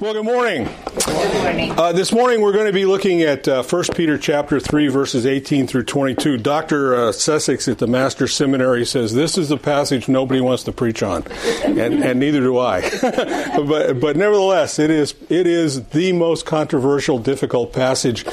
Well, 0.00 0.12
good 0.12 0.26
morning. 0.26 0.68
Good 1.06 1.34
morning. 1.42 1.72
Uh, 1.72 1.90
this 1.90 2.12
morning 2.12 2.40
we're 2.40 2.52
going 2.52 2.68
to 2.68 2.72
be 2.72 2.84
looking 2.84 3.22
at 3.22 3.48
uh, 3.48 3.64
1 3.64 3.84
Peter 3.96 4.16
chapter 4.16 4.60
3 4.60 4.86
verses 4.86 5.26
18 5.26 5.66
through 5.66 5.82
22. 5.86 6.38
Dr. 6.38 6.94
Uh, 6.94 7.10
Sussex 7.10 7.66
at 7.66 7.78
the 7.78 7.88
Master 7.88 8.28
Seminary 8.28 8.86
says 8.86 9.12
this 9.12 9.36
is 9.36 9.48
the 9.48 9.56
passage 9.56 10.06
nobody 10.06 10.40
wants 10.40 10.62
to 10.64 10.72
preach 10.72 11.02
on, 11.02 11.24
and, 11.64 11.80
and 11.80 12.20
neither 12.20 12.38
do 12.38 12.58
I. 12.58 12.82
but, 13.02 13.98
but 13.98 14.16
nevertheless, 14.16 14.78
it 14.78 14.90
is 14.90 15.16
it 15.28 15.48
is 15.48 15.88
the 15.88 16.12
most 16.12 16.46
controversial, 16.46 17.18
difficult 17.18 17.72
passage 17.72 18.24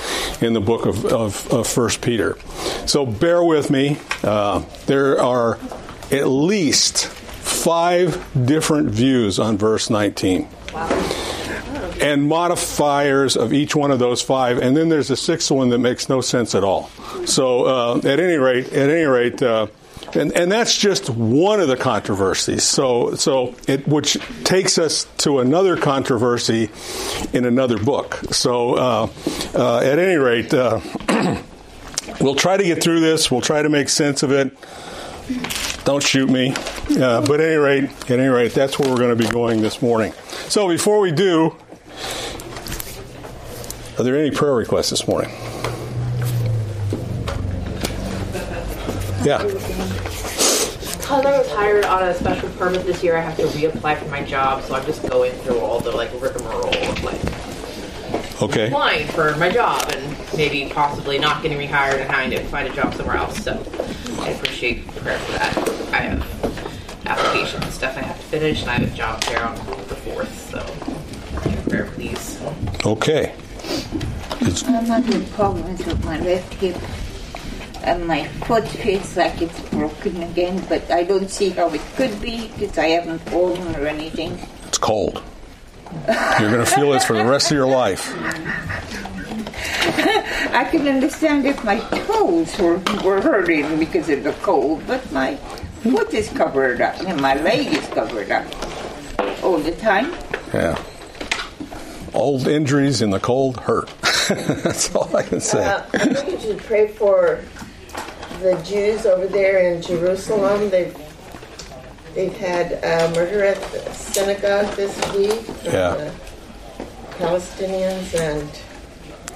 in 0.41 0.53
the 0.53 0.61
book 0.61 0.85
of, 0.85 1.03
of, 1.05 1.51
of 1.51 1.75
1 1.75 1.89
Peter. 1.99 2.37
So 2.85 3.07
bear 3.07 3.43
with 3.43 3.71
me. 3.71 3.97
Uh, 4.21 4.63
there 4.85 5.19
are 5.19 5.57
at 6.11 6.27
least 6.27 7.07
five 7.07 8.23
different 8.45 8.91
views 8.91 9.39
on 9.39 9.57
verse 9.57 9.89
19. 9.89 10.47
Wow 10.71 11.34
and 12.01 12.27
modifiers 12.27 13.35
of 13.37 13.53
each 13.53 13.75
one 13.75 13.91
of 13.91 13.99
those 13.99 14.21
five, 14.21 14.57
and 14.57 14.75
then 14.75 14.89
there's 14.89 15.09
a 15.09 15.17
sixth 15.17 15.51
one 15.51 15.69
that 15.69 15.79
makes 15.79 16.09
no 16.09 16.21
sense 16.21 16.55
at 16.55 16.63
all. 16.63 16.89
So 17.25 17.65
uh, 17.65 17.97
at 17.97 18.19
any 18.19 18.37
rate, 18.37 18.67
at 18.67 18.89
any 18.89 19.05
rate. 19.05 19.41
Uh, 19.41 19.67
and, 20.13 20.31
and 20.33 20.51
that's 20.51 20.77
just 20.77 21.09
one 21.09 21.59
of 21.59 21.67
the 21.67 21.75
controversies. 21.75 22.63
So, 22.63 23.15
so 23.15 23.55
it, 23.67 23.87
which 23.87 24.17
takes 24.43 24.77
us 24.77 25.05
to 25.19 25.39
another 25.39 25.75
controversy 25.75 26.69
in 27.33 27.45
another 27.45 27.77
book. 27.77 28.15
So, 28.31 28.75
uh, 28.75 29.09
uh 29.53 29.77
at 29.79 29.99
any 29.99 30.15
rate, 30.15 30.53
uh, 30.53 30.79
we'll 32.21 32.35
try 32.35 32.55
to 32.57 32.63
get 32.63 32.81
through 32.81 33.01
this. 33.01 33.29
We'll 33.29 33.41
try 33.41 33.61
to 33.61 33.69
make 33.69 33.89
sense 33.89 34.23
of 34.23 34.31
it. 34.31 34.55
Don't 35.85 36.03
shoot 36.03 36.29
me. 36.29 36.53
Uh, 36.99 37.21
but 37.21 37.39
at 37.39 37.47
any 37.47 37.55
rate, 37.55 37.83
at 37.83 38.11
any 38.11 38.27
rate, 38.27 38.53
that's 38.53 38.79
where 38.79 38.89
we're 38.89 38.97
going 38.97 39.15
to 39.17 39.23
be 39.23 39.29
going 39.29 39.61
this 39.61 39.81
morning. 39.81 40.13
So 40.47 40.67
before 40.67 40.99
we 40.99 41.11
do, 41.11 41.55
are 43.97 44.03
there 44.03 44.17
any 44.17 44.31
prayer 44.31 44.53
requests 44.53 44.89
this 44.89 45.07
morning? 45.07 45.31
Yeah. 49.23 49.41
Because 49.41 51.25
I 51.25 51.37
was 51.37 51.49
hired 51.51 51.85
on 51.85 52.03
a 52.03 52.13
special 52.13 52.49
permit 52.49 52.85
this 52.85 53.03
year, 53.03 53.17
I 53.17 53.21
have 53.21 53.37
to 53.37 53.43
reapply 53.43 53.97
for 53.97 54.09
my 54.09 54.23
job, 54.23 54.63
so 54.63 54.75
I'm 54.75 54.85
just 54.85 55.07
going 55.07 55.31
through 55.31 55.59
all 55.59 55.79
the 55.79 55.91
like 55.91 56.11
rigmarole 56.21 56.67
of 56.67 57.03
like 57.03 58.41
okay. 58.41 58.67
applying 58.67 59.07
for 59.07 59.35
my 59.37 59.49
job 59.49 59.89
and 59.91 60.17
maybe 60.35 60.69
possibly 60.71 61.17
not 61.17 61.41
getting 61.41 61.57
rehired 61.57 62.01
and 62.01 62.11
having 62.11 62.31
to 62.31 62.43
find 62.45 62.67
a 62.67 62.75
job 62.75 62.93
somewhere 62.93 63.17
else. 63.17 63.43
So 63.43 63.53
I 64.19 64.29
appreciate 64.29 64.87
prayer 64.87 65.19
for 65.19 65.31
that. 65.33 65.57
I 65.93 66.01
have 66.01 67.05
applications 67.05 67.63
and 67.63 67.73
stuff 67.73 67.97
I 67.97 68.01
have 68.01 68.17
to 68.17 68.23
finish, 68.23 68.61
and 68.61 68.69
I 68.69 68.73
have 68.75 68.93
a 68.93 68.95
job 68.95 69.21
there 69.23 69.43
on 69.43 69.55
the 69.55 69.95
fourth, 69.95 70.49
so 70.51 70.59
prayer, 71.75 71.91
please. 71.93 72.39
Okay. 72.85 73.33
It's 74.41 74.63
I'm 74.63 74.85
having 74.85 75.25
problems 75.29 75.85
with 75.85 76.03
my 76.05 76.19
left 76.19 76.53
hip. 76.55 76.77
And 77.83 78.07
my 78.07 78.27
foot 78.47 78.67
feels 78.67 79.15
like 79.15 79.41
it's 79.41 79.59
broken 79.69 80.23
again, 80.23 80.63
but 80.67 80.89
I 80.89 81.03
don't 81.03 81.29
see 81.29 81.49
how 81.49 81.69
it 81.69 81.81
could 81.95 82.19
be 82.19 82.47
because 82.47 82.77
I 82.77 82.87
haven't 82.87 83.19
fallen 83.29 83.75
or 83.75 83.85
anything. 83.85 84.39
It's 84.67 84.79
cold. 84.79 85.21
You're 86.39 86.49
going 86.49 86.65
to 86.65 86.71
feel 86.71 86.91
this 86.91 87.05
for 87.05 87.13
the 87.13 87.25
rest 87.25 87.51
of 87.51 87.57
your 87.57 87.67
life. 87.67 88.11
I 90.51 90.67
can 90.71 90.87
understand 90.87 91.45
if 91.45 91.63
my 91.63 91.79
toes 91.79 92.57
were, 92.57 92.79
were 93.03 93.21
hurting 93.21 93.77
because 93.77 94.09
of 94.09 94.23
the 94.23 94.33
cold, 94.41 94.81
but 94.87 95.11
my 95.11 95.35
foot 95.83 96.11
is 96.13 96.29
covered 96.29 96.81
up 96.81 96.99
and 97.01 97.21
my 97.21 97.35
leg 97.35 97.67
is 97.67 97.87
covered 97.89 98.31
up 98.31 98.45
all 99.43 99.59
the 99.59 99.73
time. 99.73 100.11
Yeah 100.53 100.81
old 102.15 102.47
injuries 102.47 103.01
in 103.01 103.09
the 103.11 103.19
cold 103.19 103.57
hurt. 103.57 103.89
That's 104.29 104.93
all 104.95 105.15
I 105.15 105.23
can 105.23 105.39
say. 105.39 105.65
Uh, 105.65 105.83
I 105.93 105.97
think 105.97 106.31
you 106.31 106.39
should 106.39 106.59
pray 106.59 106.87
for 106.87 107.43
the 108.41 108.55
Jews 108.65 109.05
over 109.05 109.27
there 109.27 109.73
in 109.73 109.81
Jerusalem. 109.81 110.69
They've 110.69 110.97
they've 112.15 112.35
had 112.37 112.73
a 112.83 113.13
murder 113.13 113.43
at 113.43 113.61
the 113.71 113.93
synagogue 113.93 114.73
this 114.75 114.95
week. 115.13 115.45
Yeah. 115.63 116.11
Palestinians 117.17 118.13
and 118.19 118.49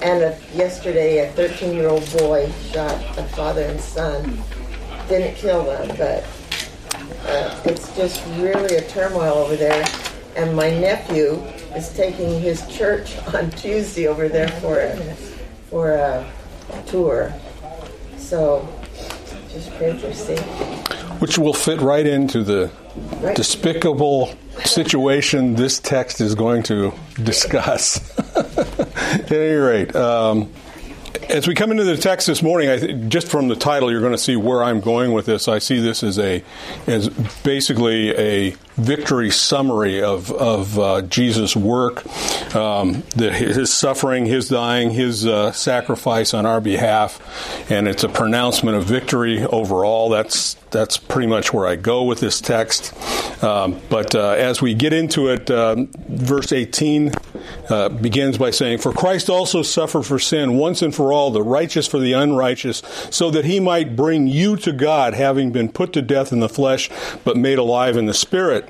and 0.02 0.22
a, 0.22 0.38
yesterday 0.54 1.28
a 1.28 1.32
13 1.32 1.74
year 1.74 1.88
old 1.88 2.10
boy 2.18 2.50
shot 2.70 2.94
a 3.18 3.24
father 3.24 3.62
and 3.62 3.80
son. 3.80 4.42
Didn't 5.08 5.36
kill 5.36 5.64
them, 5.64 5.88
but 5.96 6.24
uh, 7.26 7.60
it's 7.64 7.94
just 7.96 8.24
really 8.38 8.76
a 8.76 8.88
turmoil 8.88 9.34
over 9.34 9.56
there. 9.56 9.84
And 10.36 10.54
my 10.54 10.70
nephew 10.70 11.42
is 11.76 11.92
taking 11.94 12.40
his 12.40 12.66
church 12.68 13.16
on 13.34 13.50
Tuesday 13.52 14.06
over 14.06 14.28
there 14.28 14.48
for 14.48 14.80
a, 14.80 14.96
for 15.68 15.92
a 15.92 16.26
tour. 16.86 17.32
So 18.16 18.68
just 19.50 19.72
pray 19.74 19.96
for 19.98 20.12
safety. 20.12 20.44
Which 21.20 21.38
will 21.38 21.54
fit 21.54 21.80
right 21.80 22.06
into 22.06 22.42
the 22.42 22.70
right. 23.20 23.36
despicable 23.36 24.34
situation 24.64 25.54
this 25.54 25.80
text 25.80 26.20
is 26.20 26.34
going 26.34 26.62
to 26.64 26.92
discuss. 27.22 28.18
At 28.36 29.30
any 29.32 29.54
rate, 29.54 29.94
um, 29.94 30.52
as 31.28 31.46
we 31.46 31.54
come 31.54 31.70
into 31.70 31.84
the 31.84 31.96
text 31.96 32.26
this 32.26 32.42
morning, 32.42 32.68
I 32.68 32.92
just 33.08 33.28
from 33.28 33.48
the 33.48 33.56
title, 33.56 33.90
you're 33.90 34.00
going 34.00 34.12
to 34.12 34.18
see 34.18 34.36
where 34.36 34.62
I'm 34.62 34.80
going 34.80 35.12
with 35.12 35.26
this. 35.26 35.48
I 35.48 35.58
see 35.58 35.80
this 35.80 36.02
as 36.02 36.18
a 36.18 36.42
as 36.86 37.08
basically 37.42 38.10
a 38.16 38.56
victory 38.80 39.30
summary 39.30 40.02
of 40.02 40.30
of 40.32 40.78
uh, 40.78 41.02
Jesus' 41.02 41.54
work, 41.54 42.04
um, 42.54 43.02
the, 43.14 43.32
his 43.32 43.72
suffering, 43.72 44.26
his 44.26 44.48
dying, 44.48 44.90
his 44.90 45.26
uh, 45.26 45.52
sacrifice 45.52 46.34
on 46.34 46.46
our 46.46 46.60
behalf, 46.60 47.70
and 47.70 47.86
it's 47.86 48.04
a 48.04 48.08
pronouncement 48.08 48.76
of 48.76 48.84
victory 48.84 49.44
overall. 49.44 50.08
That's 50.08 50.54
that's 50.70 50.96
pretty 50.96 51.26
much 51.26 51.52
where 51.52 51.66
I 51.66 51.76
go 51.76 52.04
with 52.04 52.20
this 52.20 52.40
text. 52.40 52.94
Um, 53.42 53.80
but 53.88 54.14
uh, 54.14 54.30
as 54.30 54.62
we 54.62 54.74
get 54.74 54.92
into 54.92 55.28
it, 55.28 55.50
um, 55.50 55.90
verse 56.08 56.52
18 56.52 57.12
uh, 57.68 57.88
begins 57.88 58.38
by 58.38 58.50
saying, 58.50 58.78
"For 58.78 58.92
Christ 58.92 59.28
also 59.28 59.62
suffered 59.62 60.04
for 60.04 60.18
sin 60.18 60.56
once 60.56 60.82
and 60.82 60.94
for 60.94 61.12
all, 61.12 61.30
the 61.30 61.42
righteous 61.42 61.86
for 61.86 61.98
the 61.98 62.12
unrighteous, 62.12 62.82
so 63.10 63.30
that 63.30 63.44
he 63.44 63.60
might 63.60 63.96
bring 63.96 64.26
you 64.26 64.56
to 64.56 64.72
God, 64.72 65.14
having 65.14 65.50
been 65.50 65.70
put 65.70 65.92
to 65.94 66.02
death 66.02 66.32
in 66.32 66.40
the 66.40 66.48
flesh, 66.48 66.90
but 67.24 67.36
made 67.36 67.58
alive 67.58 67.96
in 67.96 68.06
the 68.06 68.14
spirit." 68.14 68.69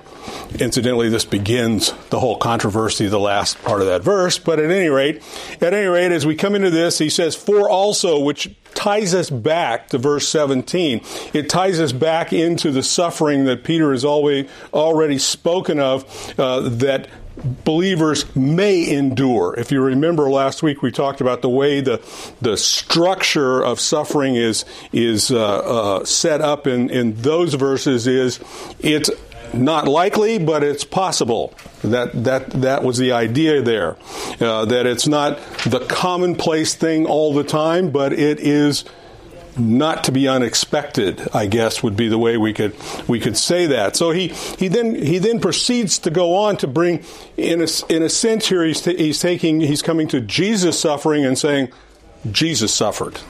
Incidentally, 0.58 1.08
this 1.08 1.24
begins 1.24 1.92
the 2.10 2.20
whole 2.20 2.36
controversy, 2.36 3.06
the 3.06 3.18
last 3.18 3.62
part 3.62 3.80
of 3.80 3.86
that 3.86 4.02
verse. 4.02 4.38
But 4.38 4.58
at 4.58 4.70
any 4.70 4.88
rate, 4.88 5.22
at 5.60 5.74
any 5.74 5.86
rate, 5.86 6.12
as 6.12 6.26
we 6.26 6.34
come 6.34 6.54
into 6.54 6.70
this, 6.70 6.98
he 6.98 7.08
says, 7.08 7.34
"For 7.34 7.68
also," 7.68 8.18
which 8.18 8.50
ties 8.74 9.14
us 9.14 9.30
back 9.30 9.88
to 9.90 9.98
verse 9.98 10.28
17. 10.28 11.02
It 11.32 11.48
ties 11.48 11.80
us 11.80 11.92
back 11.92 12.32
into 12.32 12.70
the 12.70 12.82
suffering 12.82 13.44
that 13.44 13.64
Peter 13.64 13.92
has 13.92 14.04
always 14.04 14.48
already 14.72 15.18
spoken 15.18 15.80
of 15.80 16.04
uh, 16.38 16.60
that 16.68 17.08
believers 17.64 18.34
may 18.36 18.88
endure. 18.88 19.54
If 19.58 19.72
you 19.72 19.82
remember 19.82 20.30
last 20.30 20.62
week, 20.62 20.82
we 20.82 20.90
talked 20.90 21.20
about 21.20 21.42
the 21.42 21.48
way 21.48 21.80
the 21.80 22.00
the 22.40 22.56
structure 22.56 23.62
of 23.62 23.80
suffering 23.80 24.36
is 24.36 24.64
is 24.92 25.30
uh, 25.30 25.38
uh, 25.40 26.04
set 26.04 26.40
up 26.40 26.66
in 26.66 26.90
in 26.90 27.14
those 27.22 27.54
verses. 27.54 28.06
Is 28.06 28.40
it's 28.80 29.10
not 29.54 29.88
likely, 29.88 30.38
but 30.38 30.62
it's 30.62 30.84
possible. 30.84 31.54
That 31.82 32.24
that 32.24 32.50
that 32.50 32.82
was 32.82 32.98
the 32.98 33.12
idea 33.12 33.62
there. 33.62 33.96
Uh, 34.40 34.64
that 34.66 34.86
it's 34.86 35.06
not 35.06 35.38
the 35.66 35.84
commonplace 35.88 36.74
thing 36.74 37.06
all 37.06 37.34
the 37.34 37.44
time, 37.44 37.90
but 37.90 38.12
it 38.12 38.40
is 38.40 38.84
not 39.56 40.04
to 40.04 40.12
be 40.12 40.28
unexpected. 40.28 41.28
I 41.32 41.46
guess 41.46 41.82
would 41.82 41.96
be 41.96 42.08
the 42.08 42.18
way 42.18 42.36
we 42.36 42.52
could 42.52 42.74
we 43.08 43.20
could 43.20 43.36
say 43.36 43.66
that. 43.66 43.96
So 43.96 44.10
he 44.10 44.28
he 44.28 44.68
then 44.68 44.94
he 44.94 45.18
then 45.18 45.40
proceeds 45.40 45.98
to 46.00 46.10
go 46.10 46.34
on 46.34 46.56
to 46.58 46.66
bring 46.66 47.04
in 47.36 47.62
a 47.62 47.68
in 47.88 48.02
a 48.02 48.08
sense 48.08 48.48
here 48.48 48.64
he's 48.64 48.82
t- 48.82 48.96
he's 48.96 49.20
taking 49.20 49.60
he's 49.60 49.82
coming 49.82 50.08
to 50.08 50.20
Jesus 50.20 50.78
suffering 50.78 51.24
and 51.24 51.38
saying 51.38 51.70
Jesus 52.30 52.72
suffered. 52.72 53.20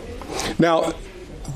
Now 0.59 0.93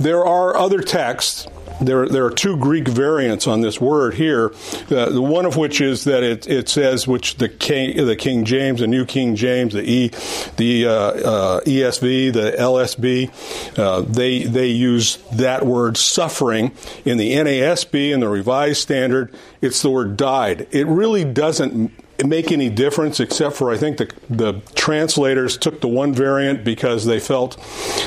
there 0.00 0.24
are 0.24 0.56
other 0.56 0.80
texts 0.80 1.46
there, 1.80 2.08
there 2.08 2.24
are 2.24 2.30
two 2.30 2.56
Greek 2.56 2.88
variants 2.88 3.46
on 3.46 3.60
this 3.60 3.80
word 3.80 4.14
here. 4.14 4.52
Uh, 4.90 5.10
the 5.10 5.22
one 5.22 5.44
of 5.46 5.56
which 5.56 5.80
is 5.80 6.04
that 6.04 6.22
it, 6.22 6.46
it 6.46 6.68
says, 6.68 7.06
which 7.06 7.36
the 7.36 7.48
King, 7.48 8.04
the 8.06 8.16
King 8.16 8.44
James, 8.44 8.80
the 8.80 8.86
New 8.86 9.04
King 9.04 9.34
James, 9.36 9.72
the 9.72 9.82
E, 9.82 10.08
the 10.56 10.86
uh, 10.86 10.90
uh, 10.90 11.60
ESV, 11.60 12.32
the 12.32 12.54
LSB, 12.58 13.78
uh, 13.78 14.02
they 14.02 14.44
they 14.44 14.68
use 14.68 15.16
that 15.32 15.66
word 15.66 15.96
suffering. 15.96 16.72
In 17.04 17.18
the 17.18 17.32
NASB 17.32 18.12
and 18.12 18.22
the 18.22 18.28
Revised 18.28 18.80
Standard, 18.80 19.34
it's 19.60 19.82
the 19.82 19.90
word 19.90 20.16
died. 20.16 20.68
It 20.70 20.86
really 20.86 21.24
doesn't 21.24 21.92
make 22.24 22.52
any 22.52 22.70
difference 22.70 23.20
except 23.20 23.56
for 23.56 23.70
I 23.70 23.76
think 23.76 23.98
the 23.98 24.12
the 24.28 24.60
translators 24.74 25.56
took 25.56 25.80
the 25.80 25.88
one 25.88 26.12
variant 26.12 26.64
because 26.64 27.04
they 27.04 27.18
felt 27.18 27.56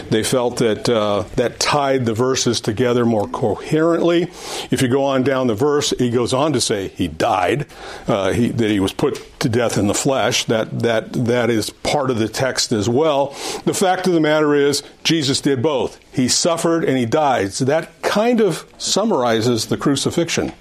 they 0.09 0.23
felt 0.23 0.57
that 0.57 0.87
uh, 0.87 1.23
that 1.35 1.59
tied 1.59 2.05
the 2.05 2.13
verses 2.13 2.61
together 2.61 3.05
more 3.05 3.27
coherently. 3.27 4.23
If 4.71 4.81
you 4.81 4.87
go 4.87 5.03
on 5.03 5.23
down 5.23 5.47
the 5.47 5.55
verse, 5.55 5.93
he 5.97 6.09
goes 6.09 6.33
on 6.33 6.53
to 6.53 6.61
say 6.61 6.89
he 6.89 7.07
died, 7.07 7.67
uh, 8.07 8.31
he, 8.31 8.49
that 8.49 8.69
he 8.69 8.79
was 8.79 8.93
put 8.93 9.39
to 9.39 9.49
death 9.49 9.77
in 9.77 9.87
the 9.87 9.93
flesh. 9.93 10.45
That 10.45 10.79
that 10.79 11.13
that 11.13 11.49
is 11.49 11.69
part 11.69 12.09
of 12.09 12.19
the 12.19 12.29
text 12.29 12.71
as 12.71 12.87
well. 12.87 13.27
The 13.65 13.73
fact 13.73 14.07
of 14.07 14.13
the 14.13 14.21
matter 14.21 14.55
is 14.55 14.83
Jesus 15.03 15.41
did 15.41 15.61
both. 15.61 15.99
He 16.13 16.27
suffered 16.27 16.83
and 16.83 16.97
he 16.97 17.05
died. 17.05 17.53
So 17.53 17.65
that 17.65 18.01
kind 18.01 18.41
of 18.41 18.65
summarizes 18.77 19.67
the 19.67 19.77
crucifixion. 19.77 20.53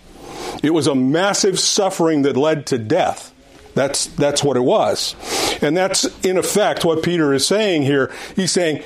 It 0.63 0.71
was 0.71 0.87
a 0.87 0.95
massive 0.95 1.59
suffering 1.59 2.23
that 2.23 2.37
led 2.37 2.67
to 2.67 2.79
death. 2.79 3.33
That's, 3.77 4.07
that's 4.07 4.43
what 4.43 4.57
it 4.57 4.65
was. 4.65 5.15
And 5.61 5.77
that's, 5.77 6.05
in 6.25 6.39
effect, 6.39 6.83
what 6.83 7.03
Peter 7.03 7.35
is 7.35 7.47
saying 7.47 7.83
here. 7.83 8.11
He's 8.35 8.51
saying, 8.51 8.83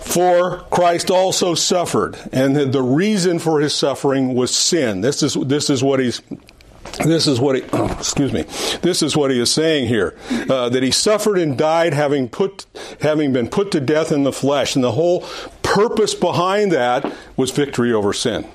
for 0.00 0.58
Christ 0.68 1.12
also 1.12 1.54
suffered. 1.54 2.18
And 2.32 2.56
the, 2.56 2.82
reason 2.82 3.38
for 3.38 3.60
his 3.60 3.72
suffering 3.72 4.34
was 4.34 4.52
sin. 4.52 5.00
This 5.00 5.22
is, 5.22 5.34
this 5.34 5.70
is 5.70 5.84
what 5.84 6.00
he's 6.00 6.20
this 7.04 7.26
is 7.26 7.40
what 7.40 7.54
he, 7.54 7.62
oh, 7.72 7.86
excuse 7.98 8.32
me. 8.32 8.42
This 8.82 9.02
is 9.02 9.16
what 9.16 9.30
he 9.30 9.40
is 9.40 9.50
saying 9.50 9.86
here: 9.86 10.14
uh, 10.50 10.68
that 10.68 10.82
he 10.82 10.90
suffered 10.90 11.38
and 11.38 11.56
died, 11.56 11.94
having 11.94 12.28
put, 12.28 12.66
having 13.00 13.32
been 13.32 13.48
put 13.48 13.70
to 13.70 13.80
death 13.80 14.12
in 14.12 14.24
the 14.24 14.32
flesh, 14.32 14.74
and 14.74 14.84
the 14.84 14.92
whole 14.92 15.20
purpose 15.62 16.14
behind 16.14 16.72
that 16.72 17.10
was 17.36 17.50
victory 17.50 17.92
over 17.92 18.12
sin. 18.12 18.46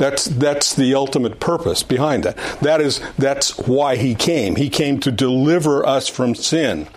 That's 0.00 0.24
that's 0.24 0.74
the 0.74 0.94
ultimate 0.94 1.40
purpose 1.40 1.82
behind 1.82 2.24
that. 2.24 2.34
That 2.62 2.80
is 2.80 3.02
that's 3.18 3.58
why 3.58 3.96
he 3.96 4.14
came. 4.14 4.56
He 4.56 4.70
came 4.70 4.98
to 5.00 5.12
deliver 5.12 5.84
us 5.84 6.08
from 6.08 6.34
sin. 6.34 6.88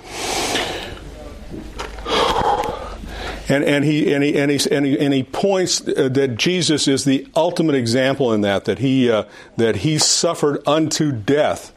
And, 3.50 3.66
and, 3.66 3.84
he, 3.84 4.14
and, 4.14 4.24
he, 4.24 4.38
and, 4.40 4.50
he, 4.50 4.72
and, 4.72 4.86
he, 4.86 4.98
and 4.98 5.14
he 5.14 5.22
points 5.22 5.86
uh, 5.86 6.08
that 6.14 6.38
Jesus 6.38 6.88
is 6.88 7.04
the 7.04 7.28
ultimate 7.36 7.76
example 7.76 8.32
in 8.32 8.40
that, 8.40 8.64
that 8.66 8.80
he, 8.80 9.12
uh, 9.12 9.26
that 9.58 9.76
he 9.78 9.98
suffered 9.98 10.66
unto 10.66 11.12
death 11.12 11.73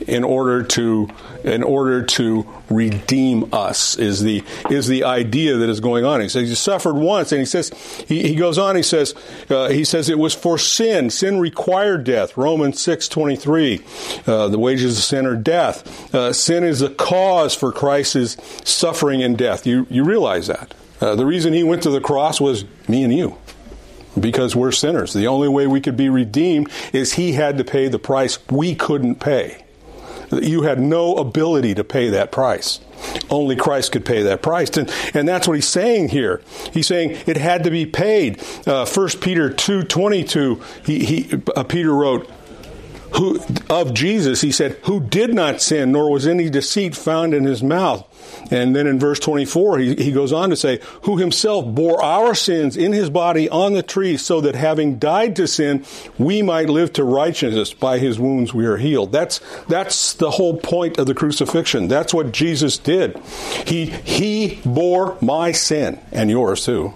in 0.00 0.24
order 0.24 0.62
to 0.62 1.08
in 1.44 1.62
order 1.62 2.02
to 2.02 2.46
redeem 2.70 3.52
us 3.52 3.96
is 3.96 4.22
the 4.22 4.42
is 4.70 4.86
the 4.86 5.04
idea 5.04 5.56
that 5.56 5.68
is 5.68 5.80
going 5.80 6.04
on. 6.04 6.20
He 6.20 6.28
says 6.28 6.48
he 6.48 6.54
suffered 6.54 6.94
once, 6.94 7.32
and 7.32 7.38
he 7.38 7.44
says 7.44 7.70
he, 8.08 8.22
he 8.28 8.34
goes 8.34 8.58
on. 8.58 8.76
He 8.76 8.82
says 8.82 9.14
uh, 9.50 9.68
he 9.68 9.84
says 9.84 10.08
it 10.08 10.18
was 10.18 10.34
for 10.34 10.58
sin. 10.58 11.10
Sin 11.10 11.38
required 11.38 12.04
death. 12.04 12.36
Romans 12.36 12.80
six 12.80 13.08
twenty 13.08 13.36
three. 13.36 13.84
Uh, 14.26 14.48
the 14.48 14.58
wages 14.58 14.98
of 14.98 15.04
sin 15.04 15.26
are 15.26 15.36
death. 15.36 16.14
Uh, 16.14 16.32
sin 16.32 16.64
is 16.64 16.80
the 16.80 16.90
cause 16.90 17.54
for 17.54 17.72
Christ's 17.72 18.36
suffering 18.68 19.22
and 19.22 19.36
death. 19.36 19.66
You 19.66 19.86
you 19.90 20.04
realize 20.04 20.46
that. 20.46 20.74
Uh, 21.00 21.14
the 21.14 21.26
reason 21.26 21.52
he 21.52 21.64
went 21.64 21.82
to 21.82 21.90
the 21.90 22.00
cross 22.00 22.40
was 22.40 22.64
me 22.88 23.02
and 23.02 23.14
you 23.14 23.36
because 24.18 24.54
we're 24.54 24.72
sinners. 24.72 25.12
The 25.12 25.26
only 25.26 25.48
way 25.48 25.66
we 25.66 25.80
could 25.80 25.96
be 25.96 26.08
redeemed 26.08 26.70
is 26.92 27.14
he 27.14 27.32
had 27.32 27.58
to 27.58 27.64
pay 27.64 27.88
the 27.88 27.98
price 27.98 28.38
we 28.48 28.74
couldn't 28.74 29.16
pay. 29.16 29.63
You 30.42 30.62
had 30.62 30.80
no 30.80 31.16
ability 31.16 31.74
to 31.74 31.84
pay 31.84 32.10
that 32.10 32.32
price. 32.32 32.80
Only 33.30 33.56
Christ 33.56 33.92
could 33.92 34.04
pay 34.04 34.22
that 34.22 34.42
price. 34.42 34.76
And, 34.76 34.90
and 35.12 35.28
that's 35.28 35.46
what 35.46 35.54
he's 35.54 35.68
saying 35.68 36.08
here. 36.08 36.40
He's 36.72 36.86
saying 36.86 37.18
it 37.26 37.36
had 37.36 37.64
to 37.64 37.70
be 37.70 37.86
paid. 37.86 38.42
Uh, 38.66 38.86
1 38.86 39.08
Peter 39.20 39.50
2.22, 39.50 40.86
he, 40.86 41.04
he, 41.04 41.42
uh, 41.54 41.64
Peter 41.64 41.92
wrote, 41.92 42.30
who, 43.16 43.40
of 43.70 43.94
Jesus, 43.94 44.40
he 44.40 44.50
said, 44.50 44.72
who 44.84 45.00
did 45.00 45.34
not 45.34 45.62
sin, 45.62 45.92
nor 45.92 46.10
was 46.10 46.26
any 46.26 46.50
deceit 46.50 46.96
found 46.96 47.32
in 47.32 47.44
his 47.44 47.62
mouth. 47.62 48.04
And 48.50 48.74
then 48.74 48.86
in 48.86 48.98
verse 48.98 49.18
24, 49.20 49.78
he, 49.78 49.94
he 49.96 50.12
goes 50.12 50.32
on 50.32 50.50
to 50.50 50.56
say, 50.56 50.80
Who 51.02 51.16
himself 51.16 51.66
bore 51.66 52.02
our 52.02 52.34
sins 52.34 52.76
in 52.76 52.92
his 52.92 53.10
body 53.10 53.48
on 53.48 53.72
the 53.72 53.82
tree, 53.82 54.16
so 54.16 54.40
that 54.42 54.54
having 54.54 54.98
died 54.98 55.36
to 55.36 55.46
sin, 55.46 55.84
we 56.18 56.42
might 56.42 56.68
live 56.68 56.92
to 56.94 57.04
righteousness. 57.04 57.72
By 57.72 57.98
his 57.98 58.18
wounds 58.18 58.52
we 58.52 58.66
are 58.66 58.76
healed. 58.76 59.12
That's, 59.12 59.40
that's 59.68 60.14
the 60.14 60.30
whole 60.30 60.56
point 60.56 60.98
of 60.98 61.06
the 61.06 61.14
crucifixion. 61.14 61.88
That's 61.88 62.14
what 62.14 62.32
Jesus 62.32 62.78
did. 62.78 63.18
He, 63.66 63.86
he 63.86 64.60
bore 64.64 65.16
my 65.20 65.52
sin, 65.52 66.00
and 66.12 66.30
yours 66.30 66.64
too. 66.64 66.94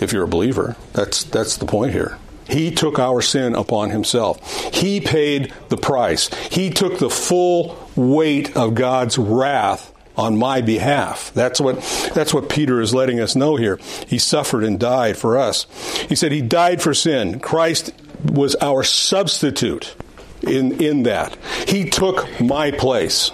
If 0.00 0.12
you're 0.12 0.24
a 0.24 0.28
believer, 0.28 0.76
that's, 0.92 1.24
that's 1.24 1.56
the 1.58 1.66
point 1.66 1.92
here. 1.92 2.18
He 2.48 2.70
took 2.70 2.98
our 2.98 3.22
sin 3.22 3.54
upon 3.54 3.90
himself. 3.90 4.74
He 4.74 5.00
paid 5.00 5.52
the 5.68 5.76
price. 5.76 6.28
He 6.50 6.70
took 6.70 6.98
the 6.98 7.10
full 7.10 7.78
weight 7.96 8.56
of 8.56 8.74
God's 8.74 9.16
wrath 9.16 9.91
on 10.16 10.36
my 10.36 10.60
behalf. 10.60 11.32
That's 11.34 11.60
what, 11.60 11.80
that's 12.14 12.34
what 12.34 12.48
Peter 12.48 12.80
is 12.80 12.94
letting 12.94 13.20
us 13.20 13.34
know 13.34 13.56
here. 13.56 13.78
He 14.06 14.18
suffered 14.18 14.64
and 14.64 14.78
died 14.78 15.16
for 15.16 15.38
us. 15.38 15.66
He 16.08 16.16
said 16.16 16.32
he 16.32 16.42
died 16.42 16.82
for 16.82 16.94
sin. 16.94 17.40
Christ 17.40 17.92
was 18.24 18.54
our 18.60 18.82
substitute 18.84 19.94
in, 20.42 20.80
in 20.80 21.04
that. 21.04 21.36
He 21.66 21.88
took 21.88 22.40
my 22.40 22.70
place. 22.70 23.30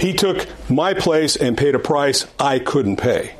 He 0.00 0.12
took 0.12 0.46
my 0.70 0.94
place 0.94 1.36
and 1.36 1.56
paid 1.56 1.74
a 1.74 1.78
price 1.78 2.26
I 2.38 2.58
couldn't 2.58 2.96
pay. 2.96 3.34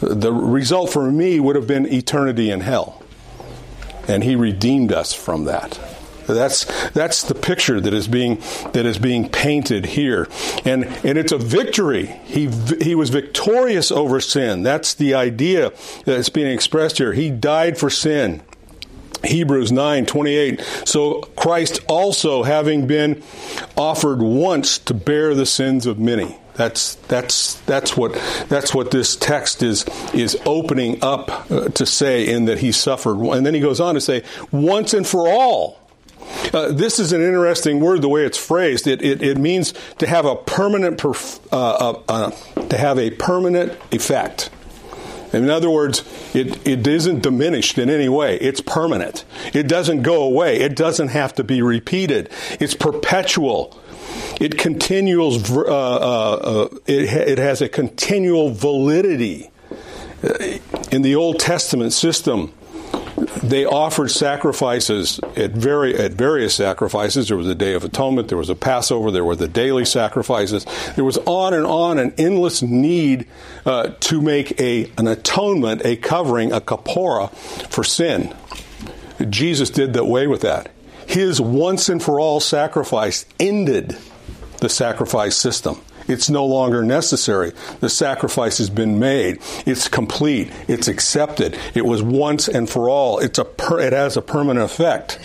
The 0.00 0.32
result 0.32 0.92
for 0.92 1.10
me 1.10 1.40
would 1.40 1.56
have 1.56 1.66
been 1.66 1.92
eternity 1.92 2.50
in 2.50 2.60
hell. 2.60 3.02
And 4.06 4.22
he 4.22 4.36
redeemed 4.36 4.92
us 4.92 5.12
from 5.12 5.44
that. 5.44 5.78
That's 6.26 6.64
that's 6.90 7.22
the 7.22 7.34
picture 7.34 7.80
that 7.80 7.94
is 7.94 8.08
being 8.08 8.36
that 8.72 8.86
is 8.86 8.98
being 8.98 9.28
painted 9.28 9.86
here, 9.86 10.28
and 10.64 10.84
and 11.04 11.18
it's 11.18 11.32
a 11.32 11.38
victory. 11.38 12.06
He 12.24 12.48
he 12.80 12.94
was 12.94 13.10
victorious 13.10 13.90
over 13.90 14.20
sin. 14.20 14.62
That's 14.62 14.94
the 14.94 15.14
idea 15.14 15.72
that's 16.04 16.28
being 16.28 16.52
expressed 16.52 16.98
here. 16.98 17.12
He 17.12 17.30
died 17.30 17.78
for 17.78 17.90
sin. 17.90 18.42
Hebrews 19.24 19.72
9 19.72 20.06
28. 20.06 20.60
So 20.84 21.22
Christ 21.36 21.80
also, 21.88 22.42
having 22.42 22.86
been 22.86 23.22
offered 23.76 24.20
once 24.20 24.78
to 24.78 24.94
bear 24.94 25.34
the 25.34 25.46
sins 25.46 25.86
of 25.86 25.98
many. 25.98 26.36
That's 26.54 26.94
that's 27.08 27.54
that's 27.62 27.96
what 27.96 28.12
that's 28.48 28.72
what 28.72 28.92
this 28.92 29.16
text 29.16 29.62
is 29.62 29.84
is 30.12 30.38
opening 30.46 31.02
up 31.02 31.50
uh, 31.50 31.68
to 31.70 31.84
say 31.84 32.28
in 32.28 32.44
that 32.44 32.58
he 32.58 32.70
suffered, 32.70 33.16
and 33.16 33.44
then 33.44 33.54
he 33.54 33.60
goes 33.60 33.80
on 33.80 33.94
to 33.94 34.00
say 34.00 34.22
once 34.52 34.94
and 34.94 35.06
for 35.06 35.28
all. 35.28 35.80
Uh, 36.52 36.72
this 36.72 36.98
is 36.98 37.12
an 37.12 37.20
interesting 37.20 37.80
word, 37.80 38.02
the 38.02 38.08
way 38.08 38.24
it's 38.24 38.38
phrased. 38.38 38.86
It, 38.86 39.02
it, 39.02 39.22
it 39.22 39.38
means 39.38 39.74
to 39.98 40.06
have 40.06 40.24
a 40.24 40.36
permanent, 40.36 40.98
perf- 40.98 41.40
uh, 41.52 41.56
uh, 41.56 42.02
uh, 42.08 42.66
to 42.68 42.76
have 42.76 42.98
a 42.98 43.10
permanent 43.10 43.72
effect. 43.92 44.50
In 45.32 45.50
other 45.50 45.68
words, 45.68 46.04
it, 46.32 46.64
it 46.66 46.86
isn't 46.86 47.22
diminished 47.22 47.76
in 47.76 47.90
any 47.90 48.08
way. 48.08 48.36
It's 48.36 48.60
permanent. 48.60 49.24
It 49.52 49.66
doesn't 49.66 50.02
go 50.02 50.22
away. 50.22 50.60
It 50.60 50.76
doesn't 50.76 51.08
have 51.08 51.34
to 51.34 51.44
be 51.44 51.60
repeated. 51.60 52.30
It's 52.60 52.74
perpetual. 52.74 53.76
It 54.40 54.58
continues. 54.58 55.50
Uh, 55.50 55.64
uh, 55.64 56.68
it, 56.86 57.12
it 57.12 57.38
has 57.38 57.60
a 57.62 57.68
continual 57.68 58.50
validity. 58.50 59.50
In 60.90 61.02
the 61.02 61.16
Old 61.16 61.38
Testament 61.38 61.92
system, 61.92 62.54
they 63.42 63.64
offered 63.66 64.10
sacrifices 64.10 65.20
at 65.36 65.50
very 65.52 65.96
at 65.96 66.12
various 66.12 66.54
sacrifices. 66.54 67.28
There 67.28 67.36
was 67.36 67.46
a 67.46 67.54
Day 67.54 67.74
of 67.74 67.84
Atonement, 67.84 68.28
there 68.28 68.38
was 68.38 68.48
a 68.48 68.54
Passover, 68.54 69.10
there 69.10 69.24
were 69.24 69.36
the 69.36 69.48
daily 69.48 69.84
sacrifices. 69.84 70.64
There 70.94 71.04
was 71.04 71.18
on 71.18 71.54
and 71.54 71.66
on 71.66 71.98
an 71.98 72.14
endless 72.16 72.62
need 72.62 73.26
uh, 73.66 73.90
to 74.00 74.22
make 74.22 74.58
a 74.60 74.90
an 74.96 75.06
atonement, 75.06 75.82
a 75.84 75.96
covering, 75.96 76.52
a 76.52 76.60
kapora 76.60 77.30
for 77.68 77.84
sin. 77.84 78.34
Jesus 79.28 79.70
did 79.70 79.92
that 79.92 80.06
way 80.06 80.26
with 80.26 80.40
that. 80.40 80.70
His 81.06 81.40
once 81.40 81.88
and 81.88 82.02
for 82.02 82.18
all 82.18 82.40
sacrifice 82.40 83.26
ended 83.38 83.96
the 84.60 84.68
sacrifice 84.68 85.36
system. 85.36 85.80
It's 86.08 86.28
no 86.28 86.44
longer 86.44 86.82
necessary. 86.82 87.52
The 87.80 87.88
sacrifice 87.88 88.58
has 88.58 88.70
been 88.70 88.98
made. 88.98 89.38
It's 89.66 89.88
complete. 89.88 90.50
It's 90.68 90.88
accepted. 90.88 91.58
It 91.74 91.84
was 91.84 92.02
once 92.02 92.48
and 92.48 92.68
for 92.68 92.88
all. 92.88 93.18
It's 93.18 93.38
a 93.38 93.44
per, 93.44 93.80
it 93.80 93.92
has 93.92 94.16
a 94.16 94.22
permanent 94.22 94.64
effect. 94.64 95.18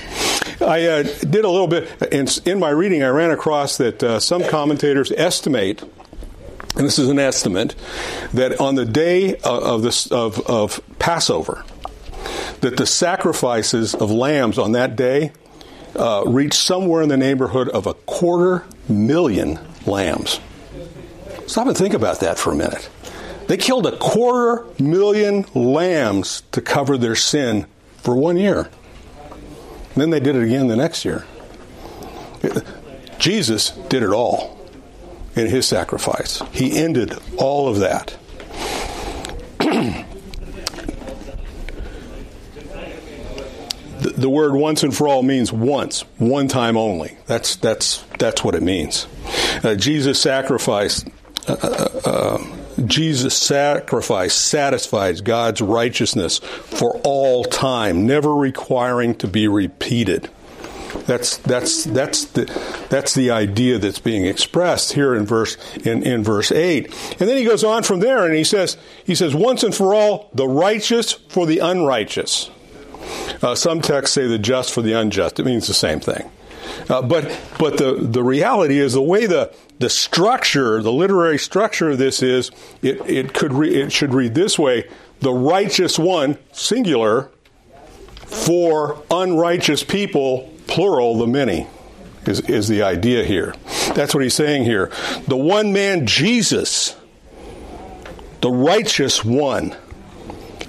I 0.62 0.86
uh, 0.86 1.04
did 1.04 1.46
a 1.46 1.50
little 1.50 1.68
bit 1.68 1.90
in, 2.12 2.28
in, 2.46 2.60
my 2.60 2.70
reading. 2.70 3.04
I 3.04 3.10
ran 3.10 3.32
across 3.32 3.78
that 3.78 4.04
uh, 4.04 4.20
some 4.20 4.44
commentators 4.44 5.12
estimate, 5.12 5.82
and 6.76 6.86
this 6.86 7.00
is 7.00 7.10
an 7.10 7.20
estimate, 7.20 7.76
that 8.34 8.60
on 8.60 8.76
the 8.76 8.86
day 8.86 9.38
of, 9.38 9.84
this, 9.84 10.12
of, 10.12 10.40
of 10.50 10.82
Passover, 11.00 11.64
that 12.62 12.76
the 12.78 12.86
sacrifices 12.86 13.96
of 13.96 14.12
lambs 14.12 14.58
on 14.58 14.74
that 14.74 14.96
day 14.96 15.32
uh, 15.96 16.24
reached 16.26 16.56
somewhere 16.56 17.02
in 17.02 17.10
the 17.10 17.18
neighborhood 17.18 17.70
of 17.70 17.88
a 17.88 17.94
quarter 17.94 18.66
million 18.88 19.60
lambs. 19.86 20.40
Stop 21.50 21.66
and 21.66 21.76
think 21.76 21.96
about 21.96 22.20
that 22.20 22.38
for 22.38 22.52
a 22.52 22.56
minute. 22.56 22.88
They 23.48 23.58
killed 23.58 23.88
a 23.88 23.98
quarter 23.98 24.66
million 24.78 25.48
lambs 25.56 26.44
to 26.52 26.62
cover 26.62 26.96
their 26.96 27.16
sin 27.16 27.66
for 27.98 28.16
one 28.16 28.38
year. 28.38 28.70
And 29.32 29.96
then 29.96 30.12
they 30.12 30.20
did 30.20 30.36
it 30.36 30.44
again 30.44 30.68
the 30.68 30.76
next 30.76 31.04
year. 31.04 31.26
Jesus 33.18 33.72
did 33.90 34.04
it 34.04 34.12
all 34.12 34.60
in 35.36 35.48
his 35.48 35.68
sacrifice. 35.68 36.44
He 36.52 36.78
ended 36.78 37.18
all 37.38 37.68
of 37.68 37.80
that. 37.80 38.16
the, 44.00 44.30
word 44.30 44.54
once 44.54 44.84
and 44.84 44.96
for 44.96 45.08
all 45.08 45.24
means 45.24 45.52
once, 45.52 46.02
one 46.20 46.48
time 46.48 46.78
only. 46.78 47.18
That's 47.26 47.56
that's 47.56 48.04
that's 48.20 48.44
what 48.44 48.54
it 48.54 48.62
means. 48.62 49.08
Uh, 49.64 49.74
Jesus 49.74 50.22
sacrificed. 50.22 51.08
Uh, 51.50 52.38
Jesus' 52.86 53.36
sacrifice 53.36 54.34
satisfies 54.34 55.22
God's 55.22 55.62
righteousness 55.62 56.38
for 56.40 56.98
all 57.04 57.44
time, 57.44 58.06
never 58.06 58.34
requiring 58.34 59.16
to 59.16 59.28
be 59.28 59.48
repeated. 59.48 60.30
That's 61.06 61.38
that's 61.38 61.84
that's 61.84 62.26
the 62.26 62.46
that's 62.90 63.14
the 63.14 63.32
idea 63.32 63.78
that's 63.78 64.00
being 64.00 64.26
expressed 64.26 64.94
here 64.94 65.16
in 65.16 65.26
verse 65.26 65.56
in, 65.86 66.04
in 66.04 66.24
verse 66.24 66.52
eight. 66.52 66.86
And 67.20 67.30
then 67.30 67.38
he 67.38 67.46
goes 67.46 67.64
on 67.64 67.84
from 67.84 68.00
there 68.00 68.26
and 68.26 68.36
he 68.36 68.44
says 68.44 68.78
he 69.04 69.14
says 69.16 69.36
once 69.36 69.64
and 69.64 69.74
for 69.74 69.94
all 69.94 70.30
the 70.34 70.48
righteous 70.48 71.14
for 71.14 71.46
the 71.46 71.60
unrighteous. 71.60 72.50
Uh, 73.42 73.56
some 73.56 73.82
texts 73.82 74.16
say 74.16 74.28
the 74.28 74.40
just 74.40 74.74
for 74.74 74.82
the 74.82 74.94
unjust. 74.94 75.40
It 75.40 75.46
means 75.46 75.68
the 75.68 75.74
same 75.74 76.00
thing. 76.00 76.30
Uh, 76.90 77.02
but 77.02 77.40
but 77.58 77.78
the, 77.78 77.96
the 77.96 78.24
reality 78.24 78.80
is 78.80 78.94
the 78.94 79.02
way 79.02 79.26
the 79.26 79.54
the 79.80 79.90
structure, 79.90 80.82
the 80.82 80.92
literary 80.92 81.40
structure 81.40 81.92
of 81.92 81.98
this 81.98 82.22
is, 82.22 82.52
it, 82.82 83.02
it 83.10 83.34
could 83.34 83.54
re, 83.54 83.82
it 83.82 83.92
should 83.92 84.14
read 84.14 84.36
this 84.36 84.60
way: 84.60 84.88
the 85.22 85.32
righteous 85.32 85.98
one, 85.98 86.38
singular, 86.52 87.30
for 88.26 89.02
unrighteous 89.10 89.84
people, 89.84 90.54
plural, 90.68 91.18
the 91.18 91.28
many. 91.28 91.68
Is, 92.26 92.42
is 92.42 92.68
the 92.68 92.84
idea 92.84 93.24
here. 93.24 93.56
That's 93.96 94.14
what 94.14 94.22
he's 94.22 94.36
saying 94.36 94.66
here. 94.66 94.92
The 95.28 95.38
one 95.38 95.74
man, 95.74 96.06
Jesus, 96.06 96.96
the 98.42 98.52
righteous 98.52 99.24
one, 99.26 99.76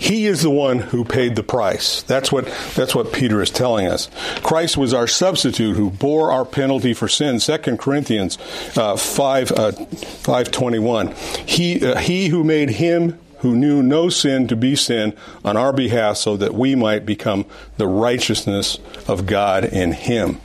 he 0.01 0.25
is 0.25 0.41
the 0.41 0.51
one 0.51 0.79
who 0.79 1.05
paid 1.05 1.37
the 1.37 1.43
price. 1.43 2.01
That's 2.03 2.33
what, 2.33 2.47
that's 2.75 2.95
what 2.95 3.13
Peter 3.13 3.43
is 3.43 3.51
telling 3.51 3.87
us. 3.87 4.09
Christ 4.43 4.79
was 4.79 4.95
our 4.95 5.07
substitute 5.07 5.77
who 5.77 5.91
bore 5.91 6.33
our 6.33 6.47
penalty 6.47 6.95
for 6.95 7.07
sin. 7.07 7.39
2 7.39 7.77
Corinthians 7.77 8.39
uh, 8.79 8.97
5, 8.97 9.53
uh, 9.53 9.73
521. 9.73 11.15
He, 11.45 11.87
uh, 11.87 11.99
he 11.99 12.29
who 12.29 12.43
made 12.43 12.71
him 12.71 13.21
who 13.41 13.55
knew 13.55 13.83
no 13.83 14.09
sin 14.09 14.49
to 14.49 14.57
be 14.57 14.75
sin 14.75 15.15
on 15.45 15.59
our 15.59 15.73
behalf 15.73 16.17
so 16.17 16.35
that 16.39 16.55
we 16.55 16.75
might 16.75 17.05
become 17.05 17.45
the 17.77 17.87
righteousness 17.87 18.79
of 19.07 19.27
God 19.27 19.65
in 19.67 19.93
him. 19.93 20.41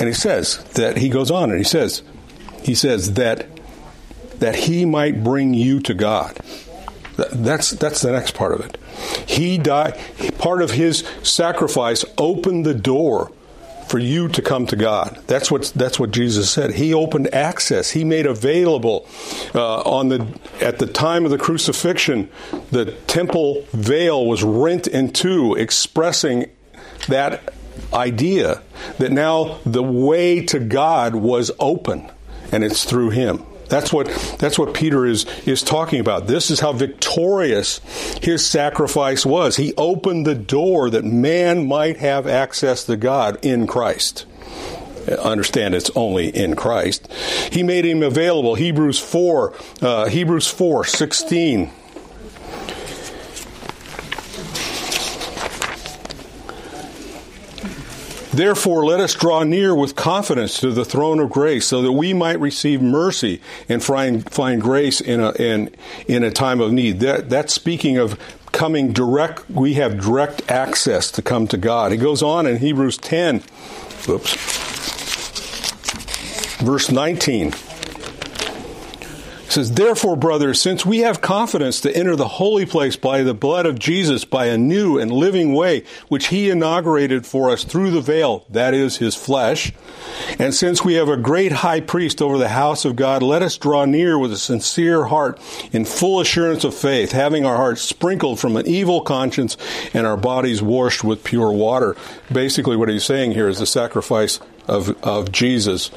And 0.00 0.08
he 0.08 0.12
says 0.12 0.58
that 0.74 0.96
he 0.96 1.08
goes 1.08 1.30
on 1.30 1.50
and 1.50 1.58
he 1.58 1.64
says, 1.64 2.02
he 2.62 2.74
says 2.74 3.14
that 3.14 3.46
that 4.38 4.54
he 4.54 4.84
might 4.84 5.22
bring 5.22 5.54
you 5.54 5.80
to 5.80 5.94
God. 5.94 6.38
That's 7.16 7.70
that's 7.70 8.02
the 8.02 8.12
next 8.12 8.34
part 8.34 8.52
of 8.52 8.60
it. 8.60 8.78
He 9.26 9.56
died. 9.58 9.98
Part 10.38 10.60
of 10.60 10.72
his 10.72 11.06
sacrifice 11.22 12.04
opened 12.18 12.66
the 12.66 12.74
door 12.74 13.32
for 13.88 13.98
you 13.98 14.28
to 14.28 14.42
come 14.42 14.66
to 14.66 14.76
God. 14.76 15.22
That's 15.26 15.50
what 15.50 15.72
that's 15.74 15.98
what 15.98 16.10
Jesus 16.10 16.50
said. 16.50 16.74
He 16.74 16.92
opened 16.92 17.32
access. 17.32 17.90
He 17.90 18.04
made 18.04 18.26
available 18.26 19.06
uh, 19.54 19.80
on 19.82 20.08
the 20.08 20.26
at 20.60 20.78
the 20.78 20.86
time 20.86 21.24
of 21.24 21.30
the 21.30 21.38
crucifixion. 21.38 22.28
The 22.70 22.92
temple 23.06 23.64
veil 23.72 24.26
was 24.26 24.42
rent 24.42 24.86
in 24.86 25.12
two, 25.12 25.54
expressing 25.54 26.50
that 27.08 27.54
idea 27.92 28.62
that 28.98 29.12
now 29.12 29.58
the 29.64 29.82
way 29.82 30.44
to 30.46 30.58
God 30.58 31.14
was 31.14 31.50
open, 31.58 32.10
and 32.52 32.64
it's 32.64 32.84
through 32.84 33.10
Him. 33.10 33.44
That's 33.68 33.92
what 33.92 34.06
that's 34.38 34.58
what 34.58 34.74
Peter 34.74 35.06
is 35.06 35.24
is 35.46 35.62
talking 35.62 36.00
about. 36.00 36.26
This 36.26 36.50
is 36.50 36.60
how 36.60 36.72
victorious 36.72 37.78
his 38.22 38.46
sacrifice 38.46 39.26
was. 39.26 39.56
He 39.56 39.74
opened 39.76 40.26
the 40.26 40.34
door 40.34 40.90
that 40.90 41.04
man 41.04 41.66
might 41.66 41.96
have 41.98 42.26
access 42.26 42.84
to 42.84 42.96
God 42.96 43.38
in 43.44 43.66
Christ. 43.66 44.24
Understand 45.20 45.74
it's 45.74 45.90
only 45.94 46.28
in 46.28 46.56
Christ. 46.56 47.10
He 47.52 47.62
made 47.62 47.84
him 47.84 48.02
available. 48.02 48.56
Hebrews 48.56 48.98
four, 48.98 49.54
uh, 49.80 50.06
Hebrews 50.06 50.48
four 50.48 50.84
sixteen. 50.84 51.70
Therefore, 58.36 58.84
let 58.84 59.00
us 59.00 59.14
draw 59.14 59.44
near 59.44 59.74
with 59.74 59.96
confidence 59.96 60.60
to 60.60 60.70
the 60.70 60.84
throne 60.84 61.20
of 61.20 61.30
grace 61.30 61.66
so 61.66 61.80
that 61.80 61.92
we 61.92 62.12
might 62.12 62.38
receive 62.38 62.82
mercy 62.82 63.40
and 63.68 63.82
find, 63.82 64.28
find 64.30 64.60
grace 64.60 65.00
in 65.00 65.20
a, 65.20 65.32
in, 65.32 65.74
in 66.06 66.22
a 66.22 66.30
time 66.30 66.60
of 66.60 66.70
need. 66.70 67.00
That, 67.00 67.30
that's 67.30 67.54
speaking 67.54 67.96
of 67.96 68.18
coming 68.52 68.92
direct, 68.92 69.48
we 69.50 69.74
have 69.74 70.00
direct 70.00 70.50
access 70.50 71.10
to 71.12 71.22
come 71.22 71.46
to 71.48 71.56
God. 71.56 71.92
He 71.92 71.98
goes 71.98 72.22
on 72.22 72.46
in 72.46 72.58
Hebrews 72.58 72.98
10, 72.98 73.40
whoops, 74.06 74.34
verse 76.60 76.90
19 76.90 77.52
says, 79.56 79.72
Therefore, 79.72 80.16
brothers, 80.16 80.60
since 80.60 80.84
we 80.84 80.98
have 80.98 81.22
confidence 81.22 81.80
to 81.80 81.96
enter 81.96 82.14
the 82.14 82.28
holy 82.28 82.66
place 82.66 82.94
by 82.94 83.22
the 83.22 83.32
blood 83.32 83.64
of 83.64 83.78
Jesus, 83.78 84.26
by 84.26 84.46
a 84.46 84.58
new 84.58 84.98
and 84.98 85.10
living 85.10 85.54
way, 85.54 85.82
which 86.08 86.28
he 86.28 86.50
inaugurated 86.50 87.26
for 87.26 87.50
us 87.50 87.64
through 87.64 87.90
the 87.90 88.02
veil, 88.02 88.44
that 88.50 88.74
is, 88.74 88.98
his 88.98 89.14
flesh, 89.14 89.72
and 90.38 90.54
since 90.54 90.84
we 90.84 90.94
have 90.94 91.08
a 91.08 91.16
great 91.16 91.52
high 91.52 91.80
priest 91.80 92.20
over 92.20 92.36
the 92.36 92.50
house 92.50 92.84
of 92.84 92.96
God, 92.96 93.22
let 93.22 93.40
us 93.40 93.56
draw 93.56 93.86
near 93.86 94.18
with 94.18 94.30
a 94.30 94.36
sincere 94.36 95.06
heart 95.06 95.40
in 95.72 95.86
full 95.86 96.20
assurance 96.20 96.62
of 96.62 96.74
faith, 96.74 97.12
having 97.12 97.46
our 97.46 97.56
hearts 97.56 97.80
sprinkled 97.80 98.38
from 98.38 98.58
an 98.58 98.66
evil 98.66 99.00
conscience 99.00 99.56
and 99.94 100.06
our 100.06 100.18
bodies 100.18 100.60
washed 100.60 101.02
with 101.02 101.24
pure 101.24 101.50
water. 101.50 101.96
Basically, 102.30 102.76
what 102.76 102.90
he's 102.90 103.04
saying 103.04 103.32
here 103.32 103.48
is 103.48 103.58
the 103.58 103.66
sacrifice 103.66 104.38
of, 104.68 105.02
of 105.02 105.32
Jesus 105.32 105.90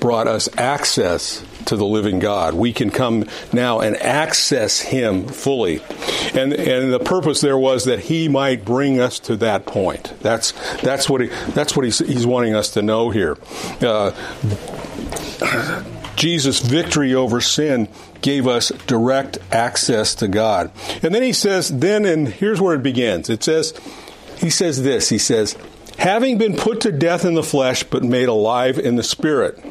brought 0.00 0.26
us 0.26 0.48
access 0.56 1.44
to 1.68 1.76
the 1.76 1.86
living 1.86 2.18
God. 2.18 2.54
We 2.54 2.72
can 2.72 2.90
come 2.90 3.24
now 3.52 3.80
and 3.80 3.96
access 3.96 4.80
Him 4.80 5.26
fully. 5.26 5.80
And, 6.34 6.52
and 6.52 6.92
the 6.92 7.00
purpose 7.00 7.40
there 7.40 7.58
was 7.58 7.84
that 7.84 8.00
He 8.00 8.28
might 8.28 8.64
bring 8.64 9.00
us 9.00 9.18
to 9.20 9.36
that 9.36 9.66
point. 9.66 10.12
That's, 10.20 10.52
that's 10.80 11.08
what, 11.08 11.20
he, 11.20 11.28
that's 11.52 11.76
what 11.76 11.84
he's, 11.84 11.98
he's 11.98 12.26
wanting 12.26 12.54
us 12.54 12.70
to 12.70 12.82
know 12.82 13.10
here. 13.10 13.36
Uh, 13.80 14.12
Jesus' 16.16 16.60
victory 16.60 17.14
over 17.14 17.40
sin 17.40 17.88
gave 18.20 18.46
us 18.46 18.70
direct 18.86 19.38
access 19.52 20.14
to 20.16 20.28
God. 20.28 20.72
And 21.02 21.14
then 21.14 21.22
he 21.22 21.32
says, 21.32 21.68
then, 21.68 22.04
and 22.04 22.28
here's 22.28 22.60
where 22.60 22.74
it 22.74 22.82
begins. 22.82 23.30
It 23.30 23.44
says, 23.44 23.72
he 24.38 24.50
says 24.50 24.82
this, 24.82 25.08
he 25.08 25.18
says, 25.18 25.56
having 25.98 26.38
been 26.38 26.56
put 26.56 26.80
to 26.80 26.92
death 26.92 27.24
in 27.24 27.34
the 27.34 27.42
flesh, 27.42 27.84
but 27.84 28.02
made 28.02 28.28
alive 28.28 28.78
in 28.78 28.96
the 28.96 29.02
spirit. 29.02 29.62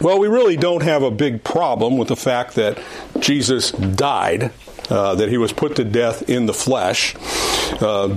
Well, 0.00 0.18
we 0.18 0.28
really 0.28 0.56
don't 0.56 0.82
have 0.82 1.02
a 1.02 1.10
big 1.10 1.42
problem 1.42 1.96
with 1.96 2.08
the 2.08 2.16
fact 2.16 2.56
that 2.56 2.78
Jesus 3.18 3.70
died, 3.70 4.52
uh, 4.90 5.14
that 5.14 5.30
he 5.30 5.38
was 5.38 5.54
put 5.54 5.76
to 5.76 5.84
death 5.84 6.28
in 6.28 6.44
the 6.44 6.52
flesh. 6.52 7.16
Uh, 7.80 8.16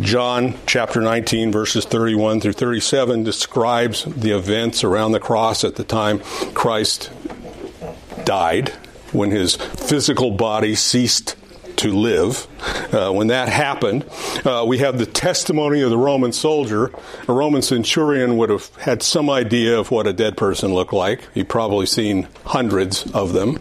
John 0.00 0.54
chapter 0.66 1.00
19, 1.00 1.52
verses 1.52 1.84
31 1.84 2.40
through 2.40 2.54
37 2.54 3.22
describes 3.22 4.04
the 4.04 4.32
events 4.32 4.82
around 4.82 5.12
the 5.12 5.20
cross 5.20 5.62
at 5.62 5.76
the 5.76 5.84
time 5.84 6.18
Christ 6.54 7.10
died, 8.24 8.70
when 9.12 9.30
his 9.30 9.54
physical 9.54 10.32
body 10.32 10.74
ceased 10.74 11.36
to 11.82 11.92
live. 11.92 12.46
Uh, 12.92 13.10
when 13.10 13.26
that 13.26 13.48
happened, 13.48 14.04
uh, 14.44 14.64
we 14.66 14.78
have 14.78 14.98
the 14.98 15.06
testimony 15.06 15.80
of 15.80 15.90
the 15.90 15.98
Roman 15.98 16.32
soldier. 16.32 16.92
A 17.26 17.32
Roman 17.32 17.60
centurion 17.60 18.36
would 18.36 18.50
have 18.50 18.74
had 18.76 19.02
some 19.02 19.28
idea 19.28 19.78
of 19.78 19.90
what 19.90 20.06
a 20.06 20.12
dead 20.12 20.36
person 20.36 20.72
looked 20.72 20.92
like. 20.92 21.28
He'd 21.34 21.48
probably 21.48 21.86
seen 21.86 22.28
hundreds 22.44 23.10
of 23.12 23.32
them, 23.32 23.58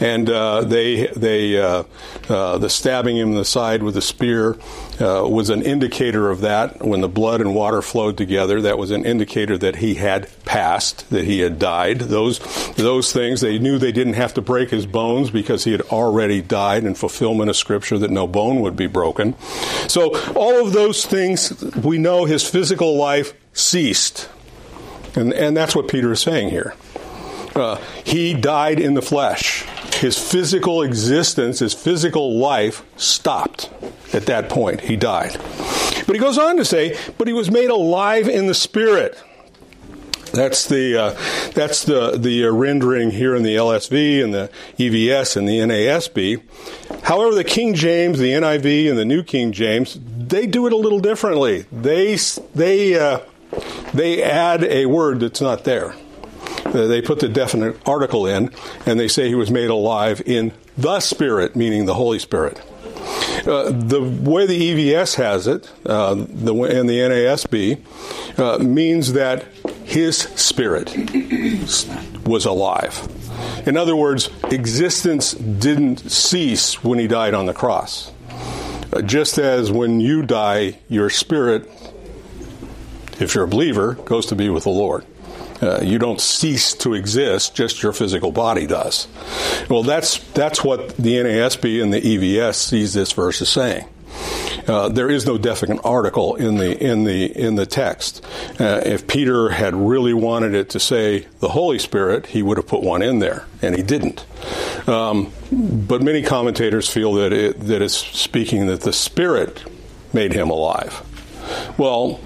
and 0.00 0.30
uh, 0.30 0.62
they 0.62 1.08
they 1.08 1.60
uh, 1.60 1.82
uh, 2.28 2.58
the 2.58 2.68
stabbing 2.70 3.16
him 3.16 3.30
in 3.30 3.34
the 3.34 3.44
side 3.44 3.82
with 3.82 3.96
a 3.96 4.02
spear 4.02 4.56
uh, 5.00 5.26
was 5.28 5.50
an 5.50 5.62
indicator 5.62 6.30
of 6.30 6.40
that. 6.40 6.84
When 6.84 7.00
the 7.00 7.08
blood 7.08 7.40
and 7.40 7.54
water 7.54 7.82
flowed 7.82 8.16
together, 8.16 8.60
that 8.62 8.78
was 8.78 8.90
an 8.90 9.04
indicator 9.04 9.56
that 9.58 9.76
he 9.76 9.94
had 9.94 10.28
passed, 10.44 11.08
that 11.10 11.24
he 11.24 11.40
had 11.40 11.58
died. 11.58 12.00
Those 12.00 12.38
those 12.74 13.12
things 13.12 13.40
they 13.40 13.58
knew 13.58 13.78
they 13.78 13.92
didn't 13.92 14.14
have 14.14 14.34
to 14.34 14.42
break 14.42 14.70
his 14.70 14.86
bones 14.86 15.30
because 15.30 15.64
he 15.64 15.72
had 15.72 15.82
already 15.82 16.42
died 16.42 16.84
in 16.84 16.94
fulfillment 16.94 17.50
of 17.50 17.56
Scripture 17.56 17.98
that 17.98 18.10
no 18.10 18.26
bone 18.26 18.60
would 18.60 18.76
be 18.76 18.86
broken. 18.86 19.38
So 19.88 20.16
all 20.34 20.66
of 20.66 20.72
those 20.72 21.06
things 21.06 21.62
we 21.74 21.98
know 21.98 22.24
his 22.24 22.48
physical 22.48 22.96
life 22.96 23.34
ceased, 23.52 24.28
and 25.14 25.32
and 25.32 25.56
that's 25.56 25.76
what 25.76 25.88
Peter 25.88 26.12
is 26.12 26.20
saying 26.20 26.50
here. 26.50 26.74
Uh, 27.58 27.76
he 28.04 28.34
died 28.34 28.80
in 28.80 28.94
the 28.94 29.02
flesh. 29.02 29.64
His 29.94 30.16
physical 30.16 30.82
existence, 30.82 31.58
his 31.58 31.74
physical 31.74 32.38
life 32.38 32.84
stopped 32.96 33.70
at 34.12 34.26
that 34.26 34.48
point. 34.48 34.82
He 34.82 34.96
died. 34.96 35.32
But 36.06 36.14
he 36.14 36.18
goes 36.18 36.38
on 36.38 36.56
to 36.56 36.64
say, 36.64 36.96
but 37.18 37.26
he 37.26 37.32
was 37.32 37.50
made 37.50 37.70
alive 37.70 38.28
in 38.28 38.46
the 38.46 38.54
spirit. 38.54 39.22
That's 40.32 40.66
the 40.68 40.96
uh, 40.96 41.50
that's 41.52 41.84
the 41.84 42.16
the 42.18 42.44
uh, 42.44 42.50
rendering 42.50 43.10
here 43.10 43.34
in 43.34 43.42
the 43.42 43.56
LSV 43.56 44.22
and 44.22 44.34
the 44.34 44.50
EVS 44.78 45.36
and 45.36 45.48
the 45.48 45.58
NASB. 45.58 46.42
However, 47.04 47.34
the 47.34 47.44
King 47.44 47.74
James, 47.74 48.18
the 48.18 48.32
NIV, 48.32 48.90
and 48.90 48.98
the 48.98 49.06
New 49.06 49.22
King 49.22 49.52
James 49.52 49.98
they 50.28 50.46
do 50.46 50.66
it 50.66 50.72
a 50.72 50.76
little 50.76 51.00
differently. 51.00 51.64
They 51.72 52.16
they 52.54 52.98
uh, 52.98 53.20
they 53.94 54.22
add 54.22 54.64
a 54.64 54.86
word 54.86 55.20
that's 55.20 55.40
not 55.40 55.64
there. 55.64 55.94
Uh, 56.68 56.86
they 56.86 57.00
put 57.00 57.20
the 57.20 57.28
definite 57.28 57.76
article 57.86 58.26
in, 58.26 58.50
and 58.84 59.00
they 59.00 59.08
say 59.08 59.28
he 59.28 59.34
was 59.34 59.50
made 59.50 59.70
alive 59.70 60.22
in 60.26 60.52
the 60.76 61.00
Spirit, 61.00 61.56
meaning 61.56 61.86
the 61.86 61.94
Holy 61.94 62.18
Spirit. 62.18 62.60
Uh, 63.46 63.70
the 63.70 64.02
way 64.02 64.46
the 64.46 64.92
EVS 64.92 65.14
has 65.14 65.46
it, 65.46 65.70
uh, 65.86 66.14
the 66.14 66.54
and 66.54 66.88
the 66.88 66.98
NASB, 66.98 68.38
uh, 68.38 68.58
means 68.58 69.14
that 69.14 69.44
his 69.84 70.18
spirit 70.18 70.94
was 72.26 72.44
alive. 72.44 73.08
In 73.66 73.76
other 73.76 73.96
words, 73.96 74.28
existence 74.50 75.32
didn't 75.32 76.10
cease 76.10 76.84
when 76.84 76.98
he 76.98 77.06
died 77.06 77.32
on 77.32 77.46
the 77.46 77.54
cross. 77.54 78.12
Uh, 78.92 79.02
just 79.02 79.38
as 79.38 79.72
when 79.72 80.00
you 80.00 80.22
die, 80.22 80.78
your 80.88 81.08
spirit, 81.08 81.70
if 83.20 83.34
you're 83.34 83.44
a 83.44 83.48
believer, 83.48 83.94
goes 83.94 84.26
to 84.26 84.34
be 84.34 84.50
with 84.50 84.64
the 84.64 84.70
Lord. 84.70 85.06
Uh, 85.60 85.80
you 85.82 85.98
don't 85.98 86.20
cease 86.20 86.74
to 86.74 86.94
exist; 86.94 87.54
just 87.54 87.82
your 87.82 87.92
physical 87.92 88.32
body 88.32 88.66
does. 88.66 89.08
Well, 89.68 89.82
that's 89.82 90.18
that's 90.32 90.62
what 90.62 90.96
the 90.96 91.16
NASB 91.16 91.82
and 91.82 91.92
the 91.92 92.00
EVS 92.00 92.54
sees 92.54 92.94
this 92.94 93.12
verse 93.12 93.42
as 93.42 93.48
saying. 93.48 93.86
Uh, 94.66 94.88
there 94.88 95.08
is 95.08 95.26
no 95.26 95.38
definite 95.38 95.80
article 95.82 96.36
in 96.36 96.56
the 96.56 96.76
in 96.78 97.04
the 97.04 97.24
in 97.24 97.54
the 97.54 97.64
text. 97.64 98.24
Uh, 98.60 98.82
if 98.84 99.06
Peter 99.06 99.48
had 99.48 99.74
really 99.74 100.12
wanted 100.12 100.54
it 100.54 100.70
to 100.70 100.80
say 100.80 101.26
the 101.40 101.48
Holy 101.48 101.78
Spirit, 101.78 102.26
he 102.26 102.42
would 102.42 102.58
have 102.58 102.66
put 102.66 102.82
one 102.82 103.00
in 103.00 103.18
there, 103.18 103.46
and 103.62 103.74
he 103.74 103.82
didn't. 103.82 104.26
Um, 104.86 105.32
but 105.50 106.02
many 106.02 106.22
commentators 106.22 106.88
feel 106.88 107.14
that 107.14 107.32
it, 107.32 107.60
that 107.60 107.80
it's 107.80 107.96
speaking 107.96 108.66
that 108.66 108.82
the 108.82 108.92
Spirit 108.92 109.64
made 110.12 110.34
him 110.34 110.50
alive. 110.50 111.02
Well, 111.78 112.20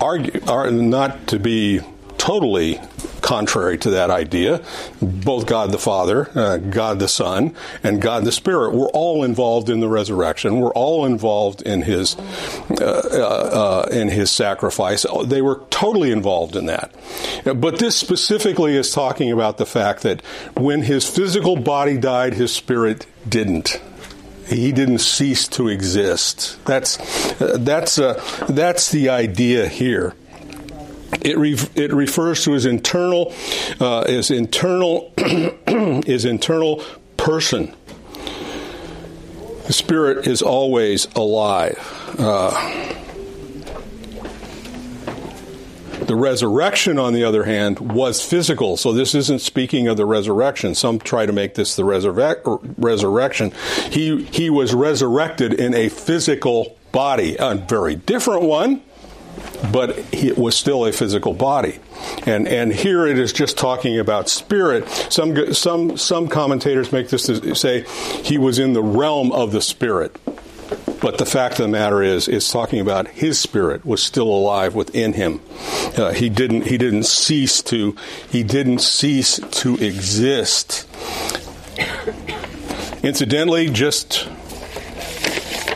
argue, 0.00 0.40
not 0.40 1.28
to 1.28 1.38
be 1.38 1.80
totally 2.22 2.78
contrary 3.20 3.76
to 3.76 3.90
that 3.90 4.08
idea. 4.08 4.62
Both 5.00 5.46
God 5.46 5.72
the 5.72 5.78
Father, 5.78 6.30
uh, 6.38 6.58
God 6.58 7.00
the 7.00 7.08
Son, 7.08 7.56
and 7.82 8.00
God 8.00 8.24
the 8.24 8.30
Spirit 8.30 8.74
were 8.74 8.88
all 8.90 9.24
involved 9.24 9.68
in 9.68 9.80
the 9.80 9.88
resurrection. 9.88 10.60
We're 10.60 10.72
all 10.72 11.04
involved 11.04 11.62
in 11.62 11.82
His 11.82 12.16
uh, 12.16 12.74
uh, 12.80 13.86
uh, 13.88 13.88
in 13.90 14.08
His 14.08 14.30
sacrifice. 14.30 15.04
They 15.24 15.42
were 15.42 15.62
totally 15.70 16.12
involved 16.12 16.54
in 16.54 16.66
that. 16.66 16.94
But 17.44 17.80
this 17.80 17.96
specifically 17.96 18.76
is 18.76 18.92
talking 18.92 19.32
about 19.32 19.58
the 19.58 19.66
fact 19.66 20.02
that 20.02 20.24
when 20.56 20.82
His 20.82 21.08
physical 21.08 21.56
body 21.56 21.98
died, 21.98 22.34
His 22.34 22.54
spirit 22.54 23.04
didn't 23.28 23.80
he 24.46 24.70
didn't 24.70 24.98
cease 24.98 25.48
to 25.48 25.68
exist. 25.68 26.62
That's 26.66 26.98
uh, 27.40 27.56
that's 27.58 27.98
uh, 27.98 28.22
that's 28.48 28.90
the 28.90 29.08
idea 29.08 29.66
here. 29.66 30.14
It, 31.20 31.36
re- 31.38 31.58
it 31.74 31.92
refers 31.92 32.44
to 32.44 32.52
his 32.52 32.66
internal, 32.66 33.34
uh, 33.78 34.06
his 34.06 34.30
internal, 34.30 35.12
his 36.06 36.24
internal 36.24 36.82
person. 37.16 37.74
The 39.66 39.72
spirit 39.72 40.26
is 40.26 40.42
always 40.42 41.06
alive. 41.14 41.78
Uh, 42.18 42.92
the 46.06 46.16
resurrection, 46.16 46.98
on 46.98 47.12
the 47.12 47.24
other 47.24 47.44
hand, 47.44 47.78
was 47.78 48.20
physical. 48.20 48.76
So 48.76 48.92
this 48.92 49.14
isn't 49.14 49.40
speaking 49.40 49.86
of 49.86 49.96
the 49.96 50.04
resurrection. 50.04 50.74
Some 50.74 50.98
try 50.98 51.26
to 51.26 51.32
make 51.32 51.54
this 51.54 51.76
the 51.76 51.84
resurre- 51.84 52.74
resurrection. 52.76 53.52
He 53.90 54.24
he 54.24 54.50
was 54.50 54.74
resurrected 54.74 55.54
in 55.54 55.74
a 55.74 55.88
physical 55.88 56.76
body, 56.90 57.36
a 57.38 57.54
very 57.54 57.94
different 57.94 58.42
one 58.42 58.82
but 59.70 59.98
it 60.12 60.36
was 60.36 60.56
still 60.56 60.86
a 60.86 60.92
physical 60.92 61.34
body. 61.34 61.78
And 62.26 62.48
and 62.48 62.72
here 62.72 63.06
it 63.06 63.18
is 63.18 63.32
just 63.32 63.56
talking 63.56 63.98
about 63.98 64.28
spirit. 64.28 64.88
Some 64.88 65.54
some 65.54 65.96
some 65.96 66.28
commentators 66.28 66.92
make 66.92 67.08
this 67.08 67.30
say 67.60 67.82
he 68.22 68.38
was 68.38 68.58
in 68.58 68.72
the 68.72 68.82
realm 68.82 69.32
of 69.32 69.52
the 69.52 69.60
spirit. 69.60 70.16
But 71.02 71.18
the 71.18 71.26
fact 71.26 71.54
of 71.54 71.66
the 71.66 71.68
matter 71.68 72.00
is, 72.00 72.28
is 72.28 72.48
talking 72.48 72.78
about 72.78 73.08
his 73.08 73.36
spirit 73.38 73.84
was 73.84 74.00
still 74.00 74.28
alive 74.28 74.76
within 74.76 75.14
him. 75.14 75.40
Uh, 75.96 76.12
he 76.12 76.28
didn't 76.28 76.62
he 76.62 76.78
didn't 76.78 77.04
cease 77.04 77.60
to 77.62 77.96
he 78.30 78.42
didn't 78.44 78.80
cease 78.80 79.38
to 79.38 79.74
exist. 79.76 80.86
Incidentally, 83.02 83.68
just 83.68 84.28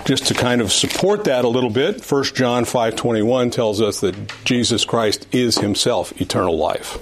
just 0.07 0.27
to 0.29 0.35
kind 0.35 0.61
of 0.61 0.73
support 0.73 1.25
that 1.25 1.45
a 1.45 1.49
little 1.49 1.69
bit, 1.69 2.03
1 2.03 2.35
John 2.35 2.64
5:21 2.64 3.51
tells 3.51 3.83
us 3.83 4.01
that 4.01 4.14
Jesus 4.45 4.85
Christ 4.85 5.27
is 5.33 5.59
himself 5.59 6.19
eternal 6.21 6.57
life. 6.57 6.99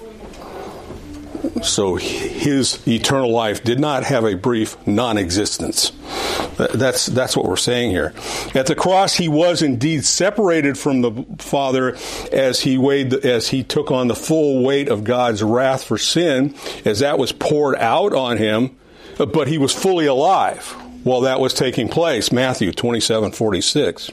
So 1.63 1.97
his 1.97 2.87
eternal 2.89 3.31
life 3.31 3.63
did 3.63 3.79
not 3.79 4.05
have 4.05 4.25
a 4.25 4.35
brief 4.35 4.77
non-existence. 4.87 5.93
That's 6.57 7.05
that's 7.07 7.37
what 7.37 7.45
we're 7.47 7.57
saying 7.57 7.91
here. 7.91 8.15
At 8.55 8.67
the 8.67 8.75
cross, 8.75 9.15
he 9.15 9.29
was 9.29 9.61
indeed 9.61 10.07
separated 10.07 10.79
from 10.79 11.03
the 11.03 11.27
Father 11.39 11.97
as 12.33 12.61
he 12.61 12.79
weighed 12.79 13.13
as 13.13 13.49
he 13.49 13.63
took 13.63 13.91
on 13.91 14.09
the 14.09 14.15
full 14.15 14.65
weight 14.65 14.89
of 14.89 15.05
God's 15.05 15.43
wrath 15.43 15.85
for 15.85 15.99
sin, 15.99 16.55
as 16.87 17.01
that 17.01 17.19
was 17.19 17.33
poured 17.33 17.77
out 17.77 18.15
on 18.15 18.39
him. 18.39 18.75
But 19.19 19.47
he 19.49 19.59
was 19.59 19.73
fully 19.73 20.07
alive 20.07 20.75
while 21.05 21.21
that 21.21 21.39
was 21.39 21.55
taking 21.55 21.89
place. 21.89 22.33
Matthew 22.33 22.73
27 22.73 23.33
46. 23.33 24.11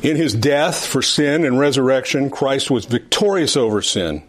In 0.00 0.16
his 0.16 0.32
death 0.34 0.86
for 0.86 1.02
sin 1.02 1.44
and 1.44 1.58
resurrection, 1.58 2.30
Christ 2.30 2.70
was 2.70 2.84
victorious 2.84 3.56
over 3.56 3.82
sin. 3.82 4.22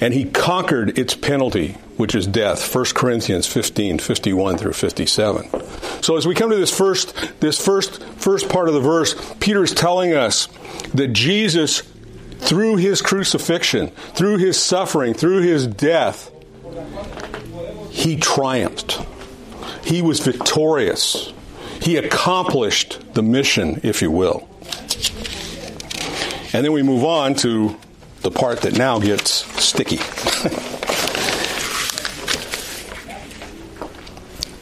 And 0.00 0.14
he 0.14 0.24
conquered 0.24 0.98
its 0.98 1.14
penalty, 1.14 1.72
which 1.96 2.14
is 2.14 2.26
death. 2.26 2.74
1 2.74 2.84
Corinthians 2.94 3.46
15, 3.46 3.98
51 3.98 4.56
through 4.56 4.72
57. 4.72 5.50
So 6.02 6.16
as 6.16 6.26
we 6.26 6.34
come 6.34 6.50
to 6.50 6.56
this 6.56 6.74
first, 6.74 7.14
this 7.40 7.62
first, 7.62 8.02
first 8.02 8.48
part 8.48 8.68
of 8.68 8.74
the 8.74 8.80
verse, 8.80 9.14
Peter 9.40 9.64
is 9.64 9.74
telling 9.74 10.14
us 10.14 10.46
that 10.94 11.08
Jesus, 11.08 11.82
through 12.38 12.76
his 12.76 13.02
crucifixion, 13.02 13.88
through 13.88 14.38
his 14.38 14.58
suffering, 14.58 15.12
through 15.12 15.42
his 15.42 15.66
death, 15.66 16.30
he 17.90 18.16
triumphed. 18.16 18.98
He 19.84 20.02
was 20.02 20.20
victorious. 20.20 21.32
He 21.82 21.96
accomplished 21.96 23.14
the 23.14 23.22
mission, 23.22 23.80
if 23.82 24.02
you 24.02 24.10
will. 24.10 24.48
And 26.52 26.64
then 26.64 26.72
we 26.72 26.82
move 26.82 27.04
on 27.04 27.34
to 27.36 27.76
the 28.22 28.30
part 28.30 28.62
that 28.62 28.76
now 28.76 28.98
gets 28.98 29.30
sticky. 29.62 29.96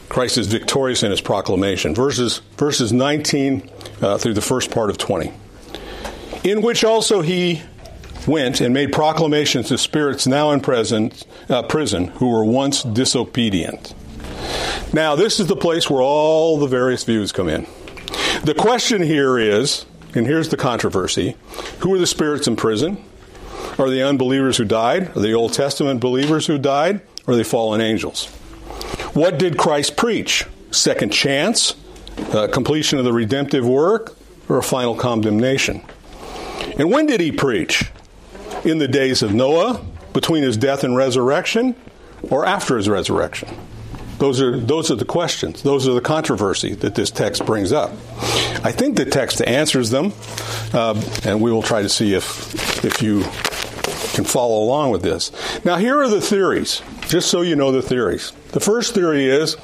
Christ 0.09 0.37
is 0.37 0.47
victorious 0.47 1.03
in 1.03 1.11
his 1.11 1.21
proclamation. 1.21 1.93
Verses, 1.95 2.41
verses 2.57 2.91
19 2.91 3.69
uh, 4.01 4.17
through 4.17 4.33
the 4.33 4.41
first 4.41 4.71
part 4.71 4.89
of 4.89 4.97
20. 4.97 5.31
In 6.43 6.61
which 6.61 6.83
also 6.83 7.21
he 7.21 7.61
went 8.29 8.61
and 8.61 8.73
made 8.73 8.93
proclamations 8.93 9.67
to 9.69 9.77
spirits 9.77 10.27
now 10.27 10.51
in 10.51 10.61
present, 10.61 11.25
uh, 11.49 11.63
prison 11.63 12.05
who 12.05 12.29
were 12.29 12.45
once 12.45 12.83
disobedient. 12.83 13.93
Now, 14.93 15.15
this 15.15 15.39
is 15.39 15.47
the 15.47 15.55
place 15.55 15.89
where 15.89 16.01
all 16.01 16.57
the 16.57 16.67
various 16.67 17.03
views 17.03 17.31
come 17.31 17.49
in. 17.49 17.67
The 18.43 18.55
question 18.55 19.01
here 19.01 19.37
is, 19.37 19.85
and 20.15 20.25
here's 20.25 20.49
the 20.49 20.57
controversy 20.57 21.35
who 21.79 21.93
are 21.93 21.99
the 21.99 22.07
spirits 22.07 22.47
in 22.47 22.55
prison? 22.55 23.03
Are 23.77 23.89
they 23.89 24.01
unbelievers 24.01 24.57
who 24.57 24.65
died? 24.65 25.15
Are 25.15 25.21
they 25.21 25.33
Old 25.33 25.53
Testament 25.53 26.01
believers 26.01 26.47
who 26.47 26.57
died? 26.57 27.01
Or 27.27 27.33
are 27.33 27.37
they 27.37 27.43
fallen 27.43 27.81
angels? 27.81 28.27
What 29.13 29.37
did 29.37 29.57
Christ 29.57 29.95
preach? 29.95 30.45
Second 30.71 31.11
chance? 31.11 31.75
Uh, 32.33 32.47
completion 32.47 32.99
of 32.99 33.05
the 33.05 33.13
redemptive 33.13 33.65
work? 33.65 34.17
Or 34.49 34.57
a 34.57 34.63
final 34.63 34.95
condemnation? 34.95 35.81
And 36.77 36.91
when 36.91 37.05
did 37.05 37.21
he 37.21 37.31
preach? 37.31 37.91
In 38.63 38.77
the 38.77 38.87
days 38.87 39.21
of 39.21 39.33
Noah, 39.33 39.83
between 40.13 40.43
his 40.43 40.57
death 40.57 40.83
and 40.83 40.95
resurrection, 40.95 41.75
or 42.23 42.45
after 42.45 42.77
his 42.77 42.89
resurrection? 42.89 43.49
Those 44.17 44.41
are 44.41 44.59
those 44.59 44.91
are 44.91 44.95
the 44.95 45.05
questions. 45.05 45.63
Those 45.63 45.87
are 45.87 45.93
the 45.93 46.01
controversy 46.01 46.73
that 46.75 46.93
this 46.93 47.09
text 47.09 47.45
brings 47.45 47.71
up. 47.71 47.91
I 48.63 48.73
think 48.73 48.97
the 48.97 49.05
text 49.05 49.41
answers 49.41 49.91
them, 49.91 50.11
uh, 50.73 51.01
and 51.23 51.41
we 51.41 51.51
will 51.51 51.63
try 51.63 51.81
to 51.81 51.89
see 51.89 52.13
if 52.13 52.83
if 52.83 53.01
you 53.01 53.23
can 54.13 54.25
follow 54.25 54.61
along 54.61 54.91
with 54.91 55.01
this. 55.01 55.31
Now, 55.63 55.77
here 55.77 56.01
are 56.01 56.09
the 56.09 56.19
theories, 56.19 56.81
just 57.07 57.29
so 57.29 57.41
you 57.41 57.55
know 57.55 57.71
the 57.71 57.81
theories. 57.81 58.31
The 58.51 58.59
first 58.59 58.93
theory 58.93 59.25
is 59.25 59.55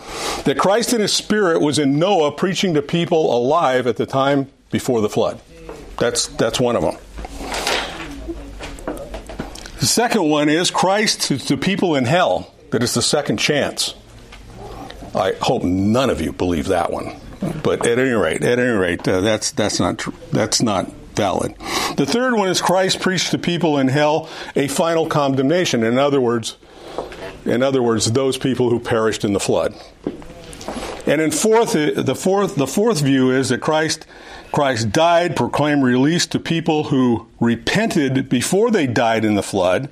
that 0.46 0.58
Christ 0.58 0.94
in 0.94 1.02
his 1.02 1.14
spirit 1.14 1.60
was 1.62 1.78
in 1.78 2.00
Noah 2.00 2.32
preaching 2.32 2.76
to 2.76 2.82
people 2.82 3.36
alive 3.36 3.88
at 3.88 3.98
the 3.98 4.06
time 4.06 4.48
before 4.72 5.02
the 5.02 5.10
flood. 5.10 5.42
That's, 5.98 6.28
that's 6.28 6.60
one 6.60 6.76
of 6.76 6.84
them. 6.84 6.96
The 9.86 9.90
second 9.90 10.28
one 10.28 10.50
is 10.50 10.72
Christ 10.72 11.22
to, 11.28 11.38
to 11.38 11.58
people 11.58 11.94
in 11.94 12.06
hell, 12.06 12.52
that 12.72 12.82
it's 12.82 12.96
the 12.96 13.04
second 13.04 13.38
chance. 13.38 13.94
I 15.14 15.34
hope 15.40 15.62
none 15.62 16.10
of 16.10 16.20
you 16.20 16.34
believe 16.34 16.70
that 16.70 16.92
one. 16.92 17.18
But 17.62 17.86
at 17.86 18.00
any 18.00 18.10
rate, 18.10 18.44
at 18.44 18.58
any 18.58 18.68
rate, 18.68 19.08
uh, 19.08 19.22
that's 19.22 19.52
that's 19.52 19.80
not 19.80 20.00
tr- 20.00 20.10
that's 20.32 20.64
not 20.64 20.92
valid. 21.14 21.56
The 21.98 22.06
third 22.08 22.34
one 22.34 22.50
is 22.50 22.62
Christ 22.62 23.00
preached 23.00 23.30
to 23.30 23.38
people 23.38 23.78
in 23.78 23.88
hell 23.88 24.28
a 24.56 24.68
final 24.70 25.06
condemnation. 25.06 25.84
In 25.84 26.00
other 26.00 26.20
words, 26.20 26.58
in 27.46 27.62
other 27.62 27.84
words, 27.84 28.12
those 28.12 28.40
people 28.40 28.72
who 28.72 28.80
perished 28.80 29.24
in 29.24 29.34
the 29.34 29.40
flood. 29.40 29.76
And 31.06 31.22
in 31.22 31.30
fourth, 31.30 31.74
the 31.74 32.16
fourth, 32.16 32.56
the 32.56 32.66
fourth 32.66 33.02
view 33.02 33.30
is 33.30 33.50
that 33.50 33.62
Christ, 33.62 34.08
Christ 34.56 34.94
died, 34.94 35.36
proclaimed 35.36 35.84
release 35.84 36.26
to 36.28 36.40
people 36.40 36.86
who 36.86 37.28
repented 37.42 38.30
before 38.30 38.72
they 38.72 38.88
died 38.88 39.26
in 39.26 39.36
the 39.36 39.44
flood, 39.44 39.90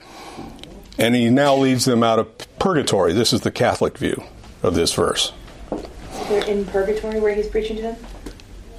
and 0.97 1.13
he 1.13 1.29
now 1.29 1.53
leads 1.53 1.83
them 1.83 2.01
out 2.01 2.17
of 2.17 2.59
purgatory. 2.59 3.11
This 3.11 3.33
is 3.33 3.41
the 3.41 3.51
Catholic 3.51 3.97
view 3.97 4.23
of 4.61 4.73
this 4.73 4.93
verse. 4.93 5.33
They're 6.29 6.45
in 6.45 6.63
purgatory 6.63 7.19
where 7.19 7.35
he's 7.35 7.49
preaching 7.49 7.75
to 7.75 7.81
them? 7.81 7.97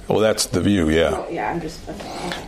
Well, 0.07 0.17
that's 0.17 0.47
the 0.47 0.59
view, 0.59 0.89
yeah. 0.89 1.11
Oh, 1.13 1.27
yeah, 1.29 1.51
I'm 1.51 1.61
just. 1.61 1.87
Okay. 1.87 2.47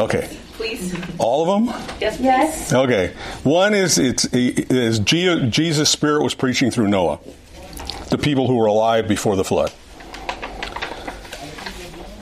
Okay. 0.00 0.36
Please. 0.54 0.96
All 1.18 1.42
of 1.42 1.64
them? 1.64 1.66
Yes, 2.00 2.16
please. 2.16 2.24
Yes. 2.24 2.72
Okay. 2.72 3.14
One 3.44 3.72
is 3.72 3.98
it's 3.98 4.24
is 4.32 4.98
Jesus' 4.98 5.88
spirit 5.88 6.24
was 6.24 6.34
preaching 6.34 6.72
through 6.72 6.88
Noah, 6.88 7.20
the 8.08 8.18
people 8.18 8.46
who 8.46 8.56
were 8.56 8.66
alive 8.66 9.08
before 9.08 9.36
the 9.36 9.44
flood. 9.44 9.72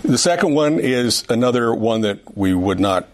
The 0.03 0.18
second 0.18 0.55
one 0.55 0.79
is 0.79 1.25
another 1.29 1.75
one 1.75 2.03
that 2.03 2.37
we 2.37 2.55
would 2.55 2.79
not 2.79 3.09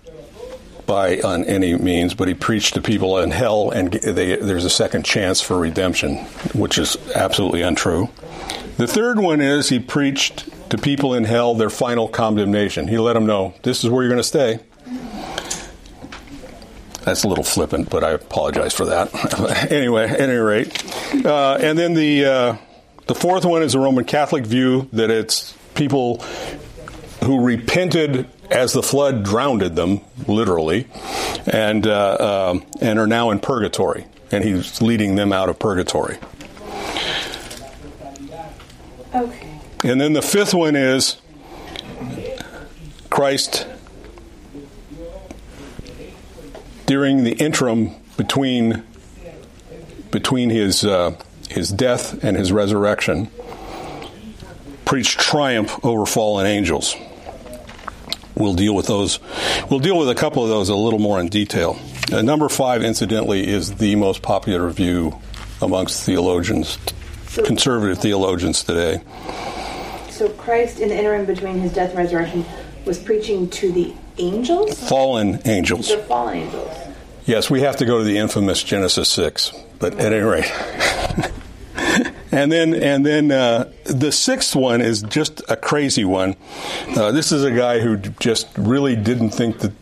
buy 0.85 1.21
on 1.21 1.45
any 1.45 1.75
means, 1.77 2.13
but 2.13 2.29
he 2.29 2.35
preached 2.35 2.75
to 2.75 2.83
people 2.83 3.19
in 3.19 3.31
hell, 3.31 3.71
and 3.71 3.93
they, 3.93 4.37
there's 4.37 4.65
a 4.65 4.71
second 4.71 5.05
chance 5.05 5.41
for 5.41 5.59
redemption, 5.59 6.17
which 6.55 6.77
is 6.77 6.97
absolutely 7.15 7.63
untrue. 7.63 8.11
The 8.77 8.87
third 8.87 9.19
one 9.19 9.41
is 9.41 9.69
he 9.69 9.79
preached 9.79 10.49
to 10.71 10.77
people 10.77 11.15
in 11.15 11.25
hell 11.25 11.55
their 11.55 11.71
final 11.71 12.09
condemnation. 12.09 12.89
He 12.89 12.99
let 12.99 13.15
them 13.15 13.27
know 13.27 13.55
this 13.63 13.85
is 13.85 13.91
where 13.91 14.03
you're 14.03 14.11
going 14.11 14.23
to 14.23 14.29
stay. 14.29 14.61
That's 17.05 17.25
a 17.25 17.29
little 17.29 17.45
flippant, 17.45 17.91
but 17.91 18.05
I 18.05 18.11
apologize 18.11 18.75
for 18.75 18.87
that. 18.87 19.71
anyway, 19.73 20.09
at 20.09 20.21
any 20.21 20.37
rate, 20.37 21.25
uh, 21.25 21.59
and 21.61 21.77
then 21.77 21.95
the 21.95 22.25
uh, 22.25 22.57
the 23.07 23.15
fourth 23.15 23.45
one 23.45 23.63
is 23.63 23.75
a 23.75 23.81
Roman 23.81 24.05
Catholic 24.05 24.47
view 24.47 24.89
that 24.93 25.11
it's 25.11 25.57
people 25.75 26.19
who 27.25 27.45
repented 27.45 28.29
as 28.51 28.73
the 28.73 28.83
flood 28.83 29.25
drowned 29.25 29.63
them, 29.63 30.01
literally, 30.29 30.87
and 31.47 31.87
uh, 31.87 32.51
um, 32.53 32.65
and 32.81 32.99
are 32.99 33.07
now 33.07 33.31
in 33.31 33.41
purgatory, 33.41 34.07
and 34.31 34.45
he's 34.45 34.81
leading 34.81 35.17
them 35.17 35.33
out 35.33 35.49
of 35.49 35.59
purgatory. 35.59 36.19
Okay. 39.15 39.59
And 39.85 40.01
then 40.01 40.13
the 40.13 40.23
fifth 40.23 40.55
one 40.55 40.77
is 40.77 41.17
Christ 43.11 43.67
during 46.93 47.25
the 47.25 47.33
interim 47.33 47.91
between 48.19 48.85
between 50.11 50.51
his 50.51 50.85
uh, 50.85 51.17
his 51.49 51.71
death 51.71 52.23
and 52.23 52.37
his 52.37 52.53
resurrection 52.53 53.31
preached 54.85 55.19
triumph 55.19 55.83
over 55.83 56.05
fallen 56.05 56.45
angels. 56.47 56.95
We'll 58.35 58.53
deal 58.53 58.75
with 58.75 58.89
those. 58.89 59.21
We'll 59.71 59.81
deal 59.81 59.99
with 59.99 60.11
a 60.11 60.15
couple 60.15 60.43
of 60.43 60.51
those 60.51 60.69
a 60.69 60.77
little 60.77 60.99
more 60.99 61.19
in 61.19 61.29
detail. 61.29 61.79
Uh, 62.13 62.21
number 62.21 62.51
five, 62.51 62.85
incidentally, 62.85 63.49
is 63.49 63.77
the 63.77 63.97
most 63.97 64.21
popular 64.21 64.69
view 64.69 65.19
amongst 65.63 66.05
theologians, 66.05 66.77
conservative 67.43 68.03
theologians 68.03 68.65
today. 68.65 69.01
So 70.11 70.29
Christ, 70.29 70.79
in 70.79 70.91
the 70.91 70.99
interim 70.99 71.25
between 71.25 71.59
his 71.59 71.73
death 71.73 71.91
and 71.91 71.99
resurrection, 71.99 72.45
was 72.85 72.99
preaching 72.99 73.49
to 73.49 73.73
the 73.73 73.95
angels? 74.23 74.89
Fallen 74.89 75.41
angels. 75.45 75.89
The 75.89 75.99
fallen 75.99 76.39
angels. 76.39 76.77
Yes, 77.25 77.51
we 77.51 77.61
have 77.61 77.77
to 77.77 77.85
go 77.85 77.99
to 77.99 78.05
the 78.05 78.19
infamous 78.19 78.63
Genesis 78.63 79.09
six, 79.09 79.53
but 79.79 79.95
at 79.95 80.13
any 80.13 80.25
rate. 80.25 80.51
and 82.33 82.51
then, 82.51 82.75
and 82.75 83.07
then 83.07 83.31
uh, 83.31 83.71
the 83.85 84.11
sixth 84.11 84.57
one 84.57 84.81
is 84.81 85.03
just 85.03 85.41
a 85.49 85.57
crazy 85.57 86.05
one. 86.05 86.37
Uh, 86.97 87.13
this 87.13 87.31
is 87.31 87.45
a 87.45 87.53
guy 87.53 87.79
who 87.79 87.97
just 87.97 88.49
really 88.57 88.97
didn't 88.97 89.31
think 89.31 89.61
that 89.61 89.73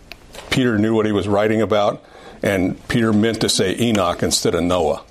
Peter 0.51 0.79
knew 0.79 0.95
what 0.95 1.07
he 1.07 1.13
was 1.13 1.29
writing 1.29 1.63
about, 1.63 2.05
and 2.43 2.87
Peter 2.89 3.13
meant 3.13 3.41
to 3.41 3.49
say 3.49 3.75
Enoch 3.79 4.23
instead 4.23 4.55
of 4.55 4.63
Noah. 4.63 5.03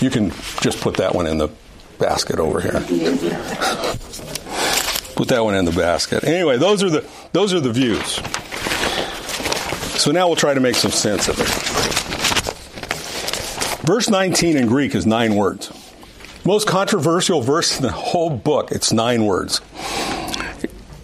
You 0.00 0.10
can 0.10 0.30
just 0.60 0.80
put 0.80 0.96
that 0.96 1.14
one 1.14 1.26
in 1.26 1.38
the 1.38 1.48
basket 1.98 2.38
over 2.38 2.60
here. 2.60 2.80
Put 5.14 5.28
that 5.28 5.44
one 5.44 5.54
in 5.54 5.64
the 5.64 5.72
basket. 5.72 6.24
Anyway, 6.24 6.58
those 6.58 6.82
are 6.82 6.90
the 6.90 7.08
those 7.32 7.52
are 7.54 7.60
the 7.60 7.72
views. 7.72 8.20
So 10.00 10.10
now 10.10 10.26
we'll 10.26 10.36
try 10.36 10.54
to 10.54 10.60
make 10.60 10.74
some 10.74 10.90
sense 10.90 11.28
of 11.28 11.40
it. 11.40 11.48
Verse 13.86 14.08
19 14.08 14.56
in 14.56 14.66
Greek 14.66 14.94
is 14.94 15.06
nine 15.06 15.36
words. 15.36 15.72
Most 16.44 16.66
controversial 16.66 17.40
verse 17.42 17.76
in 17.76 17.82
the 17.82 17.92
whole 17.92 18.30
book. 18.30 18.72
It's 18.72 18.92
nine 18.92 19.24
words. 19.24 19.60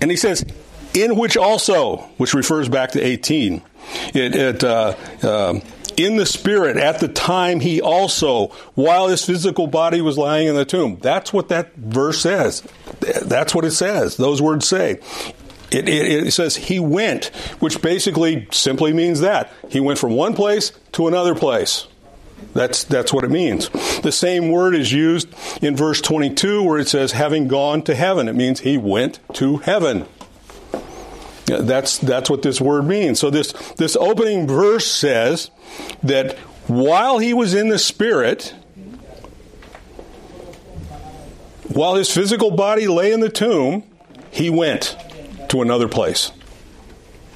And 0.00 0.10
he 0.10 0.16
says, 0.16 0.44
in 0.92 1.16
which 1.16 1.36
also, 1.36 1.98
which 2.16 2.34
refers 2.34 2.68
back 2.68 2.92
to 2.92 3.00
18, 3.00 3.62
it, 4.14 4.34
it 4.34 4.64
uh, 4.64 4.94
um 5.22 5.62
in 6.04 6.16
the 6.16 6.26
spirit 6.26 6.76
at 6.76 7.00
the 7.00 7.08
time 7.08 7.60
he 7.60 7.80
also, 7.80 8.48
while 8.74 9.08
his 9.08 9.24
physical 9.24 9.66
body 9.66 10.00
was 10.00 10.18
lying 10.18 10.48
in 10.48 10.54
the 10.54 10.64
tomb. 10.64 10.98
That's 11.00 11.32
what 11.32 11.48
that 11.48 11.74
verse 11.76 12.20
says. 12.20 12.62
That's 13.22 13.54
what 13.54 13.64
it 13.64 13.72
says. 13.72 14.16
Those 14.16 14.42
words 14.42 14.68
say. 14.68 15.00
It, 15.70 15.88
it, 15.88 16.26
it, 16.26 16.30
says 16.32 16.56
he 16.56 16.80
went, 16.80 17.26
which 17.60 17.80
basically 17.80 18.48
simply 18.50 18.92
means 18.92 19.20
that 19.20 19.52
he 19.68 19.78
went 19.78 20.00
from 20.00 20.14
one 20.14 20.34
place 20.34 20.72
to 20.92 21.06
another 21.06 21.34
place. 21.34 21.86
That's 22.54 22.84
that's 22.84 23.12
what 23.12 23.22
it 23.22 23.30
means. 23.30 23.68
The 24.00 24.10
same 24.10 24.50
word 24.50 24.74
is 24.74 24.92
used 24.92 25.28
in 25.62 25.76
verse 25.76 26.00
22 26.00 26.62
where 26.62 26.78
it 26.78 26.88
says 26.88 27.12
having 27.12 27.46
gone 27.46 27.82
to 27.82 27.94
heaven. 27.94 28.28
It 28.28 28.34
means 28.34 28.60
he 28.60 28.78
went 28.78 29.20
to 29.34 29.58
heaven. 29.58 30.06
That's 31.46 31.98
that's 31.98 32.30
what 32.30 32.42
this 32.42 32.60
word 32.60 32.86
means. 32.86 33.20
So 33.20 33.30
this 33.30 33.52
this 33.76 33.96
opening 33.96 34.48
verse 34.48 34.86
says 34.86 35.50
that 36.02 36.36
while 36.66 37.18
he 37.18 37.34
was 37.34 37.54
in 37.54 37.68
the 37.68 37.78
spirit, 37.78 38.54
while 41.68 41.94
his 41.94 42.10
physical 42.10 42.50
body 42.50 42.88
lay 42.88 43.12
in 43.12 43.20
the 43.20 43.28
tomb, 43.28 43.84
he 44.30 44.50
went 44.50 44.96
to 45.48 45.62
another 45.62 45.88
place. 45.88 46.32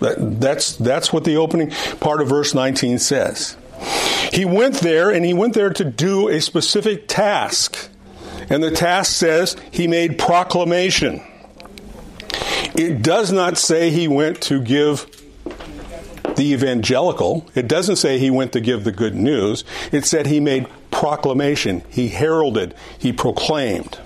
That, 0.00 0.40
that's, 0.40 0.76
that's 0.76 1.12
what 1.12 1.24
the 1.24 1.36
opening 1.36 1.70
part 2.00 2.20
of 2.20 2.28
verse 2.28 2.54
19 2.54 2.98
says. 2.98 3.56
He 4.32 4.44
went 4.44 4.76
there, 4.76 5.10
and 5.10 5.24
he 5.24 5.34
went 5.34 5.54
there 5.54 5.70
to 5.70 5.84
do 5.84 6.28
a 6.28 6.40
specific 6.40 7.06
task. 7.06 7.88
And 8.50 8.62
the 8.62 8.70
task 8.70 9.12
says 9.12 9.56
he 9.70 9.86
made 9.86 10.18
proclamation. 10.18 11.22
It 12.74 13.02
does 13.02 13.30
not 13.30 13.56
say 13.56 13.90
he 13.90 14.08
went 14.08 14.40
to 14.42 14.60
give 14.60 15.06
the 16.36 16.52
evangelical. 16.52 17.46
It 17.54 17.68
doesn't 17.68 17.96
say 17.96 18.18
he 18.18 18.30
went 18.30 18.52
to 18.52 18.60
give 18.60 18.84
the 18.84 18.92
good 18.92 19.14
news. 19.14 19.64
It 19.92 20.04
said 20.04 20.26
he 20.26 20.40
made 20.40 20.66
proclamation. 20.90 21.82
He 21.88 22.08
heralded. 22.08 22.74
He 22.98 23.12
proclaimed. 23.12 23.98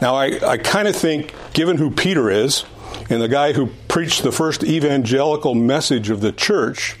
Now, 0.00 0.14
I, 0.14 0.38
I 0.46 0.58
kind 0.58 0.88
of 0.88 0.94
think, 0.94 1.34
given 1.52 1.76
who 1.78 1.90
Peter 1.90 2.30
is, 2.30 2.64
and 3.10 3.20
the 3.22 3.28
guy 3.28 3.52
who 3.52 3.68
preached 3.88 4.22
the 4.22 4.32
first 4.32 4.62
evangelical 4.62 5.54
message 5.54 6.10
of 6.10 6.20
the 6.20 6.32
church, 6.32 6.96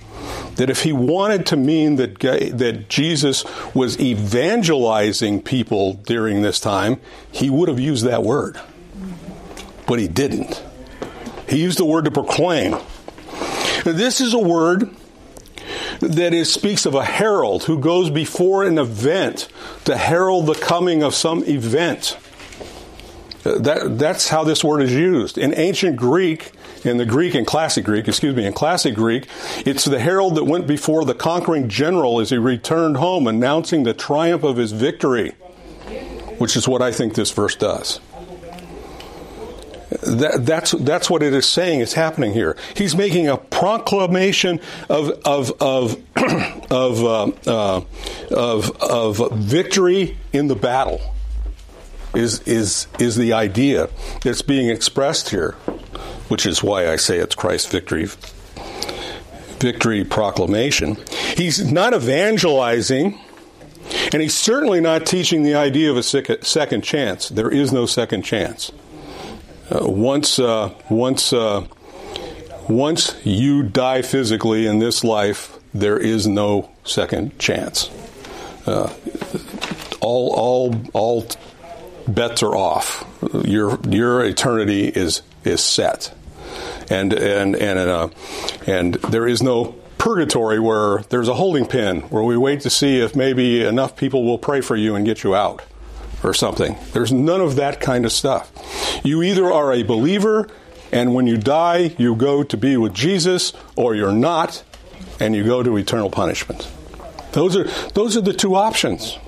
that 0.56 0.70
if 0.70 0.82
he 0.82 0.92
wanted 0.92 1.46
to 1.46 1.56
mean 1.56 1.96
that, 1.96 2.18
that 2.20 2.88
Jesus 2.88 3.44
was 3.74 3.98
evangelizing 4.00 5.42
people 5.42 5.94
during 5.94 6.42
this 6.42 6.58
time, 6.58 7.00
he 7.30 7.48
would 7.48 7.68
have 7.68 7.78
used 7.78 8.04
that 8.04 8.22
word. 8.22 8.60
But 9.86 9.98
he 9.98 10.08
didn't. 10.08 10.62
He 11.48 11.62
used 11.62 11.78
the 11.78 11.84
word 11.84 12.04
to 12.06 12.10
proclaim. 12.10 12.76
This 13.84 14.20
is 14.20 14.34
a 14.34 14.38
word 14.38 14.90
that 16.00 16.46
speaks 16.46 16.86
of 16.86 16.94
a 16.94 17.04
herald 17.04 17.64
who 17.64 17.78
goes 17.78 18.10
before 18.10 18.64
an 18.64 18.78
event 18.78 19.48
to 19.84 19.96
herald 19.96 20.46
the 20.46 20.54
coming 20.54 21.02
of 21.02 21.14
some 21.14 21.44
event. 21.44 22.16
Uh, 23.44 23.58
That, 23.58 23.98
that's 23.98 24.28
how 24.28 24.44
this 24.44 24.62
word 24.62 24.82
is 24.82 24.92
used. 24.92 25.38
In 25.38 25.54
ancient 25.56 25.96
Greek, 25.96 26.52
in 26.84 26.96
the 26.98 27.06
Greek 27.06 27.34
and 27.34 27.46
classic 27.46 27.84
Greek, 27.84 28.08
excuse 28.08 28.34
me, 28.34 28.46
in 28.46 28.52
classic 28.52 28.94
Greek, 28.94 29.26
it's 29.66 29.84
the 29.84 29.98
herald 29.98 30.36
that 30.36 30.44
went 30.44 30.66
before 30.66 31.04
the 31.04 31.14
conquering 31.14 31.68
general 31.68 32.20
as 32.20 32.30
he 32.30 32.38
returned 32.38 32.96
home, 32.96 33.26
announcing 33.26 33.82
the 33.84 33.94
triumph 33.94 34.44
of 34.44 34.56
his 34.56 34.72
victory, 34.72 35.30
which 36.38 36.56
is 36.56 36.68
what 36.68 36.82
I 36.82 36.92
think 36.92 37.14
this 37.14 37.30
verse 37.30 37.56
does. 37.56 38.00
That, 39.90 40.44
that's 40.44 40.72
that's 40.72 41.08
what 41.08 41.22
it 41.22 41.32
is 41.32 41.46
saying 41.46 41.80
is 41.80 41.94
happening 41.94 42.34
here. 42.34 42.56
He's 42.76 42.94
making 42.94 43.28
a 43.28 43.38
proclamation 43.38 44.60
of 44.90 45.10
of 45.24 45.50
of 45.62 45.96
of 46.70 47.04
uh, 47.04 47.30
uh, 47.46 47.80
of, 48.30 48.82
of 48.82 49.32
victory 49.32 50.18
in 50.32 50.48
the 50.48 50.56
battle. 50.56 51.00
Is 52.14 52.40
is 52.40 52.86
is 52.98 53.16
the 53.16 53.32
idea 53.32 53.88
that's 54.22 54.42
being 54.42 54.68
expressed 54.68 55.30
here, 55.30 55.52
which 56.28 56.44
is 56.44 56.62
why 56.62 56.90
I 56.90 56.96
say 56.96 57.18
it's 57.18 57.34
Christ's 57.34 57.70
victory 57.72 58.08
victory 59.58 60.04
proclamation. 60.04 60.96
He's 61.36 61.70
not 61.70 61.94
evangelizing. 61.94 63.18
And 64.12 64.20
he's 64.20 64.34
certainly 64.36 64.80
not 64.80 65.06
teaching 65.06 65.44
the 65.44 65.54
idea 65.54 65.90
of 65.90 65.96
a 65.96 66.02
second 66.02 66.82
chance. 66.82 67.30
There 67.30 67.50
is 67.50 67.72
no 67.72 67.86
second 67.86 68.22
chance. 68.22 68.70
Uh, 69.70 69.86
once, 69.86 70.38
uh, 70.38 70.72
once, 70.88 71.32
uh, 71.32 71.66
once 72.68 73.14
you 73.24 73.62
die 73.62 74.02
physically 74.02 74.66
in 74.66 74.78
this 74.78 75.04
life, 75.04 75.58
there 75.74 75.98
is 75.98 76.26
no 76.26 76.70
second 76.84 77.38
chance. 77.38 77.90
Uh, 78.66 78.92
all, 80.00 80.34
all, 80.34 80.74
all 80.94 81.26
bets 82.06 82.42
are 82.42 82.56
off. 82.56 83.04
Your, 83.44 83.78
your 83.88 84.24
eternity 84.24 84.88
is 84.88 85.22
is 85.44 85.62
set, 85.62 86.14
and 86.90 87.12
and 87.12 87.56
and 87.56 88.12
and 88.66 88.94
there 88.94 89.26
is 89.26 89.42
no 89.42 89.74
purgatory 89.98 90.60
where 90.60 90.98
there's 91.08 91.28
a 91.28 91.34
holding 91.34 91.66
pen 91.66 92.00
where 92.02 92.22
we 92.22 92.36
wait 92.36 92.60
to 92.60 92.70
see 92.70 93.00
if 93.00 93.16
maybe 93.16 93.64
enough 93.64 93.96
people 93.96 94.24
will 94.24 94.38
pray 94.38 94.60
for 94.60 94.76
you 94.76 94.94
and 94.94 95.04
get 95.04 95.24
you 95.24 95.34
out 95.34 95.62
or 96.22 96.34
something. 96.34 96.76
There's 96.92 97.12
none 97.12 97.40
of 97.40 97.56
that 97.56 97.80
kind 97.80 98.04
of 98.04 98.12
stuff. 98.12 98.52
You 99.04 99.22
either 99.22 99.52
are 99.52 99.72
a 99.72 99.82
believer 99.82 100.48
and 100.90 101.14
when 101.14 101.26
you 101.26 101.36
die 101.36 101.94
you 101.98 102.16
go 102.16 102.42
to 102.42 102.56
be 102.56 102.76
with 102.76 102.94
Jesus 102.94 103.52
or 103.76 103.94
you're 103.94 104.12
not 104.12 104.62
and 105.20 105.34
you 105.34 105.44
go 105.44 105.62
to 105.62 105.76
eternal 105.76 106.10
punishment. 106.10 106.68
Those 107.32 107.56
are 107.56 107.64
those 107.90 108.16
are 108.16 108.20
the 108.20 108.32
two 108.32 108.54
options. 108.54 109.18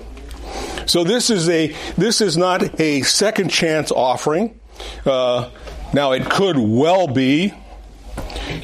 So 0.85 1.03
this 1.03 1.29
is 1.29 1.47
a 1.49 1.67
this 1.97 2.21
is 2.21 2.37
not 2.37 2.79
a 2.79 3.01
second 3.03 3.49
chance 3.49 3.91
offering. 3.91 4.59
Uh, 5.05 5.49
now 5.93 6.11
it 6.11 6.29
could 6.29 6.57
well 6.57 7.07
be 7.07 7.53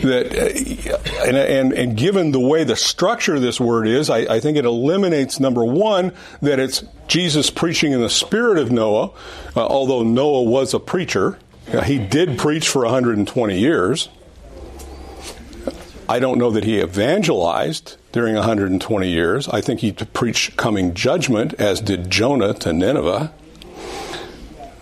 that, 0.02 0.34
uh, 0.34 1.28
and, 1.28 1.38
and, 1.38 1.74
and, 1.74 1.98
given 1.98 2.32
the 2.32 2.40
way 2.40 2.64
the 2.64 2.76
structure 2.76 3.36
of 3.36 3.42
this 3.42 3.60
word 3.60 3.88
is, 3.88 4.10
I, 4.10 4.20
I, 4.20 4.40
think 4.40 4.58
it 4.58 4.66
eliminates 4.66 5.40
number 5.40 5.64
one 5.64 6.14
that 6.42 6.60
it's 6.60 6.84
Jesus 7.08 7.50
preaching 7.50 7.92
in 7.92 8.02
the 8.02 8.10
spirit 8.10 8.58
of 8.58 8.72
Noah, 8.72 9.12
uh, 9.56 9.66
although 9.66 10.04
Noah 10.04 10.44
was 10.44 10.74
a 10.74 10.80
preacher. 10.80 11.40
Uh, 11.72 11.82
he 11.82 11.98
did 11.98 12.38
preach 12.38 12.70
for 12.70 12.84
120 12.84 13.60
years. 13.60 14.10
I 16.10 16.20
don't 16.20 16.38
know 16.38 16.52
that 16.52 16.64
he 16.64 16.80
evangelized 16.80 17.98
during 18.14 18.36
120 18.36 19.10
years. 19.10 19.50
I 19.50 19.60
think 19.60 19.82
he 19.82 19.92
preached 19.92 20.56
coming 20.56 20.94
judgment, 20.94 21.54
as 21.56 21.82
did 21.82 22.10
Jonah 22.10 22.54
to 22.56 22.72
Nineveh. 22.72 23.34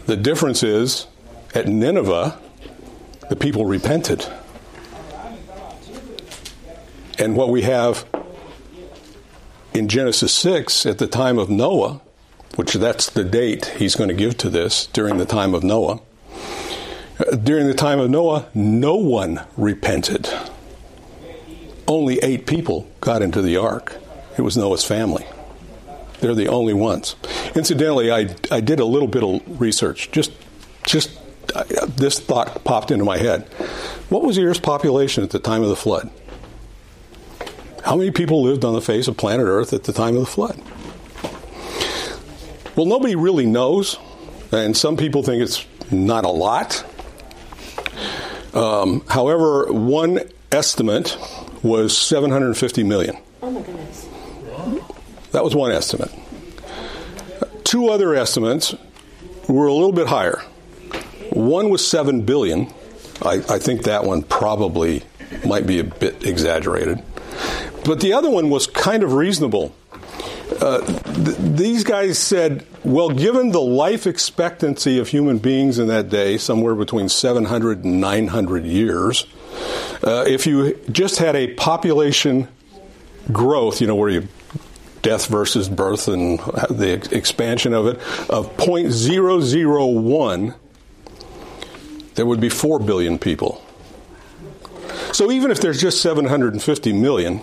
The 0.05 0.15
difference 0.15 0.61
is, 0.61 1.07
at 1.55 1.67
Nineveh, 1.67 2.39
the 3.29 3.35
people 3.35 3.65
repented. 3.65 4.27
And 7.17 7.35
what 7.35 7.49
we 7.49 7.61
have 7.61 8.05
in 9.73 9.87
Genesis 9.87 10.33
6 10.33 10.85
at 10.85 10.97
the 10.97 11.07
time 11.07 11.37
of 11.37 11.49
Noah, 11.49 12.01
which 12.55 12.73
that's 12.73 13.09
the 13.09 13.23
date 13.23 13.65
he's 13.77 13.95
going 13.95 14.09
to 14.09 14.15
give 14.15 14.37
to 14.37 14.49
this 14.49 14.87
during 14.87 15.17
the 15.17 15.25
time 15.25 15.53
of 15.53 15.63
Noah, 15.63 15.99
during 17.43 17.67
the 17.67 17.73
time 17.73 17.99
of 17.99 18.09
Noah, 18.09 18.47
no 18.53 18.95
one 18.95 19.45
repented. 19.55 20.29
Only 21.87 22.19
eight 22.19 22.45
people 22.45 22.89
got 22.99 23.21
into 23.21 23.41
the 23.41 23.57
ark. 23.57 23.95
It 24.37 24.41
was 24.41 24.57
Noah's 24.57 24.83
family. 24.83 25.25
They're 26.19 26.35
the 26.35 26.47
only 26.49 26.73
ones. 26.73 27.15
Incidentally, 27.55 28.11
I, 28.11 28.35
I 28.51 28.59
did 28.59 28.79
a 28.79 28.85
little 28.85 29.07
bit 29.07 29.23
of 29.23 29.61
research. 29.61 30.11
Just, 30.11 30.31
just 30.85 31.11
uh, 31.53 31.63
this 31.87 32.19
thought 32.19 32.63
popped 32.63 32.91
into 32.91 33.05
my 33.05 33.17
head. 33.17 33.43
What 34.09 34.23
was 34.23 34.35
the 34.35 34.43
Earth's 34.43 34.59
population 34.59 35.23
at 35.23 35.29
the 35.29 35.39
time 35.39 35.61
of 35.61 35.69
the 35.69 35.75
flood? 35.75 36.09
How 37.85 37.95
many 37.95 38.09
people 38.09 38.41
lived 38.41 38.65
on 38.65 38.73
the 38.73 38.81
face 38.81 39.07
of 39.07 39.15
planet 39.15 39.45
Earth 39.45 39.71
at 39.71 39.83
the 39.83 39.93
time 39.93 40.15
of 40.15 40.21
the 40.21 40.25
flood? 40.25 40.59
Well, 42.75 42.87
nobody 42.87 43.15
really 43.15 43.45
knows, 43.45 43.99
and 44.51 44.75
some 44.75 44.97
people 44.97 45.21
think 45.21 45.43
it's 45.43 45.63
not 45.91 46.25
a 46.25 46.29
lot. 46.29 46.83
Um, 48.55 49.05
however, 49.07 49.71
one 49.71 50.21
estimate 50.51 51.15
was 51.61 51.95
750 51.95 52.83
million. 52.83 53.17
Oh 53.43 53.51
my 53.51 53.61
goodness. 53.61 54.09
That 55.31 55.43
was 55.43 55.53
one 55.55 55.71
estimate. 55.71 56.11
Two 57.65 57.89
other 57.89 58.15
estimates 58.15 58.73
were 59.47 59.67
a 59.67 59.73
little 59.73 59.91
bit 59.91 60.07
higher. 60.07 60.39
One 61.29 61.69
was 61.69 61.87
7 61.87 62.23
billion. 62.23 62.73
I, 63.21 63.43
I 63.47 63.59
think 63.59 63.83
that 63.83 64.05
one 64.05 64.23
probably 64.23 65.03
might 65.45 65.67
be 65.67 65.77
a 65.79 65.83
bit 65.83 66.25
exaggerated. 66.25 67.03
But 67.85 67.99
the 67.99 68.13
other 68.13 68.29
one 68.29 68.49
was 68.49 68.67
kind 68.67 69.03
of 69.03 69.13
reasonable. 69.13 69.75
Uh, 70.59 70.81
th- 70.81 71.37
these 71.37 71.83
guys 71.83 72.17
said, 72.17 72.65
well, 72.83 73.09
given 73.09 73.51
the 73.51 73.61
life 73.61 74.07
expectancy 74.07 74.99
of 74.99 75.07
human 75.07 75.37
beings 75.37 75.79
in 75.79 75.87
that 75.87 76.09
day, 76.09 76.37
somewhere 76.37 76.75
between 76.75 77.09
700 77.09 77.83
and 77.83 78.01
900 78.01 78.65
years, 78.65 79.27
uh, 80.03 80.23
if 80.27 80.45
you 80.47 80.79
just 80.91 81.17
had 81.17 81.35
a 81.35 81.53
population 81.53 82.47
growth, 83.31 83.81
you 83.81 83.87
know, 83.87 83.95
where 83.95 84.09
you 84.09 84.27
death 85.01 85.27
versus 85.27 85.69
birth 85.69 86.07
and 86.07 86.39
the 86.69 86.93
expansion 87.11 87.73
of 87.73 87.85
it, 87.85 87.97
of 88.29 88.55
0.001, 88.57 90.55
there 92.15 92.25
would 92.25 92.39
be 92.39 92.49
4 92.49 92.79
billion 92.79 93.19
people. 93.19 93.63
So 95.11 95.31
even 95.31 95.51
if 95.51 95.61
there's 95.61 95.79
just 95.79 96.01
750 96.01 96.93
million, 96.93 97.41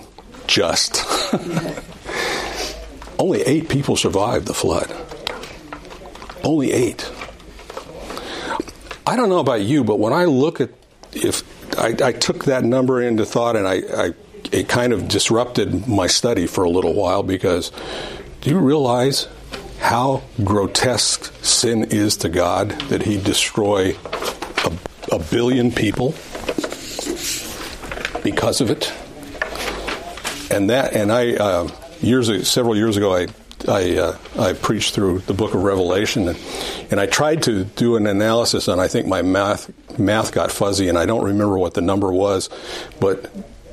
just, 0.52 1.02
only 3.18 3.40
eight 3.40 3.70
people 3.70 3.96
survived 3.96 4.46
the 4.46 4.52
flood. 4.52 4.94
Only 6.44 6.72
eight. 6.72 7.10
I 9.06 9.16
don't 9.16 9.30
know 9.30 9.38
about 9.38 9.62
you, 9.62 9.82
but 9.82 9.98
when 9.98 10.12
I 10.12 10.26
look 10.26 10.60
at 10.60 10.68
if 11.14 11.42
I, 11.78 11.96
I 12.04 12.12
took 12.12 12.44
that 12.44 12.64
number 12.64 13.00
into 13.00 13.24
thought 13.24 13.56
and 13.56 13.66
I, 13.66 13.76
I 13.96 14.12
it 14.52 14.68
kind 14.68 14.92
of 14.92 15.08
disrupted 15.08 15.88
my 15.88 16.06
study 16.06 16.46
for 16.46 16.64
a 16.64 16.70
little 16.70 16.92
while 16.92 17.22
because 17.22 17.72
do 18.42 18.50
you 18.50 18.58
realize 18.58 19.28
how 19.80 20.22
grotesque 20.44 21.32
sin 21.42 21.84
is 21.84 22.18
to 22.18 22.28
God 22.28 22.72
that 22.90 23.02
He 23.04 23.18
destroy 23.18 23.96
a, 24.64 24.72
a 25.12 25.18
billion 25.18 25.72
people 25.72 26.10
because 28.22 28.60
of 28.60 28.68
it? 28.68 28.92
And 30.52 30.70
that, 30.70 30.92
and 30.92 31.10
I 31.10 31.34
uh, 31.34 31.68
years 32.00 32.48
several 32.48 32.76
years 32.76 32.96
ago, 32.96 33.14
I 33.14 33.28
I, 33.68 33.96
uh, 33.96 34.18
I 34.38 34.52
preached 34.54 34.94
through 34.94 35.20
the 35.20 35.34
book 35.34 35.54
of 35.54 35.62
Revelation, 35.62 36.28
and, 36.28 36.38
and 36.90 37.00
I 37.00 37.06
tried 37.06 37.44
to 37.44 37.64
do 37.64 37.96
an 37.96 38.06
analysis, 38.06 38.68
and 38.68 38.80
I 38.80 38.88
think 38.88 39.06
my 39.06 39.22
math 39.22 39.70
math 39.98 40.32
got 40.32 40.50
fuzzy, 40.50 40.88
and 40.88 40.98
I 40.98 41.06
don't 41.06 41.24
remember 41.24 41.58
what 41.58 41.74
the 41.74 41.80
number 41.80 42.12
was, 42.12 42.48
but 43.00 43.30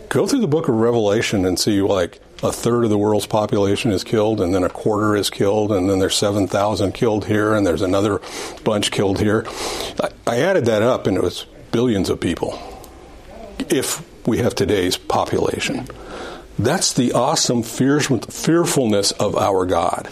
go 0.09 0.27
through 0.27 0.41
the 0.41 0.47
book 0.47 0.67
of 0.67 0.75
Revelation 0.75 1.45
and 1.45 1.57
see 1.57 1.81
like 1.81 2.19
a 2.43 2.51
third 2.51 2.83
of 2.83 2.89
the 2.89 2.97
world's 2.97 3.25
population 3.25 3.91
is 3.91 4.03
killed, 4.03 4.41
and 4.41 4.53
then 4.53 4.63
a 4.63 4.69
quarter 4.69 5.15
is 5.15 5.29
killed, 5.29 5.71
and 5.71 5.89
then 5.89 5.99
there's 5.99 6.15
7,000 6.15 6.93
killed 6.93 7.25
here, 7.25 7.53
and 7.53 7.65
there's 7.65 7.81
another 7.81 8.21
bunch 8.63 8.91
killed 8.91 9.19
here. 9.19 9.45
I, 10.01 10.09
I 10.27 10.39
added 10.39 10.65
that 10.65 10.81
up, 10.81 11.07
and 11.07 11.17
it 11.17 11.23
was 11.23 11.45
billions 11.71 12.09
of 12.09 12.19
people 12.19 12.59
if 13.69 14.05
we 14.27 14.37
have 14.39 14.55
today's 14.55 14.97
population. 14.97 15.87
That's 16.59 16.91
the 16.91 17.13
awesome 17.13 17.63
fearfulness 17.63 19.11
of 19.13 19.37
our 19.37 19.65
God. 19.65 20.09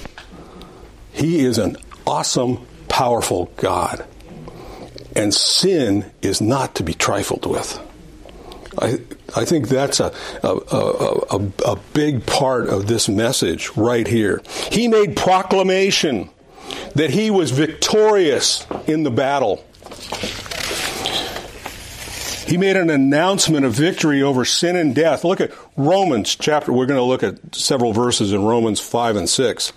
He 1.11 1.43
is 1.43 1.57
an 1.57 1.75
awesome, 2.05 2.65
powerful 2.87 3.51
God. 3.57 4.05
And 5.13 5.33
sin 5.33 6.09
is 6.21 6.39
not 6.39 6.75
to 6.75 6.83
be 6.83 6.93
trifled 6.93 7.45
with. 7.45 7.77
I, 8.79 8.99
I 9.35 9.43
think 9.43 9.67
that's 9.67 9.99
a, 9.99 10.13
a, 10.41 10.49
a, 11.31 11.51
a, 11.65 11.75
big 11.93 12.25
part 12.25 12.69
of 12.69 12.87
this 12.87 13.09
message 13.09 13.75
right 13.75 14.07
here. 14.07 14.41
He 14.71 14.87
made 14.87 15.17
proclamation 15.17 16.29
that 16.95 17.09
he 17.09 17.31
was 17.31 17.51
victorious 17.51 18.65
in 18.85 19.03
the 19.03 19.11
battle. 19.11 19.65
He 22.47 22.57
made 22.57 22.77
an 22.77 22.89
announcement 22.89 23.65
of 23.65 23.73
victory 23.73 24.23
over 24.23 24.45
sin 24.45 24.77
and 24.77 24.95
death. 24.95 25.25
Look 25.25 25.41
at 25.41 25.51
Romans 25.75 26.35
chapter. 26.35 26.71
We're 26.71 26.85
going 26.85 26.99
to 26.99 27.03
look 27.03 27.21
at 27.21 27.53
several 27.53 27.91
verses 27.91 28.31
in 28.31 28.43
Romans 28.43 28.79
5 28.79 29.17
and 29.17 29.29
6. 29.29 29.73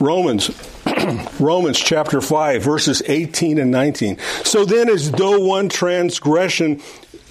Romans 0.00 0.50
Romans 1.40 1.78
chapter 1.78 2.20
5 2.20 2.62
verses 2.62 3.02
18 3.06 3.58
and 3.58 3.70
19. 3.70 4.18
So 4.44 4.64
then 4.64 4.88
as 4.88 5.10
though 5.10 5.40
one 5.40 5.68
transgression 5.68 6.80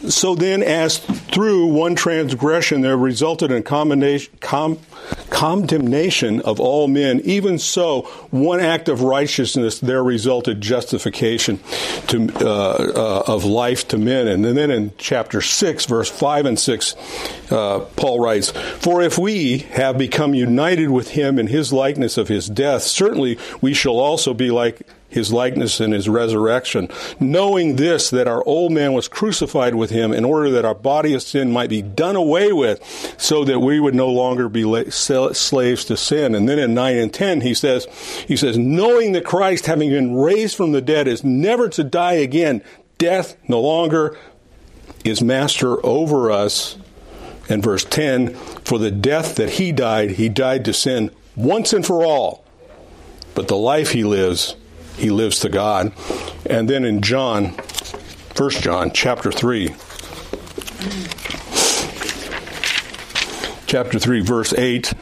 so 0.10 0.36
then, 0.36 0.64
as 0.64 0.98
through 0.98 1.68
one 1.68 1.96
transgression 1.96 2.82
there 2.82 2.98
resulted 2.98 3.52
in 3.52 3.64
com, 3.64 4.80
condemnation 5.30 6.42
of 6.42 6.60
all 6.60 6.88
men, 6.88 7.22
even 7.24 7.60
so, 7.60 8.04
one 8.32 8.60
act 8.60 8.90
of 8.90 9.02
righteousness 9.02 9.80
there 9.80 10.04
resulted 10.04 10.62
justification 10.62 11.60
to, 12.08 12.32
uh, 12.40 12.48
uh, 12.48 13.24
of 13.28 13.46
life 13.46 13.88
to 13.90 13.98
men. 13.98 14.28
And 14.28 14.44
then 14.44 14.72
in 14.72 14.92
chapter 14.98 15.42
6, 15.42 15.86
verse 15.86 16.10
5 16.10 16.46
and 16.46 16.60
6, 16.60 16.96
uh, 17.52 17.80
Paul 17.96 18.20
writes, 18.20 18.52
For 18.52 19.02
if 19.02 19.18
we 19.18 19.60
have 19.60 19.98
become 19.98 20.34
united 20.34 20.90
with 20.90 21.12
him 21.12 21.38
in 21.38 21.48
his 21.48 21.72
likeness 21.72 22.18
of 22.18 22.28
his 22.28 22.48
death, 22.48 22.84
certainly 22.84 23.38
we 23.62 23.74
shall 23.74 24.00
also 24.00 24.34
be 24.34 24.52
like 24.52 24.82
his 25.12 25.32
likeness 25.32 25.80
and 25.80 25.94
his 25.94 26.10
resurrection, 26.10 26.90
knowing 27.20 27.76
this, 27.76 28.10
that 28.10 28.28
our 28.28 28.44
old 28.46 28.72
man 28.72 28.94
was 28.94 29.08
crucified 29.08 29.76
with 29.76 29.92
him 29.92 30.14
in 30.14 30.26
order 30.26 30.50
that 30.50 30.66
our 30.66 30.74
body 30.74 31.14
of 31.14 31.22
sin 31.22 31.52
might 31.52 31.70
be 31.70 31.82
done 31.82 32.16
away 32.16 32.52
with, 32.52 32.82
so 33.20 33.46
that 33.46 33.60
we 33.60 33.80
would 33.80 33.94
no 33.94 34.10
longer 34.10 34.50
be 34.50 34.90
slaves 34.90 35.86
to 35.86 35.98
sin. 35.98 36.34
And 36.34 36.50
then 36.50 36.58
in 36.58 36.74
9 36.74 36.98
and 36.98 37.14
10, 37.14 37.42
he 37.42 37.54
says, 37.54 37.86
he 38.28 38.38
says, 38.38 38.58
knowing 38.58 39.12
that 39.12 39.26
Christ, 39.26 39.66
having 39.66 39.90
been 39.90 40.16
raised 40.16 40.56
from 40.56 40.72
the 40.72 40.82
dead, 40.82 41.08
is 41.08 41.24
never 41.24 41.70
to 41.70 41.84
die 41.84 42.14
again, 42.14 42.64
death 42.98 43.36
no 43.48 43.60
longer 43.60 44.18
is 45.04 45.22
master 45.22 45.86
over 45.86 46.32
us. 46.32 46.78
And 47.50 47.62
verse 47.62 47.84
10, 47.84 48.34
for 48.34 48.78
the 48.78 48.92
death 48.92 49.36
that 49.36 49.50
he 49.50 49.74
died, 49.74 50.12
he 50.12 50.30
died 50.30 50.64
to 50.66 50.74
sin 50.74 51.12
once 51.36 51.74
and 51.74 51.86
for 51.86 52.06
all. 52.06 52.46
But 53.34 53.48
the 53.48 53.58
life 53.58 53.92
he 53.92 54.04
lives, 54.04 54.56
he 54.98 55.10
lives 55.10 55.40
to 55.40 55.50
God. 55.50 55.92
And 56.46 56.70
then 56.70 56.86
in 56.86 57.02
John, 57.02 57.56
1 58.38 58.50
John 58.52 58.92
chapter 58.92 59.32
3, 59.32 59.76
chapter 63.68 64.00
3, 64.00 64.22
verse 64.22 64.54
8. 64.54 64.94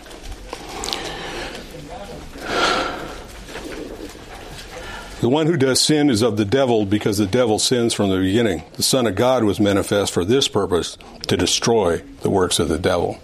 The 5.21 5.27
one 5.27 5.47
who 5.47 5.57
does 5.57 5.81
sin 5.81 6.09
is 6.09 6.21
of 6.21 6.37
the 6.37 6.45
devil 6.45 6.85
because 6.85 7.17
the 7.17 7.25
devil 7.25 7.59
sins 7.59 7.93
from 7.93 8.09
the 8.09 8.17
beginning. 8.17 8.63
The 8.77 8.83
Son 8.83 9.05
of 9.05 9.15
God 9.15 9.43
was 9.43 9.59
manifest 9.59 10.13
for 10.13 10.23
this 10.23 10.47
purpose 10.47 10.97
to 11.27 11.35
destroy 11.35 11.97
the 12.21 12.29
works 12.29 12.57
of 12.57 12.69
the 12.69 12.79
devil. 12.79 13.19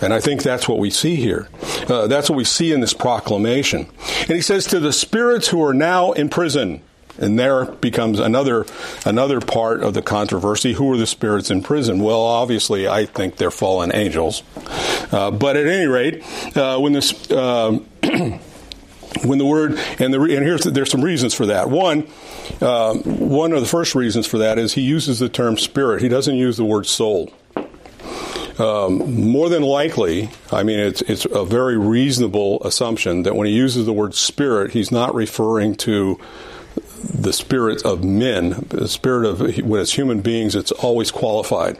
And 0.00 0.14
I 0.14 0.20
think 0.20 0.42
that's 0.42 0.68
what 0.68 0.78
we 0.78 0.90
see 0.90 1.16
here. 1.16 1.48
Uh, 1.88 2.06
that's 2.06 2.30
what 2.30 2.36
we 2.36 2.44
see 2.44 2.72
in 2.72 2.80
this 2.80 2.94
proclamation. 2.94 3.88
And 4.20 4.30
he 4.30 4.40
says, 4.40 4.66
To 4.66 4.80
the 4.80 4.92
spirits 4.92 5.48
who 5.48 5.62
are 5.64 5.74
now 5.74 6.12
in 6.12 6.28
prison, 6.28 6.82
and 7.18 7.38
there 7.38 7.64
becomes 7.64 8.20
another 8.20 8.64
another 9.04 9.40
part 9.40 9.82
of 9.82 9.94
the 9.94 10.02
controversy. 10.02 10.74
Who 10.74 10.92
are 10.92 10.96
the 10.96 11.06
spirits 11.06 11.50
in 11.50 11.62
prison? 11.62 12.00
Well, 12.00 12.20
obviously, 12.20 12.86
I 12.86 13.06
think 13.06 13.36
they're 13.36 13.50
fallen 13.50 13.94
angels. 13.94 14.42
Uh, 15.10 15.30
but 15.30 15.56
at 15.56 15.66
any 15.66 15.86
rate, 15.86 16.22
uh, 16.56 16.78
when 16.78 16.92
this. 16.92 17.30
Uh, 17.30 17.80
when 19.24 19.38
the 19.38 19.44
word 19.44 19.78
and 19.98 20.12
the 20.12 20.20
and 20.20 20.44
here's 20.44 20.62
there's 20.64 20.90
some 20.90 21.02
reasons 21.02 21.34
for 21.34 21.46
that. 21.46 21.70
One, 21.70 22.06
uh, 22.60 22.94
one 22.94 23.52
of 23.52 23.60
the 23.60 23.66
first 23.66 23.94
reasons 23.94 24.26
for 24.26 24.38
that 24.38 24.58
is 24.58 24.74
he 24.74 24.82
uses 24.82 25.18
the 25.18 25.28
term 25.28 25.56
spirit. 25.56 26.02
He 26.02 26.08
doesn't 26.08 26.36
use 26.36 26.56
the 26.56 26.64
word 26.64 26.86
soul. 26.86 27.32
Um, 28.58 29.30
more 29.30 29.48
than 29.48 29.62
likely, 29.62 30.30
I 30.50 30.64
mean, 30.64 30.80
it's, 30.80 31.00
it's 31.02 31.24
a 31.26 31.44
very 31.44 31.78
reasonable 31.78 32.60
assumption 32.64 33.22
that 33.22 33.36
when 33.36 33.46
he 33.46 33.52
uses 33.52 33.86
the 33.86 33.92
word 33.92 34.14
spirit, 34.14 34.72
he's 34.72 34.90
not 34.90 35.14
referring 35.14 35.76
to 35.76 36.18
the 36.98 37.32
spirit 37.32 37.84
of 37.84 38.04
men, 38.04 38.66
the 38.68 38.88
spirit 38.88 39.26
of 39.26 39.40
when 39.64 39.80
it's 39.80 39.92
human 39.92 40.20
beings, 40.20 40.54
it's 40.54 40.72
always 40.72 41.10
qualified, 41.10 41.78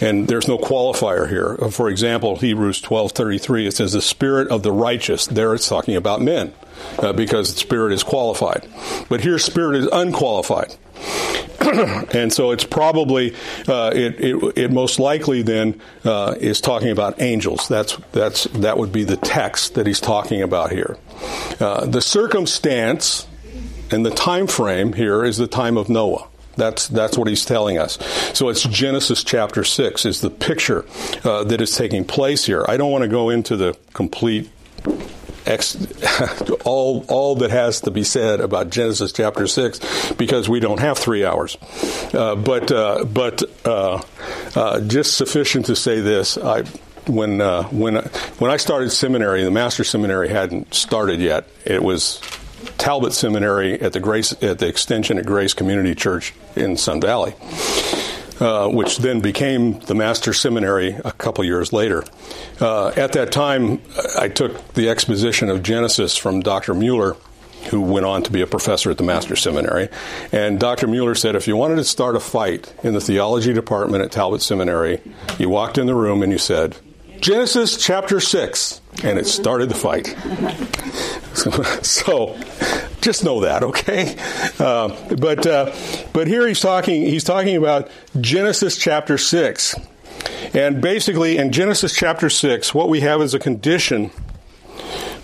and 0.00 0.28
there's 0.28 0.48
no 0.48 0.58
qualifier 0.58 1.28
here. 1.28 1.56
For 1.70 1.88
example, 1.88 2.36
Hebrews 2.36 2.80
twelve 2.80 3.12
thirty 3.12 3.38
three, 3.38 3.66
it 3.66 3.74
says 3.74 3.92
the 3.92 4.02
spirit 4.02 4.48
of 4.48 4.62
the 4.62 4.72
righteous. 4.72 5.26
There, 5.26 5.54
it's 5.54 5.68
talking 5.68 5.96
about 5.96 6.20
men, 6.20 6.52
uh, 6.98 7.12
because 7.12 7.54
spirit 7.54 7.92
is 7.92 8.02
qualified, 8.02 8.68
but 9.08 9.20
here, 9.20 9.38
spirit 9.38 9.76
is 9.76 9.88
unqualified. 9.92 10.74
and 12.14 12.32
so 12.32 12.50
it's 12.52 12.64
probably 12.64 13.34
uh, 13.66 13.90
it, 13.94 14.20
it, 14.20 14.58
it 14.58 14.72
most 14.72 14.98
likely 14.98 15.42
then 15.42 15.80
uh, 16.04 16.34
is 16.38 16.60
talking 16.60 16.90
about 16.90 17.20
angels. 17.20 17.66
That's 17.68 17.96
that's 18.12 18.44
that 18.44 18.78
would 18.78 18.92
be 18.92 19.04
the 19.04 19.16
text 19.16 19.74
that 19.74 19.86
he's 19.86 20.00
talking 20.00 20.42
about 20.42 20.70
here. 20.70 20.96
Uh, 21.58 21.86
the 21.86 22.00
circumstance 22.00 23.26
and 23.90 24.04
the 24.04 24.10
time 24.10 24.46
frame 24.46 24.92
here 24.92 25.24
is 25.24 25.36
the 25.36 25.46
time 25.46 25.76
of 25.76 25.88
Noah. 25.88 26.28
That's 26.56 26.88
that's 26.88 27.18
what 27.18 27.28
he's 27.28 27.44
telling 27.44 27.78
us. 27.78 27.98
So 28.32 28.48
it's 28.48 28.62
Genesis 28.62 29.22
chapter 29.22 29.62
six 29.62 30.06
is 30.06 30.20
the 30.20 30.30
picture 30.30 30.86
uh, 31.22 31.44
that 31.44 31.60
is 31.60 31.76
taking 31.76 32.04
place 32.04 32.44
here. 32.46 32.64
I 32.66 32.76
don't 32.78 32.90
want 32.90 33.02
to 33.02 33.08
go 33.08 33.28
into 33.28 33.56
the 33.56 33.76
complete 33.92 34.50
ex, 35.44 35.76
all 36.64 37.04
all 37.08 37.36
that 37.36 37.50
has 37.50 37.82
to 37.82 37.90
be 37.90 38.04
said 38.04 38.40
about 38.40 38.70
Genesis 38.70 39.12
chapter 39.12 39.46
six 39.46 39.80
because 40.14 40.48
we 40.48 40.58
don't 40.58 40.80
have 40.80 40.98
three 40.98 41.24
hours. 41.24 41.58
Uh, 42.14 42.34
but 42.34 42.72
uh, 42.72 43.04
but 43.04 43.42
uh, 43.66 44.02
uh 44.54 44.80
just 44.80 45.16
sufficient 45.16 45.66
to 45.66 45.76
say 45.76 46.00
this. 46.00 46.38
I 46.38 46.62
when 47.06 47.42
uh, 47.42 47.64
when 47.64 47.96
when 48.38 48.50
I 48.50 48.56
started 48.56 48.90
seminary, 48.90 49.44
the 49.44 49.50
master 49.50 49.84
seminary 49.84 50.30
hadn't 50.30 50.72
started 50.74 51.20
yet. 51.20 51.46
It 51.66 51.82
was 51.82 52.20
Talbot 52.78 53.12
Seminary 53.12 53.80
at 53.80 53.92
the 53.92 54.00
Grace 54.00 54.32
at 54.42 54.58
the 54.58 54.66
extension 54.66 55.18
at 55.18 55.26
Grace 55.26 55.54
Community 55.54 55.94
Church 55.94 56.32
in 56.54 56.76
Sun 56.76 57.00
Valley. 57.00 57.34
Uh, 58.38 58.68
which 58.68 58.98
then 58.98 59.20
became 59.20 59.80
the 59.80 59.94
Master 59.94 60.34
Seminary 60.34 60.94
a 61.06 61.12
couple 61.12 61.42
years 61.42 61.72
later. 61.72 62.04
Uh, 62.60 62.88
at 62.88 63.12
that 63.12 63.32
time, 63.32 63.80
I 64.18 64.28
took 64.28 64.74
the 64.74 64.90
exposition 64.90 65.48
of 65.48 65.62
Genesis 65.62 66.18
from 66.18 66.40
Dr. 66.40 66.74
Mueller, 66.74 67.16
who 67.70 67.80
went 67.80 68.04
on 68.04 68.22
to 68.24 68.30
be 68.30 68.42
a 68.42 68.46
professor 68.46 68.90
at 68.90 68.98
the 68.98 69.04
Master 69.04 69.36
Seminary. 69.36 69.88
And 70.32 70.60
Dr. 70.60 70.86
Mueller 70.86 71.14
said 71.14 71.34
if 71.34 71.48
you 71.48 71.56
wanted 71.56 71.76
to 71.76 71.84
start 71.84 72.14
a 72.14 72.20
fight 72.20 72.74
in 72.82 72.92
the 72.92 73.00
theology 73.00 73.54
department 73.54 74.04
at 74.04 74.12
Talbot 74.12 74.42
Seminary, 74.42 75.00
you 75.38 75.48
walked 75.48 75.78
in 75.78 75.86
the 75.86 75.94
room 75.94 76.22
and 76.22 76.30
you 76.30 76.38
said, 76.38 76.76
Genesis 77.20 77.82
chapter 77.82 78.20
6, 78.20 78.82
and 79.02 79.18
it 79.18 79.26
started 79.26 79.70
the 79.70 79.74
fight. 79.74 80.14
so, 81.82 82.36
just 83.00 83.24
know 83.24 83.40
that, 83.40 83.62
okay? 83.62 84.16
Uh, 84.58 84.88
but 85.16 85.46
uh, 85.46 85.74
but 86.12 86.26
here 86.26 86.46
he's 86.46 86.60
talking 86.60 87.02
he's 87.02 87.24
talking 87.24 87.56
about 87.56 87.90
Genesis 88.20 88.76
chapter 88.78 89.18
six, 89.18 89.74
and 90.54 90.80
basically 90.80 91.36
in 91.36 91.52
Genesis 91.52 91.94
chapter 91.94 92.30
six, 92.30 92.74
what 92.74 92.88
we 92.88 93.00
have 93.00 93.20
is 93.20 93.34
a 93.34 93.38
condition, 93.38 94.06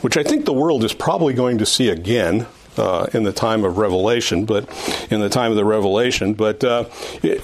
which 0.03 0.16
I 0.16 0.22
think 0.22 0.44
the 0.44 0.53
world 0.53 0.85
is 0.85 0.92
probably 0.92 1.35
going 1.35 1.59
to 1.59 1.66
see 1.66 1.88
again. 1.88 2.46
Uh, 2.75 3.07
in 3.12 3.22
the 3.22 3.35
time 3.35 3.64
of 3.64 3.77
Revelation, 3.77 4.46
but 4.46 4.66
in 5.11 5.20
the 5.20 5.29
time 5.29 5.51
of 5.51 5.59
the 5.59 5.64
Revelation, 5.64 6.33
but 6.33 6.64
uh, 6.64 6.87
it, 7.22 7.42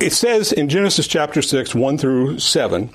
it 0.00 0.12
says 0.12 0.52
in 0.52 0.68
Genesis 0.68 1.06
chapter 1.06 1.42
6, 1.42 1.74
1 1.74 1.98
through 1.98 2.38
7, 2.38 2.90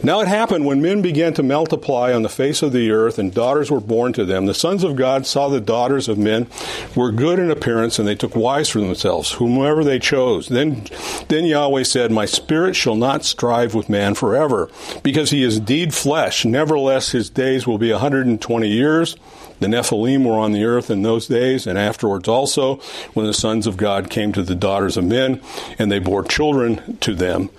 now 0.00 0.20
it 0.20 0.28
happened 0.28 0.64
when 0.64 0.80
men 0.80 1.02
began 1.02 1.34
to 1.34 1.42
multiply 1.42 2.12
on 2.12 2.22
the 2.22 2.28
face 2.28 2.62
of 2.62 2.72
the 2.72 2.92
earth 2.92 3.18
and 3.18 3.34
daughters 3.34 3.68
were 3.68 3.80
born 3.80 4.12
to 4.12 4.24
them. 4.24 4.46
The 4.46 4.54
sons 4.54 4.84
of 4.84 4.94
God 4.94 5.26
saw 5.26 5.48
the 5.48 5.60
daughters 5.60 6.08
of 6.08 6.16
men 6.16 6.46
were 6.94 7.10
good 7.10 7.40
in 7.40 7.50
appearance 7.50 7.98
and 7.98 8.06
they 8.06 8.14
took 8.14 8.36
wives 8.36 8.68
for 8.68 8.78
themselves, 8.78 9.32
whomever 9.32 9.82
they 9.82 9.98
chose. 9.98 10.48
Then, 10.48 10.86
then 11.26 11.46
Yahweh 11.46 11.82
said, 11.82 12.12
My 12.12 12.26
spirit 12.26 12.76
shall 12.76 12.94
not 12.94 13.24
strive 13.24 13.74
with 13.74 13.88
man 13.88 14.14
forever, 14.14 14.70
because 15.02 15.30
he 15.30 15.42
is 15.42 15.56
indeed 15.56 15.92
flesh. 15.92 16.44
Nevertheless, 16.44 17.10
his 17.10 17.28
days 17.28 17.66
will 17.66 17.78
be 17.78 17.90
a 17.90 17.94
120 17.94 18.68
years. 18.68 19.16
The 19.60 19.66
Nephilim 19.66 20.24
were 20.24 20.38
on 20.38 20.52
the 20.52 20.64
earth 20.64 20.90
in 20.90 21.02
those 21.02 21.26
days, 21.26 21.66
and 21.66 21.78
afterwards 21.78 22.28
also, 22.28 22.76
when 23.14 23.26
the 23.26 23.34
sons 23.34 23.66
of 23.66 23.76
God 23.76 24.08
came 24.10 24.32
to 24.32 24.42
the 24.42 24.54
daughters 24.54 24.96
of 24.96 25.04
men, 25.04 25.40
and 25.78 25.90
they 25.90 25.98
bore 25.98 26.22
children 26.22 26.96
to 26.98 27.14
them. 27.14 27.50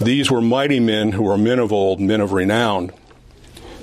These 0.00 0.30
were 0.30 0.40
mighty 0.40 0.80
men 0.80 1.12
who 1.12 1.22
were 1.22 1.38
men 1.38 1.58
of 1.58 1.72
old, 1.72 2.00
men 2.00 2.20
of 2.20 2.32
renown. 2.32 2.90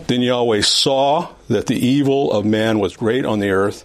Then 0.08 0.22
Yahweh 0.22 0.62
saw 0.62 1.30
that 1.50 1.66
the 1.66 1.76
evil 1.76 2.32
of 2.32 2.46
man 2.46 2.80
was 2.80 2.96
great 2.96 3.26
on 3.26 3.40
the 3.40 3.50
earth, 3.50 3.84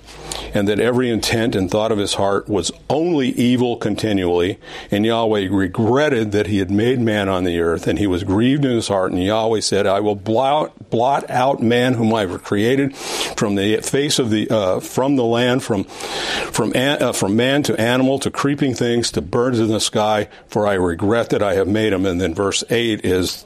and 0.55 0.69
that 0.69 0.79
every 0.79 1.11
intent 1.11 1.57
and 1.57 1.71
thought 1.71 1.91
of 1.91 1.99
his 1.99 2.15
heart 2.15 2.49
was 2.49 2.71
only 2.89 3.31
evil 3.31 3.77
continually. 3.77 4.59
And 4.91 5.05
Yahweh 5.05 5.49
regretted 5.51 6.33
that 6.33 6.47
he 6.47 6.59
had 6.59 6.71
made 6.71 7.01
man 7.01 7.29
on 7.29 7.45
the 7.45 7.59
earth, 7.59 7.87
and 7.89 7.99
he 7.99 8.07
was 8.07 8.23
grieved 8.23 8.65
in 8.65 8.71
his 8.71 8.89
heart. 8.89 9.13
And 9.13 9.23
Yahweh 9.23 9.61
said, 9.61 9.87
I 9.87 10.01
will 10.01 10.15
blot, 10.15 10.91
blot 10.91 11.29
out 11.31 11.63
man 11.63 11.95
whom 11.95 12.15
I 12.15 12.27
have 12.27 12.45
created 12.45 12.95
from 12.95 13.55
the 13.55 13.79
face 13.79 14.19
of 14.19 14.31
the 14.31 14.49
uh, 14.51 14.81
from 14.81 15.17
the 15.17 15.25
land, 15.25 15.63
from 15.63 15.85
from 15.85 16.73
uh, 16.75 17.13
from 17.13 17.35
man 17.35 17.63
to 17.65 17.81
animal 17.81 18.19
to 18.21 18.31
creeping 18.31 18.75
things 18.75 19.11
to 19.13 19.23
birds 19.23 19.59
in 19.59 19.69
the 19.69 19.81
sky, 19.81 20.29
for 20.49 20.67
I 20.67 20.75
regret 20.75 21.31
that 21.31 21.43
I 21.43 21.55
have 21.55 21.67
made 21.67 21.93
him. 21.93 22.05
And 22.07 22.21
then 22.21 22.35
verse 22.35 22.63
eight 22.71 23.05
is 23.05 23.45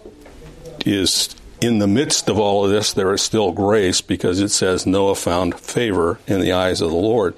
is 0.85 1.35
in 1.61 1.79
the 1.79 1.87
midst 1.87 2.29
of 2.29 2.39
all 2.39 2.65
of 2.65 2.71
this, 2.71 2.93
there 2.93 3.13
is 3.13 3.23
still 3.23 3.53
grace 3.53 4.01
because 4.01 4.41
it 4.41 4.51
says 4.51 4.87
Noah 4.87 5.15
found 5.15 5.59
favor 5.59 6.19
in 6.27 6.41
the 6.41 6.53
eyes 6.53 6.81
of 6.81 6.91
the 6.91 6.97
Lord. 6.97 7.37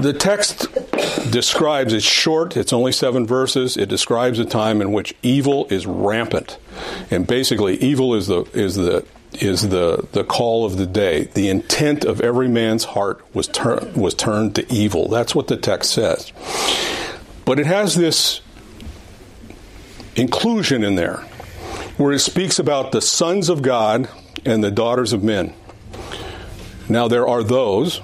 The 0.00 0.12
text 0.12 0.66
describes, 1.30 1.92
it's 1.92 2.04
short, 2.04 2.56
it's 2.56 2.72
only 2.72 2.92
seven 2.92 3.26
verses. 3.26 3.76
It 3.76 3.88
describes 3.88 4.38
a 4.38 4.44
time 4.44 4.80
in 4.80 4.92
which 4.92 5.14
evil 5.22 5.66
is 5.70 5.86
rampant. 5.86 6.58
And 7.10 7.26
basically, 7.26 7.76
evil 7.76 8.14
is 8.14 8.26
the, 8.26 8.42
is 8.52 8.74
the, 8.74 9.06
is 9.34 9.68
the, 9.68 10.06
the 10.12 10.24
call 10.24 10.64
of 10.64 10.76
the 10.76 10.86
day. 10.86 11.24
The 11.24 11.48
intent 11.48 12.04
of 12.04 12.20
every 12.20 12.48
man's 12.48 12.84
heart 12.84 13.24
was, 13.34 13.46
tur- 13.46 13.88
was 13.94 14.14
turned 14.14 14.56
to 14.56 14.72
evil. 14.72 15.08
That's 15.08 15.34
what 15.34 15.46
the 15.46 15.56
text 15.56 15.92
says. 15.92 16.32
But 17.44 17.60
it 17.60 17.66
has 17.66 17.94
this 17.94 18.40
inclusion 20.16 20.82
in 20.82 20.96
there 20.96 21.24
where 21.96 22.12
it 22.12 22.18
speaks 22.18 22.58
about 22.58 22.92
the 22.92 23.00
sons 23.00 23.48
of 23.48 23.62
God 23.62 24.08
and 24.44 24.62
the 24.62 24.70
daughters 24.70 25.12
of 25.12 25.22
men. 25.22 25.54
Now, 26.88 27.08
there 27.08 27.26
are 27.26 27.42
those 27.42 28.00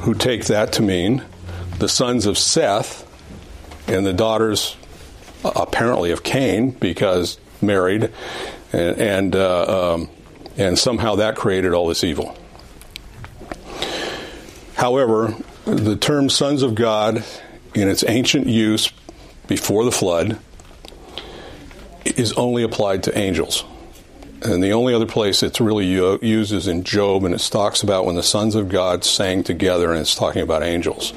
who 0.00 0.14
take 0.14 0.46
that 0.46 0.72
to 0.74 0.82
mean 0.82 1.24
the 1.78 1.88
sons 1.88 2.26
of 2.26 2.36
Seth 2.36 3.04
and 3.86 4.04
the 4.04 4.12
daughters, 4.12 4.76
uh, 5.44 5.52
apparently, 5.56 6.10
of 6.10 6.22
Cain, 6.22 6.70
because 6.72 7.38
married, 7.62 8.12
and, 8.72 9.00
and, 9.00 9.36
uh, 9.36 9.94
um, 9.94 10.10
and 10.56 10.78
somehow 10.78 11.14
that 11.16 11.36
created 11.36 11.72
all 11.72 11.86
this 11.86 12.04
evil. 12.04 12.36
However, 14.74 15.34
the 15.64 15.96
term 15.96 16.28
sons 16.28 16.62
of 16.62 16.74
God, 16.74 17.24
in 17.74 17.88
its 17.88 18.04
ancient 18.06 18.46
use 18.46 18.92
before 19.46 19.84
the 19.84 19.92
flood, 19.92 20.38
is 22.16 22.32
only 22.34 22.62
applied 22.62 23.04
to 23.04 23.18
angels. 23.18 23.64
And 24.42 24.62
the 24.62 24.70
only 24.70 24.94
other 24.94 25.06
place 25.06 25.42
it's 25.42 25.60
really 25.60 25.86
used 25.86 26.52
is 26.52 26.68
in 26.68 26.84
Job, 26.84 27.24
and 27.24 27.34
it 27.34 27.40
talks 27.40 27.82
about 27.82 28.04
when 28.04 28.14
the 28.14 28.22
sons 28.22 28.54
of 28.54 28.68
God 28.68 29.04
sang 29.04 29.42
together, 29.42 29.90
and 29.90 30.00
it's 30.00 30.14
talking 30.14 30.42
about 30.42 30.62
angels. 30.62 31.12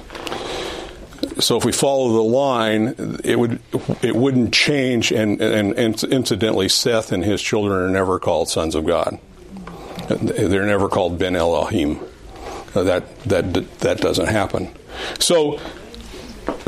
So 1.39 1.55
if 1.55 1.63
we 1.63 1.71
follow 1.71 2.13
the 2.13 2.23
line, 2.23 3.19
it 3.23 3.37
would 3.37 3.59
it 4.01 4.15
wouldn't 4.15 4.53
change. 4.53 5.11
And, 5.11 5.39
and, 5.39 5.73
and 5.77 6.03
incidentally, 6.03 6.67
Seth 6.67 7.11
and 7.11 7.23
his 7.23 7.41
children 7.41 7.83
are 7.83 7.89
never 7.89 8.19
called 8.19 8.49
sons 8.49 8.73
of 8.73 8.85
God. 8.85 9.19
They're 10.09 10.65
never 10.65 10.89
called 10.89 11.19
Ben 11.19 11.35
Elohim. 11.35 11.99
That 12.73 13.23
that 13.25 13.53
that 13.79 13.99
doesn't 13.99 14.27
happen. 14.27 14.73
So 15.19 15.59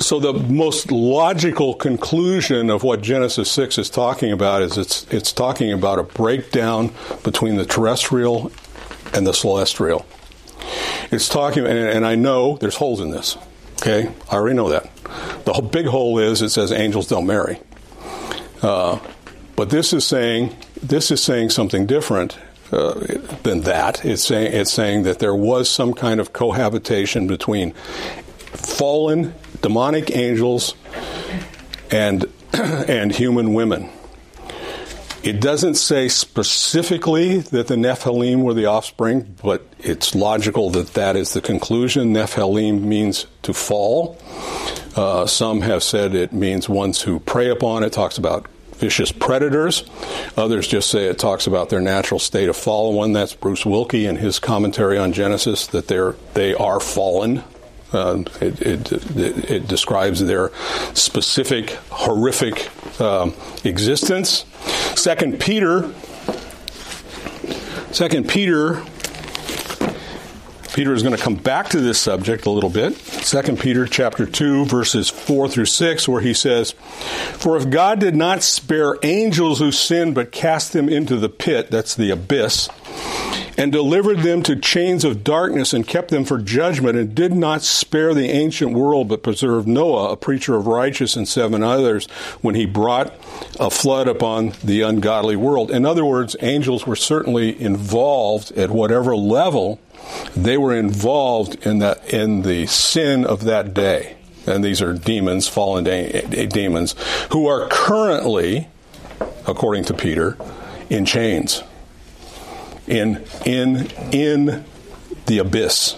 so 0.03 0.19
the 0.19 0.33
most 0.33 0.91
logical 0.91 1.73
conclusion 1.73 2.69
of 2.69 2.83
what 2.83 3.01
Genesis 3.01 3.49
6 3.51 3.77
is 3.77 3.89
talking 3.89 4.31
about 4.31 4.61
is 4.61 4.77
it's 4.77 5.05
it's 5.11 5.31
talking 5.31 5.71
about 5.71 5.99
a 5.99 6.03
breakdown 6.03 6.91
between 7.23 7.55
the 7.55 7.65
terrestrial 7.65 8.51
and 9.13 9.25
the 9.25 9.33
celestial. 9.33 10.05
It's 11.11 11.29
talking 11.29 11.65
and, 11.65 11.77
and 11.77 12.05
I 12.05 12.15
know 12.15 12.57
there's 12.57 12.75
holes 12.75 12.99
in 12.99 13.11
this. 13.11 13.37
Okay? 13.81 14.11
I 14.29 14.35
already 14.35 14.55
know 14.55 14.69
that. 14.69 14.89
The 15.45 15.61
big 15.61 15.85
hole 15.85 16.19
is 16.19 16.41
it 16.41 16.49
says 16.49 16.71
angels 16.71 17.07
don't 17.07 17.25
marry. 17.25 17.59
Uh, 18.61 18.99
but 19.55 19.69
this 19.69 19.93
is 19.93 20.05
saying 20.05 20.55
this 20.81 21.11
is 21.11 21.21
saying 21.21 21.51
something 21.51 21.85
different 21.85 22.37
uh, 22.71 22.93
than 23.43 23.61
that. 23.61 24.03
It's 24.03 24.23
saying 24.23 24.53
it's 24.53 24.73
saying 24.73 25.03
that 25.03 25.19
there 25.19 25.35
was 25.35 25.69
some 25.69 25.93
kind 25.93 26.19
of 26.19 26.33
cohabitation 26.33 27.27
between 27.27 27.73
fallen 28.53 29.33
demonic 29.63 30.15
angels 30.15 30.75
and 31.89 32.25
and 32.53 33.11
human 33.11 33.55
women. 33.55 33.89
It 35.23 35.39
doesn't 35.39 35.75
say 35.75 36.09
specifically 36.09 37.39
that 37.39 37.67
the 37.67 37.75
Nephilim 37.75 38.43
were 38.43 38.53
the 38.53 38.65
offspring, 38.65 39.37
but 39.41 39.65
it's 39.79 40.13
logical 40.13 40.69
that 40.71 40.95
that 40.95 41.15
is 41.15 41.31
the 41.31 41.39
conclusion. 41.39 42.13
Nephilim 42.13 42.81
means 42.81 43.25
to 43.43 43.53
fall. 43.53 44.19
Uh, 44.97 45.25
some 45.25 45.61
have 45.61 45.81
said 45.81 46.13
it 46.13 46.33
means 46.33 46.67
ones 46.67 47.01
who 47.01 47.21
prey 47.21 47.49
upon. 47.49 47.83
It 47.83 47.93
talks 47.93 48.17
about 48.17 48.47
vicious 48.73 49.13
predators. 49.13 49.85
Others 50.35 50.67
just 50.67 50.89
say 50.89 51.05
it 51.05 51.19
talks 51.19 51.47
about 51.47 51.69
their 51.69 51.79
natural 51.79 52.19
state 52.19 52.49
of 52.49 52.57
fallen. 52.57 53.13
That's 53.13 53.33
Bruce 53.33 53.63
Waltke 53.63 54.07
in 54.07 54.17
his 54.17 54.39
commentary 54.39 54.97
on 54.97 55.13
Genesis 55.13 55.67
that 55.67 55.87
they're 55.87 56.15
they 56.33 56.53
are 56.53 56.81
fallen. 56.81 57.43
Uh, 57.93 58.23
it, 58.41 58.61
it, 58.61 58.91
it, 58.91 59.51
it, 59.51 59.67
describes 59.67 60.25
their 60.25 60.51
specific 60.95 61.71
horrific 61.91 62.71
um, 62.99 63.35
existence. 63.63 64.45
Second 64.95 65.39
Peter, 65.39 65.93
Second 67.91 68.27
Peter, 68.27 68.83
Peter 70.73 70.93
is 70.93 71.03
going 71.03 71.15
to 71.15 71.21
come 71.21 71.35
back 71.35 71.69
to 71.69 71.79
this 71.79 71.99
subject 71.99 72.47
a 72.47 72.49
little 72.49 72.71
bit. 72.71 72.95
Second 72.95 73.59
Peter 73.59 73.85
chapter 73.85 74.25
two 74.25 74.65
verses 74.65 75.11
four 75.11 75.47
through 75.47 75.65
six, 75.67 76.07
where 76.07 76.21
he 76.21 76.33
says, 76.33 76.71
"For 76.71 77.55
if 77.55 77.69
God 77.69 77.99
did 77.99 78.15
not 78.15 78.41
spare 78.41 78.95
angels 79.03 79.59
who 79.59 79.71
sinned, 79.71 80.15
but 80.15 80.31
cast 80.31 80.73
them 80.73 80.89
into 80.89 81.17
the 81.17 81.29
pit, 81.29 81.69
that's 81.69 81.93
the 81.93 82.09
abyss." 82.09 82.69
And 83.57 83.71
delivered 83.71 84.19
them 84.19 84.43
to 84.43 84.55
chains 84.55 85.03
of 85.03 85.23
darkness 85.23 85.73
and 85.73 85.87
kept 85.87 86.09
them 86.09 86.25
for 86.25 86.39
judgment 86.39 86.97
and 86.97 87.15
did 87.15 87.33
not 87.33 87.61
spare 87.61 88.13
the 88.13 88.29
ancient 88.29 88.73
world 88.73 89.07
but 89.07 89.23
preserved 89.23 89.67
Noah, 89.67 90.11
a 90.11 90.17
preacher 90.17 90.55
of 90.55 90.67
righteousness, 90.67 91.15
and 91.15 91.27
seven 91.27 91.63
others 91.63 92.05
when 92.41 92.55
he 92.55 92.65
brought 92.65 93.13
a 93.59 93.69
flood 93.69 94.07
upon 94.07 94.53
the 94.63 94.81
ungodly 94.81 95.35
world. 95.35 95.71
In 95.71 95.85
other 95.85 96.05
words, 96.05 96.35
angels 96.41 96.87
were 96.87 96.95
certainly 96.95 97.59
involved 97.61 98.51
at 98.53 98.71
whatever 98.71 99.15
level 99.15 99.79
they 100.35 100.57
were 100.57 100.75
involved 100.75 101.65
in 101.65 101.79
that 101.79 102.13
in 102.13 102.41
the 102.41 102.65
sin 102.65 103.25
of 103.25 103.45
that 103.45 103.73
day. 103.73 104.17
And 104.45 104.63
these 104.63 104.81
are 104.81 104.93
demons, 104.93 105.47
fallen 105.47 105.85
de- 105.85 106.11
eh, 106.11 106.45
demons, 106.45 106.95
who 107.31 107.47
are 107.47 107.67
currently, 107.69 108.67
according 109.47 109.85
to 109.85 109.93
Peter, 109.93 110.37
in 110.89 111.05
chains 111.05 111.63
in 112.87 113.23
in 113.45 113.89
in 114.11 114.65
the 115.25 115.37
abyss. 115.39 115.95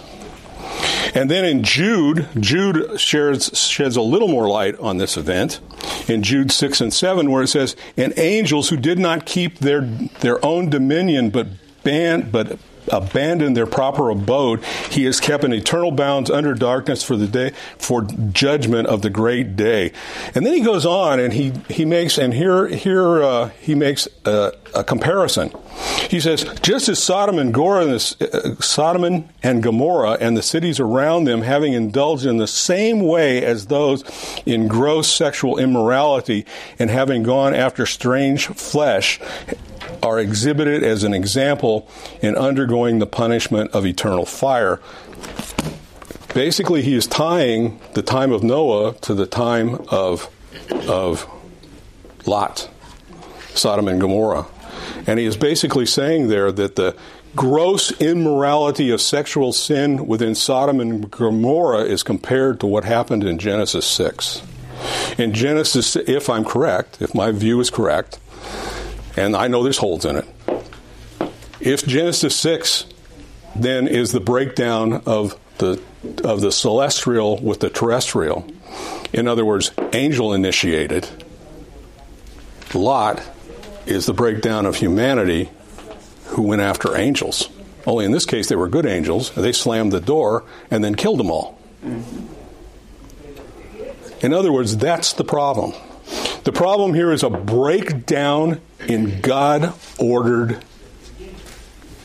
And 1.14 1.30
then 1.30 1.44
in 1.44 1.62
Jude, 1.62 2.28
Jude 2.38 3.00
shares, 3.00 3.50
sheds 3.58 3.96
a 3.96 4.02
little 4.02 4.28
more 4.28 4.48
light 4.48 4.78
on 4.78 4.98
this 4.98 5.16
event 5.16 5.60
in 6.08 6.22
Jude 6.22 6.52
6 6.52 6.80
and 6.80 6.92
7, 6.92 7.30
where 7.30 7.42
it 7.42 7.48
says, 7.48 7.74
And 7.96 8.12
angels 8.18 8.68
who 8.68 8.76
did 8.76 8.98
not 8.98 9.24
keep 9.24 9.58
their, 9.58 9.80
their 9.80 10.44
own 10.44 10.68
dominion, 10.68 11.30
but, 11.30 11.48
ban, 11.82 12.30
but 12.30 12.58
abandoned 12.92 13.56
their 13.56 13.66
proper 13.66 14.10
abode, 14.10 14.64
he 14.90 15.04
has 15.04 15.20
kept 15.20 15.44
in 15.44 15.52
eternal 15.52 15.90
bounds 15.90 16.30
under 16.30 16.54
darkness 16.54 17.02
for 17.02 17.16
the 17.16 17.26
day 17.26 17.52
for 17.78 18.02
judgment 18.02 18.88
of 18.88 19.02
the 19.02 19.10
great 19.10 19.56
day. 19.56 19.92
And 20.34 20.46
then 20.46 20.54
he 20.54 20.60
goes 20.60 20.86
on 20.86 21.20
and 21.20 21.32
he 21.32 21.52
he 21.68 21.84
makes 21.84 22.18
and 22.18 22.32
here 22.32 22.66
here 22.68 23.22
uh, 23.22 23.48
he 23.60 23.74
makes 23.74 24.08
a, 24.24 24.52
a, 24.74 24.84
comparison. 24.84 25.52
He 26.08 26.20
says, 26.20 26.44
just 26.62 26.88
as 26.88 27.02
Sodom 27.02 27.38
and 27.38 27.52
Gomorrah, 27.52 27.86
uh, 27.86 28.54
Sodom 28.60 29.28
and 29.42 29.62
Gomorrah 29.62 30.16
and 30.20 30.36
the 30.36 30.42
cities 30.42 30.80
around 30.80 31.24
them, 31.24 31.42
having 31.42 31.72
indulged 31.72 32.24
in 32.24 32.38
the 32.38 32.46
same 32.46 33.00
way 33.00 33.44
as 33.44 33.66
those 33.66 34.04
in 34.46 34.68
gross 34.68 35.12
sexual 35.12 35.58
immorality 35.58 36.46
and 36.78 36.90
having 36.90 37.22
gone 37.22 37.54
after 37.54 37.84
strange 37.86 38.46
flesh, 38.46 39.20
are 40.02 40.18
exhibited 40.18 40.82
as 40.82 41.04
an 41.04 41.14
example 41.14 41.88
in 42.22 42.36
undergoing 42.36 42.75
the 42.98 43.06
punishment 43.06 43.72
of 43.72 43.86
eternal 43.86 44.24
fire. 44.24 44.80
Basically, 46.34 46.82
he 46.82 46.94
is 46.94 47.06
tying 47.06 47.80
the 47.94 48.02
time 48.02 48.32
of 48.32 48.42
Noah 48.42 48.94
to 49.00 49.14
the 49.14 49.26
time 49.26 49.86
of, 49.88 50.28
of 50.88 51.26
Lot, 52.26 52.68
Sodom 53.54 53.88
and 53.88 54.00
Gomorrah. 54.00 54.46
And 55.06 55.18
he 55.18 55.24
is 55.24 55.36
basically 55.36 55.86
saying 55.86 56.28
there 56.28 56.52
that 56.52 56.76
the 56.76 56.96
gross 57.34 57.92
immorality 58.00 58.90
of 58.90 59.00
sexual 59.00 59.52
sin 59.52 60.06
within 60.06 60.34
Sodom 60.34 60.80
and 60.80 61.10
Gomorrah 61.10 61.84
is 61.84 62.02
compared 62.02 62.60
to 62.60 62.66
what 62.66 62.84
happened 62.84 63.24
in 63.24 63.38
Genesis 63.38 63.86
6. 63.86 64.42
In 65.18 65.32
Genesis, 65.32 65.96
if 65.96 66.28
I'm 66.28 66.44
correct, 66.44 67.00
if 67.00 67.14
my 67.14 67.32
view 67.32 67.60
is 67.60 67.70
correct, 67.70 68.18
and 69.16 69.34
I 69.34 69.48
know 69.48 69.62
there's 69.62 69.78
holes 69.78 70.04
in 70.04 70.16
it. 70.16 70.26
If 71.66 71.84
Genesis 71.84 72.36
6 72.36 72.86
then 73.56 73.88
is 73.88 74.12
the 74.12 74.20
breakdown 74.20 75.02
of 75.04 75.38
the 75.58 75.82
of 76.22 76.40
the 76.40 76.52
celestial 76.52 77.38
with 77.38 77.58
the 77.58 77.68
terrestrial, 77.68 78.46
in 79.12 79.26
other 79.26 79.44
words, 79.44 79.72
angel 79.92 80.32
initiated, 80.32 81.08
Lot 82.72 83.20
is 83.86 84.06
the 84.06 84.12
breakdown 84.12 84.66
of 84.66 84.76
humanity 84.76 85.50
who 86.26 86.42
went 86.42 86.62
after 86.62 86.96
angels. 86.96 87.48
Only 87.86 88.04
in 88.04 88.12
this 88.12 88.26
case, 88.26 88.48
they 88.48 88.56
were 88.56 88.68
good 88.68 88.86
angels. 88.86 89.30
They 89.32 89.52
slammed 89.52 89.92
the 89.92 90.00
door 90.00 90.44
and 90.70 90.84
then 90.84 90.94
killed 90.94 91.18
them 91.18 91.30
all. 91.30 91.58
In 94.20 94.32
other 94.32 94.52
words, 94.52 94.76
that's 94.76 95.14
the 95.14 95.24
problem. 95.24 95.72
The 96.44 96.52
problem 96.52 96.94
here 96.94 97.10
is 97.10 97.22
a 97.22 97.30
breakdown 97.30 98.60
in 98.86 99.20
God 99.20 99.74
ordered 99.98 100.62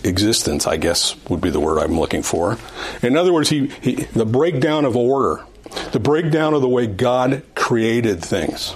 existence, 0.04 0.68
I 0.68 0.78
guess 0.78 1.16
would 1.30 1.42
be 1.42 1.50
the 1.50 1.60
word 1.60 1.80
I'm 1.80 2.00
looking 2.00 2.24
for. 2.24 2.58
In 3.02 3.18
other 3.18 3.34
words, 3.34 3.50
he, 3.50 3.68
he, 3.82 3.96
the 3.96 4.26
breakdown 4.26 4.86
of 4.86 4.96
order, 4.96 5.44
the 5.92 6.00
breakdown 6.00 6.54
of 6.54 6.62
the 6.62 6.70
way 6.70 6.88
God 6.88 7.44
created 7.56 8.24
things 8.24 8.74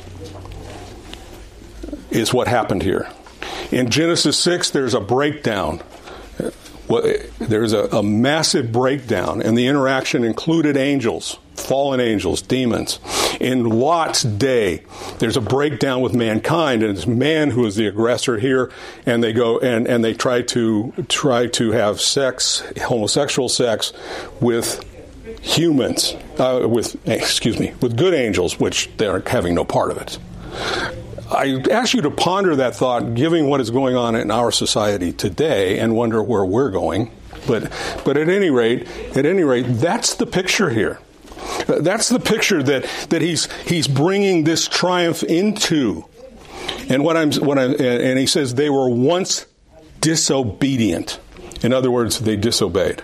is 2.12 2.34
what 2.34 2.48
happened 2.48 2.84
here. 2.84 3.10
In 3.72 3.90
Genesis 3.90 4.38
6, 4.40 4.70
there's 4.72 4.94
a 4.94 5.02
breakdown. 5.02 5.82
There's 7.40 7.74
a, 7.74 7.86
a 7.86 8.04
massive 8.04 8.72
breakdown, 8.72 9.42
and 9.42 9.58
the 9.58 9.68
interaction 9.68 10.24
included 10.24 10.78
angels, 10.78 11.38
fallen 11.56 12.00
angels, 12.00 12.42
demons. 12.42 13.00
In 13.40 13.64
Lot's 13.66 14.24
day, 14.24 14.84
there's 15.20 15.38
a 15.38 15.42
breakdown 15.42 16.02
with 16.02 16.14
mankind, 16.14 16.84
and 16.84 16.98
it's 16.98 17.08
man 17.08 17.52
who 17.52 17.66
is 17.66 17.76
the 17.76 17.88
aggressor 17.88 18.38
here, 18.38 18.72
and 19.06 19.24
they 19.24 19.34
go 19.34 19.60
and, 19.60 19.88
and 19.88 20.04
they 20.04 20.14
try 20.14 20.42
to 20.44 20.94
try 21.10 21.48
to 21.48 21.72
have 21.72 22.00
sex, 22.02 22.64
homosexual 22.84 23.50
sex, 23.50 23.94
with 24.40 24.84
humans, 25.42 26.16
uh, 26.38 26.66
with 26.68 26.96
excuse 27.08 27.60
me, 27.60 27.74
with 27.82 27.98
good 27.98 28.14
angels, 28.14 28.60
which 28.60 28.90
they're 28.98 29.22
having 29.28 29.56
no 29.56 29.66
part 29.66 29.92
of 29.92 29.98
it. 29.98 30.18
I 31.32 31.62
ask 31.72 31.94
you 31.94 32.02
to 32.04 32.12
ponder 32.12 32.56
that 32.58 32.76
thought, 32.76 33.16
given 33.16 33.48
what 33.48 33.60
is 33.60 33.72
going 33.72 33.96
on 33.96 34.16
in 34.16 34.30
our 34.30 34.52
society 34.52 35.12
today, 35.12 35.80
and 35.80 35.96
wonder 35.96 36.22
where 36.22 36.46
we're 36.46 36.70
going. 36.70 37.12
But, 37.48 37.72
but 38.06 38.18
at 38.18 38.30
any 38.30 38.50
rate, 38.50 38.88
at 39.16 39.26
any 39.26 39.44
rate, 39.44 39.66
that's 39.68 40.16
the 40.16 40.26
picture 40.26 40.70
here. 40.70 41.00
That's 41.68 42.10
the 42.10 42.20
picture 42.20 42.62
that, 42.64 42.84
that 43.10 43.22
he's, 43.22 43.52
he's 43.64 43.88
bringing 43.88 44.44
this 44.44 44.68
triumph 44.68 45.24
into. 45.24 46.06
And 46.90 47.04
what 47.04 47.18
I'm, 47.18 47.32
what 47.34 47.58
I, 47.58 47.66
and 47.66 48.20
he 48.20 48.28
says 48.28 48.56
they 48.56 48.70
were 48.70 48.90
once 48.90 49.46
disobedient. 50.02 51.20
In 51.64 51.74
other 51.74 51.90
words, 51.90 52.20
they 52.20 52.36
disobeyed. 52.36 53.02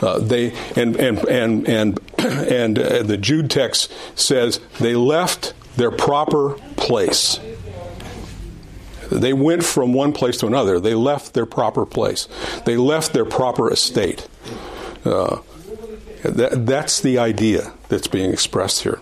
Uh, 0.00 0.18
they 0.20 0.52
and 0.76 0.96
and 0.96 1.18
and 1.28 1.68
and 1.68 2.00
and 2.18 2.78
uh, 2.78 3.02
the 3.02 3.16
Jude 3.16 3.50
text 3.50 3.92
says 4.14 4.60
they 4.78 4.94
left 4.94 5.54
their 5.76 5.90
proper 5.90 6.54
place. 6.76 7.40
They 9.10 9.32
went 9.32 9.64
from 9.64 9.92
one 9.92 10.12
place 10.12 10.38
to 10.38 10.46
another. 10.46 10.78
They 10.78 10.94
left 10.94 11.34
their 11.34 11.46
proper 11.46 11.86
place. 11.86 12.28
They 12.64 12.76
left 12.76 13.12
their 13.12 13.24
proper 13.24 13.72
estate. 13.72 14.28
Uh, 15.04 15.38
that, 16.22 16.66
that's 16.66 17.00
the 17.00 17.18
idea 17.18 17.72
that's 17.88 18.08
being 18.08 18.30
expressed 18.32 18.82
here. 18.82 19.00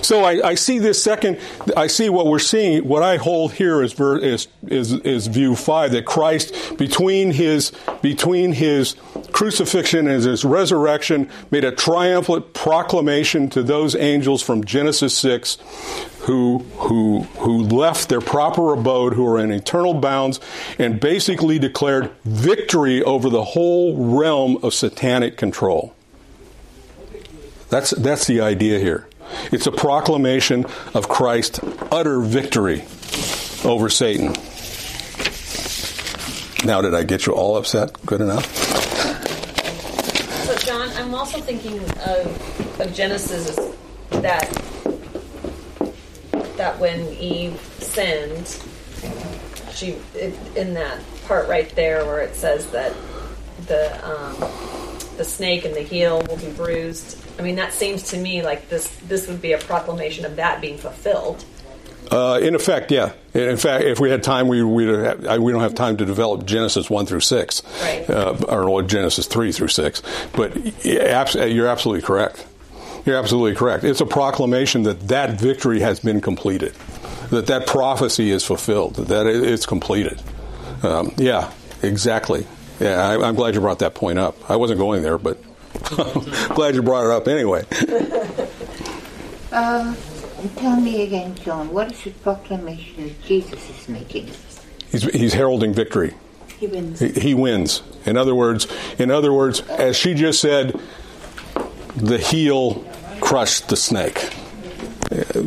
So 0.00 0.24
I, 0.24 0.50
I, 0.50 0.54
see 0.54 0.78
this 0.78 1.02
second. 1.02 1.38
I 1.76 1.86
see 1.86 2.08
what 2.08 2.26
we're 2.26 2.38
seeing. 2.38 2.86
What 2.86 3.02
I 3.02 3.16
hold 3.16 3.52
here 3.52 3.82
is, 3.82 3.98
is, 3.98 4.48
is, 4.66 4.92
is 4.92 5.26
view 5.26 5.56
five 5.56 5.92
that 5.92 6.06
Christ 6.06 6.76
between 6.76 7.32
his 7.32 7.72
between 8.00 8.52
his 8.52 8.96
crucifixion 9.32 10.06
and 10.08 10.22
his 10.22 10.44
resurrection 10.44 11.30
made 11.50 11.64
a 11.64 11.72
triumphant 11.72 12.52
proclamation 12.52 13.48
to 13.50 13.62
those 13.62 13.94
angels 13.96 14.42
from 14.42 14.64
Genesis 14.64 15.16
six, 15.16 15.58
who 16.20 16.58
who 16.76 17.22
who 17.38 17.62
left 17.62 18.08
their 18.08 18.20
proper 18.20 18.72
abode, 18.72 19.14
who 19.14 19.26
are 19.26 19.38
in 19.38 19.50
eternal 19.50 19.94
bounds, 19.94 20.38
and 20.78 21.00
basically 21.00 21.58
declared 21.58 22.10
victory 22.24 23.02
over 23.02 23.30
the 23.30 23.44
whole 23.44 24.16
realm 24.16 24.58
of 24.62 24.74
satanic 24.74 25.36
control. 25.36 25.94
That's 27.72 27.92
that's 27.92 28.26
the 28.26 28.42
idea 28.42 28.78
here. 28.78 29.08
It's 29.50 29.66
a 29.66 29.72
proclamation 29.72 30.66
of 30.92 31.08
Christ's 31.08 31.58
utter 31.90 32.20
victory 32.20 32.84
over 33.64 33.88
Satan. 33.88 34.34
Now, 36.66 36.82
did 36.82 36.94
I 36.94 37.02
get 37.04 37.24
you 37.24 37.32
all 37.32 37.56
upset? 37.56 37.96
Good 38.04 38.20
enough? 38.20 38.44
So, 40.44 40.54
John, 40.56 40.90
I'm 40.98 41.14
also 41.14 41.40
thinking 41.40 41.78
of, 41.78 42.78
of 42.78 42.92
Genesis 42.92 43.56
that 44.10 44.50
that 46.58 46.78
when 46.78 47.08
Eve 47.14 47.58
sinned, 47.78 48.54
she 49.72 49.96
in 50.56 50.74
that 50.74 51.00
part 51.26 51.48
right 51.48 51.74
there 51.74 52.04
where 52.04 52.20
it 52.20 52.34
says 52.34 52.66
that 52.72 52.92
the 53.66 53.98
um, 54.06 54.34
the 55.16 55.24
snake 55.24 55.64
and 55.64 55.74
the 55.74 55.80
heel 55.80 56.22
will 56.28 56.36
be 56.36 56.50
bruised 56.50 57.21
I 57.38 57.42
mean, 57.42 57.56
that 57.56 57.72
seems 57.72 58.02
to 58.10 58.16
me 58.16 58.42
like 58.42 58.68
this 58.68 58.88
this 59.08 59.26
would 59.28 59.40
be 59.40 59.52
a 59.52 59.58
proclamation 59.58 60.24
of 60.24 60.36
that 60.36 60.60
being 60.60 60.78
fulfilled. 60.78 61.44
Uh, 62.10 62.38
in 62.42 62.54
effect, 62.54 62.90
yeah. 62.90 63.12
In 63.32 63.56
fact, 63.56 63.84
if 63.84 63.98
we 63.98 64.10
had 64.10 64.22
time, 64.22 64.48
we 64.48 64.62
we 64.62 64.86
we 64.86 65.52
don't 65.52 65.60
have 65.62 65.74
time 65.74 65.96
to 65.96 66.04
develop 66.04 66.44
Genesis 66.44 66.90
one 66.90 67.06
through 67.06 67.20
six, 67.20 67.62
right. 67.80 68.10
uh, 68.10 68.36
or 68.48 68.82
Genesis 68.82 69.26
three 69.26 69.50
through 69.52 69.68
six. 69.68 70.02
But 70.34 70.84
you're 70.84 71.68
absolutely 71.68 72.02
correct. 72.02 72.46
You're 73.06 73.16
absolutely 73.16 73.56
correct. 73.56 73.84
It's 73.84 74.00
a 74.00 74.06
proclamation 74.06 74.82
that 74.82 75.08
that 75.08 75.40
victory 75.40 75.80
has 75.80 76.00
been 76.00 76.20
completed, 76.20 76.74
that 77.30 77.46
that 77.46 77.66
prophecy 77.66 78.30
is 78.30 78.44
fulfilled, 78.44 78.96
that 78.96 79.26
it's 79.26 79.64
completed. 79.64 80.20
Um, 80.82 81.12
yeah, 81.16 81.50
exactly. 81.82 82.46
Yeah, 82.78 83.00
I, 83.00 83.26
I'm 83.26 83.34
glad 83.36 83.54
you 83.54 83.60
brought 83.60 83.78
that 83.78 83.94
point 83.94 84.18
up. 84.18 84.50
I 84.50 84.56
wasn't 84.56 84.78
going 84.78 85.02
there, 85.02 85.18
but 85.18 85.38
Glad 86.54 86.74
you 86.74 86.82
brought 86.82 87.04
it 87.04 87.10
up 87.10 87.28
anyway. 87.28 87.64
uh, 89.52 89.94
tell 90.56 90.76
me 90.80 91.02
again, 91.02 91.34
John, 91.36 91.70
what 91.72 91.92
is 91.92 92.04
the 92.04 92.10
proclamation 92.10 93.08
that 93.08 93.22
Jesus 93.22 93.70
is 93.70 93.88
making? 93.88 94.30
He's, 94.90 95.04
he's 95.04 95.34
heralding 95.34 95.74
victory. 95.74 96.14
He 96.58 96.66
wins. 96.66 97.00
He, 97.00 97.08
he 97.08 97.34
wins. 97.34 97.82
In 98.06 98.16
other 98.16 98.34
words, 98.34 98.66
in 98.98 99.10
other 99.10 99.32
words, 99.32 99.60
as 99.62 99.96
she 99.96 100.14
just 100.14 100.40
said, 100.40 100.80
the 101.96 102.18
heel 102.18 102.84
crushed 103.20 103.68
the 103.68 103.76
snake 103.76 104.32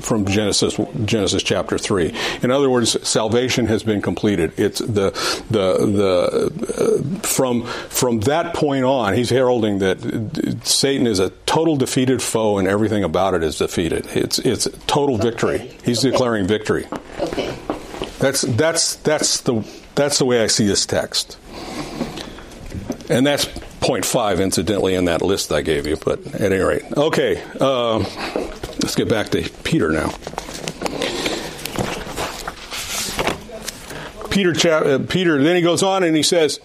from 0.02 0.26
Genesis 0.26 0.80
Genesis 1.06 1.44
chapter 1.44 1.78
three. 1.78 2.14
In 2.42 2.52
other 2.52 2.70
words, 2.70 3.08
salvation 3.08 3.68
has 3.68 3.84
been 3.84 4.02
completed. 4.02 4.54
It's 4.58 4.80
the 4.80 5.12
the 5.50 5.78
the 5.86 7.14
uh, 7.16 7.20
from 7.28 7.66
from 7.66 8.20
that 8.22 8.54
point 8.54 8.86
on, 8.86 9.14
he's 9.14 9.30
heralding 9.30 9.80
that 9.80 10.62
Satan 10.64 11.08
is 11.08 11.20
a 11.20 11.30
total 11.46 11.76
defeated 11.76 12.22
foe, 12.22 12.58
and 12.58 12.68
everything 12.68 13.04
about 13.04 13.34
it 13.34 13.44
is 13.44 13.58
defeated. 13.58 14.08
It's 14.16 14.40
it's 14.40 14.68
total 14.88 15.18
victory. 15.18 15.56
Okay. 15.56 15.78
He's 15.84 16.00
okay. 16.00 16.12
declaring 16.12 16.48
victory. 16.48 16.88
Okay. 17.20 17.56
That's 18.20 18.42
that's 18.42 18.96
that's 18.98 19.42
the 19.42 19.68
that's 19.96 20.20
the 20.20 20.26
way 20.26 20.44
I 20.44 20.48
see 20.48 20.66
this 20.66 20.86
text, 20.86 21.38
and 23.10 23.26
that's 23.26 23.46
point 23.82 24.06
five, 24.06 24.40
incidentally, 24.40 24.96
in 24.96 25.06
that 25.06 25.22
list 25.22 25.52
I 25.52 25.62
gave 25.62 25.86
you. 25.86 25.98
But 25.98 26.26
at 26.28 26.42
any 26.42 26.58
rate, 26.58 26.84
okay. 26.96 27.44
Uh, 27.60 28.04
let's 28.82 28.96
get 28.96 29.10
back 29.10 29.30
to 29.30 29.50
Peter 29.64 29.92
now. 29.92 30.12
Peter, 34.30 34.52
uh, 34.70 35.00
Peter. 35.08 35.42
Then 35.42 35.56
he 35.56 35.62
goes 35.62 35.82
on 35.82 36.04
and 36.04 36.16
he 36.16 36.24
says, 36.24 36.60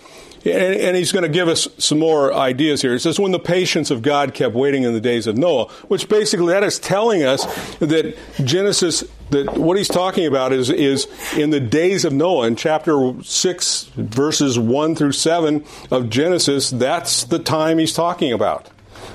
and, 0.45 0.97
he's 0.97 1.13
going 1.13 1.23
to 1.23 1.29
give 1.29 1.49
us 1.49 1.69
some 1.79 1.99
more 1.99 2.33
ideas 2.33 2.81
here. 2.81 2.95
It 2.95 3.01
says, 3.01 3.21
when 3.21 3.31
the 3.31 3.39
patience 3.39 3.91
of 3.91 4.03
God 4.03 4.33
kept 4.33 4.55
waiting 4.55 4.85
in 4.85 4.95
the 4.95 5.01
days 5.01 5.27
of 5.27 5.37
Noah, 5.37 5.71
which 5.89 6.09
basically 6.09 6.53
that 6.53 6.65
is 6.65 6.79
telling 6.79 7.23
us 7.23 7.45
that 7.79 8.17
Genesis, 8.43 9.05
that 9.31 9.57
what 9.57 9.77
he's 9.77 9.89
talking 9.89 10.27
about 10.27 10.53
is, 10.53 10.71
is 10.71 11.07
in 11.37 11.51
the 11.51 11.61
days 11.61 12.05
of 12.05 12.13
Noah, 12.13 12.47
in 12.47 12.57
chapter 12.57 13.15
6, 13.23 13.85
verses 13.97 14.59
1 14.59 14.95
through 14.95 15.13
7 15.13 15.65
of 15.91 16.09
Genesis, 16.09 16.71
that's 16.71 17.25
the 17.25 17.39
time 17.39 17.79
he's 17.79 17.93
talking 17.93 18.33
about. 18.33 18.69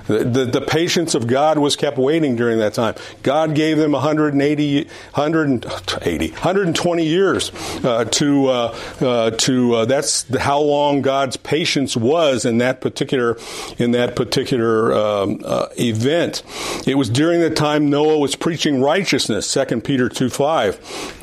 The, 0.07 0.23
the, 0.23 0.45
the, 0.45 0.61
patience 0.61 1.15
of 1.15 1.27
God 1.27 1.57
was 1.57 1.75
kept 1.75 1.97
waiting 1.97 2.35
during 2.35 2.59
that 2.59 2.73
time. 2.73 2.95
God 3.23 3.55
gave 3.55 3.77
them 3.77 3.93
180, 3.93 4.83
180 4.83 6.31
120 6.31 7.05
years 7.05 7.51
uh, 7.83 8.05
to, 8.05 8.47
uh, 8.47 8.79
uh, 9.01 9.31
to 9.31 9.75
uh, 9.75 9.85
that's 9.85 10.23
how 10.37 10.59
long 10.59 11.01
God's 11.01 11.37
patience 11.37 11.97
was 11.97 12.45
in 12.45 12.59
that 12.59 12.81
particular, 12.81 13.37
in 13.77 13.91
that 13.91 14.15
particular 14.15 14.93
um, 14.93 15.41
uh, 15.43 15.67
event. 15.77 16.43
It 16.85 16.95
was 16.95 17.09
during 17.09 17.41
the 17.41 17.49
time 17.49 17.89
Noah 17.89 18.19
was 18.19 18.35
preaching 18.35 18.81
righteousness, 18.81 19.51
2 19.51 19.81
Peter 19.81 20.09
2 20.09 20.29
5. 20.29 21.21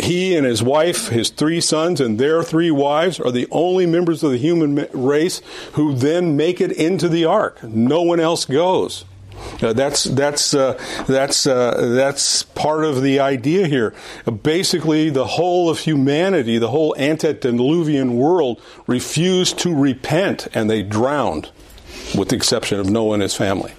He 0.00 0.36
and 0.36 0.46
his 0.46 0.62
wife, 0.62 1.08
his 1.08 1.30
three 1.30 1.60
sons, 1.60 2.00
and 2.00 2.18
their 2.18 2.42
three 2.42 2.70
wives 2.70 3.20
are 3.20 3.30
the 3.30 3.48
only 3.50 3.86
members 3.86 4.22
of 4.22 4.30
the 4.30 4.38
human 4.38 4.86
race 4.92 5.40
who 5.72 5.94
then 5.94 6.36
make 6.36 6.60
it 6.60 6.72
into 6.72 7.08
the 7.08 7.24
ark. 7.24 7.62
No 7.62 8.02
one 8.02 8.20
else 8.20 8.44
goes. 8.44 9.04
Uh, 9.60 9.72
that's 9.72 10.04
that's 10.04 10.54
uh, 10.54 10.78
that's 11.06 11.46
uh, 11.46 11.94
that's 11.94 12.42
part 12.42 12.84
of 12.84 13.02
the 13.02 13.20
idea 13.20 13.66
here. 13.66 13.94
basically, 14.42 15.10
the 15.10 15.26
whole 15.26 15.68
of 15.68 15.80
humanity, 15.80 16.58
the 16.58 16.70
whole 16.70 16.94
antediluvian 16.96 18.16
world, 18.16 18.60
refused 18.86 19.58
to 19.58 19.74
repent, 19.74 20.48
and 20.54 20.70
they 20.70 20.82
drowned, 20.82 21.50
with 22.16 22.28
the 22.28 22.36
exception 22.36 22.80
of 22.80 22.88
Noah 22.88 23.14
and 23.14 23.22
his 23.22 23.34
family. 23.34 23.72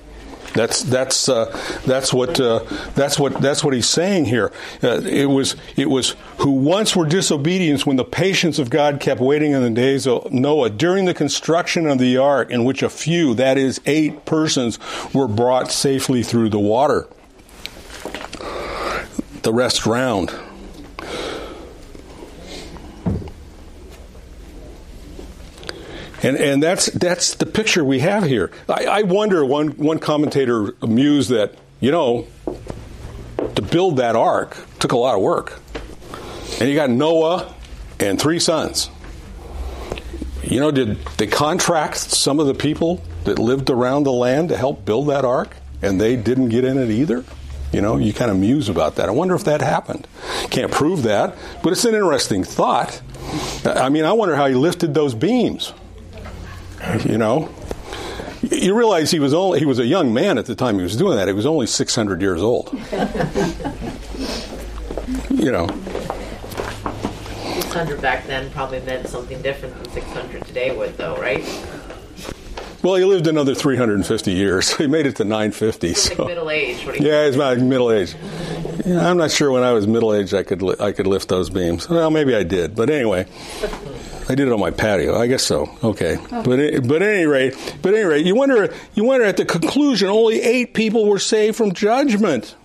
That's 0.56 0.84
that's 0.84 1.28
uh, 1.28 1.46
that's 1.86 2.14
what 2.14 2.40
uh, 2.40 2.60
that's 2.96 3.20
what 3.20 3.42
that's 3.42 3.62
what 3.62 3.74
he's 3.74 3.90
saying 3.90 4.26
here. 4.26 4.54
Uh, 4.82 5.02
it 5.02 5.26
was 5.26 5.58
it 5.76 5.90
was 5.90 6.16
who 6.38 6.52
once 6.52 6.96
were 6.96 7.06
disobedient 7.06 7.86
when 7.86 7.98
the 7.98 8.06
patience 8.06 8.58
of 8.58 8.70
God 8.70 9.02
kept 9.02 9.20
waiting 9.20 9.52
in 9.52 9.62
the 9.62 9.70
days 9.70 10.08
of 10.08 10.32
Noah 10.32 10.70
during 10.70 11.06
the 11.06 11.14
construction 11.14 11.88
of 11.88 12.00
the 12.00 12.16
ark, 12.16 12.52
in 12.52 12.64
which 12.64 12.84
a 12.84 12.90
few, 12.90 13.34
that 13.34 13.58
is 13.58 13.82
eight 13.86 14.24
persons, 14.26 14.80
were 15.14 15.28
brought 15.28 15.72
safely 15.72 16.24
through 16.24 16.50
the 16.50 16.60
water. 16.60 17.08
The 19.42 19.54
rest 19.54 19.82
drowned. 19.82 20.34
And, 26.26 26.38
and 26.38 26.64
that's, 26.64 26.88
that's 26.88 27.36
the 27.36 27.46
picture 27.46 27.86
we 27.86 28.00
have 28.00 28.24
here. 28.24 28.50
I, 28.68 28.86
I 28.86 29.02
wonder, 29.04 29.46
one, 29.46 29.78
one 29.78 30.00
commentator 30.00 30.74
mused 30.82 31.30
that, 31.30 31.54
you 31.80 31.92
know, 31.92 32.26
to 33.54 33.62
build 33.62 33.98
that 33.98 34.16
ark 34.16 34.58
took 34.80 34.92
a 34.92 34.98
lot 34.98 35.14
of 35.14 35.22
work. 35.22 35.60
And 36.60 36.68
you 36.68 36.74
got 36.74 36.90
Noah 36.90 37.54
and 38.00 38.20
three 38.20 38.40
sons. 38.40 38.90
You 40.42 40.60
know, 40.60 40.72
did 40.72 40.98
they 41.18 41.28
contract 41.28 41.98
some 41.98 42.40
of 42.40 42.48
the 42.48 42.56
people 42.56 43.04
that 43.26 43.38
lived 43.38 43.70
around 43.70 44.06
the 44.06 44.12
land 44.12 44.50
to 44.50 44.58
help 44.58 44.84
build 44.84 45.10
that 45.10 45.26
ark 45.26 45.56
and 45.84 46.02
they 46.02 46.16
didn't 46.16 46.50
get 46.50 46.66
in 46.66 46.80
it 46.80 46.90
either? 46.90 47.24
You 47.72 47.82
know, 47.82 47.98
you 47.98 48.14
kind 48.14 48.32
of 48.32 48.38
muse 48.38 48.68
about 48.68 48.96
that. 48.96 49.10
I 49.10 49.12
wonder 49.12 49.36
if 49.36 49.44
that 49.44 49.62
happened. 49.62 50.08
Can't 50.50 50.72
prove 50.72 51.04
that, 51.04 51.36
but 51.62 51.72
it's 51.72 51.86
an 51.86 51.94
interesting 51.94 52.44
thought. 52.44 53.00
I 53.64 53.90
mean, 53.90 54.06
I 54.06 54.14
wonder 54.14 54.36
how 54.36 54.48
he 54.48 54.56
lifted 54.56 54.96
those 54.96 55.14
beams. 55.14 55.72
You 57.06 57.18
know, 57.18 57.50
you 58.42 58.76
realize 58.76 59.12
he 59.12 59.20
was 59.20 59.34
only 59.34 59.60
he 59.60 59.66
was 59.66 59.80
a 59.80 59.86
young 59.86 60.14
man 60.14 60.38
at 60.38 60.46
the 60.46 60.56
time 60.56 60.78
he 60.78 60.84
was 60.84 60.96
doing 60.96 61.18
that. 61.18 61.28
He 61.28 61.34
was 61.34 61.46
only 61.46 61.68
600 61.68 62.22
years 62.22 62.42
old. 62.42 62.72
you 65.30 65.52
know. 65.52 65.68
600 67.62 68.02
back 68.02 68.26
then 68.28 68.50
probably 68.52 68.80
meant 68.82 69.08
something 69.08 69.42
different 69.42 69.76
than 69.84 69.92
600 69.94 70.46
today 70.46 70.76
would, 70.76 70.98
though, 70.98 71.18
right? 71.18 71.44
Well, 72.82 72.96
he 72.96 73.04
lived 73.04 73.28
another 73.28 73.56
350 73.56 74.32
years. 74.32 74.72
He 74.78 74.88
made 74.88 75.08
it 75.08 75.16
to 75.18 75.24
950. 75.24 75.88
Like 75.88 75.98
so. 75.98 76.26
middle 76.26 76.50
age. 76.50 76.86
yeah, 77.00 77.26
he's 77.26 77.36
about 77.36 77.58
middle 77.58 77.92
age. 77.92 78.16
Yeah, 78.86 79.10
I'm 79.10 79.18
not 79.18 79.32
sure 79.32 79.52
when 79.52 79.64
I 79.64 79.74
was 79.74 79.88
middle 79.88 80.14
age 80.14 80.34
I 80.34 80.44
could 80.44 80.62
li- 80.62 80.76
I 80.80 80.92
could 80.92 81.08
lift 81.08 81.28
those 81.30 81.50
beams. 81.50 81.90
Well, 81.90 82.12
maybe 82.12 82.36
I 82.36 82.44
did, 82.44 82.76
but 82.76 82.90
anyway. 82.90 83.26
I 84.28 84.36
did 84.36 84.48
it 84.48 84.52
on 84.52 84.60
my 84.60 84.72
patio. 84.72 85.16
I 85.16 85.28
guess 85.28 85.44
so. 85.44 85.70
Okay, 85.84 86.18
oh. 86.32 86.44
but 86.44 86.88
but 86.88 87.02
at 87.02 87.10
any 87.10 87.26
rate, 87.26 87.54
but 87.82 87.94
at 87.94 88.00
any 88.00 88.06
rate, 88.06 88.26
you 88.26 88.36
wonder 88.36 88.74
you 88.94 89.04
wonder 89.04 89.26
at 89.26 89.38
the 89.38 89.46
conclusion 89.46 90.10
only 90.10 90.42
eight 90.42 90.74
people 90.74 91.06
were 91.06 91.20
saved 91.20 91.58
from 91.58 91.74
judgment. 91.74 92.56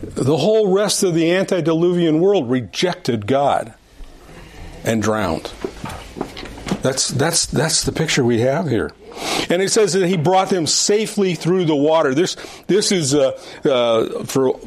The 0.00 0.36
whole 0.36 0.72
rest 0.72 1.02
of 1.02 1.14
the 1.14 1.32
antediluvian 1.32 2.20
world 2.20 2.50
rejected 2.50 3.26
God 3.26 3.74
and 4.84 5.02
drowned. 5.02 5.50
That's 6.82 7.08
that's 7.08 7.46
that's 7.46 7.82
the 7.82 7.92
picture 7.92 8.24
we 8.24 8.40
have 8.40 8.68
here. 8.68 8.92
And 9.50 9.62
it 9.62 9.70
says 9.70 9.94
that 9.94 10.06
he 10.06 10.16
brought 10.16 10.50
them 10.50 10.66
safely 10.66 11.34
through 11.34 11.64
the 11.64 11.76
water. 11.76 12.14
This 12.14 12.36
this 12.68 12.92
is 12.92 13.14
uh, 13.14 13.38
uh, 13.64 14.24
for 14.24 14.58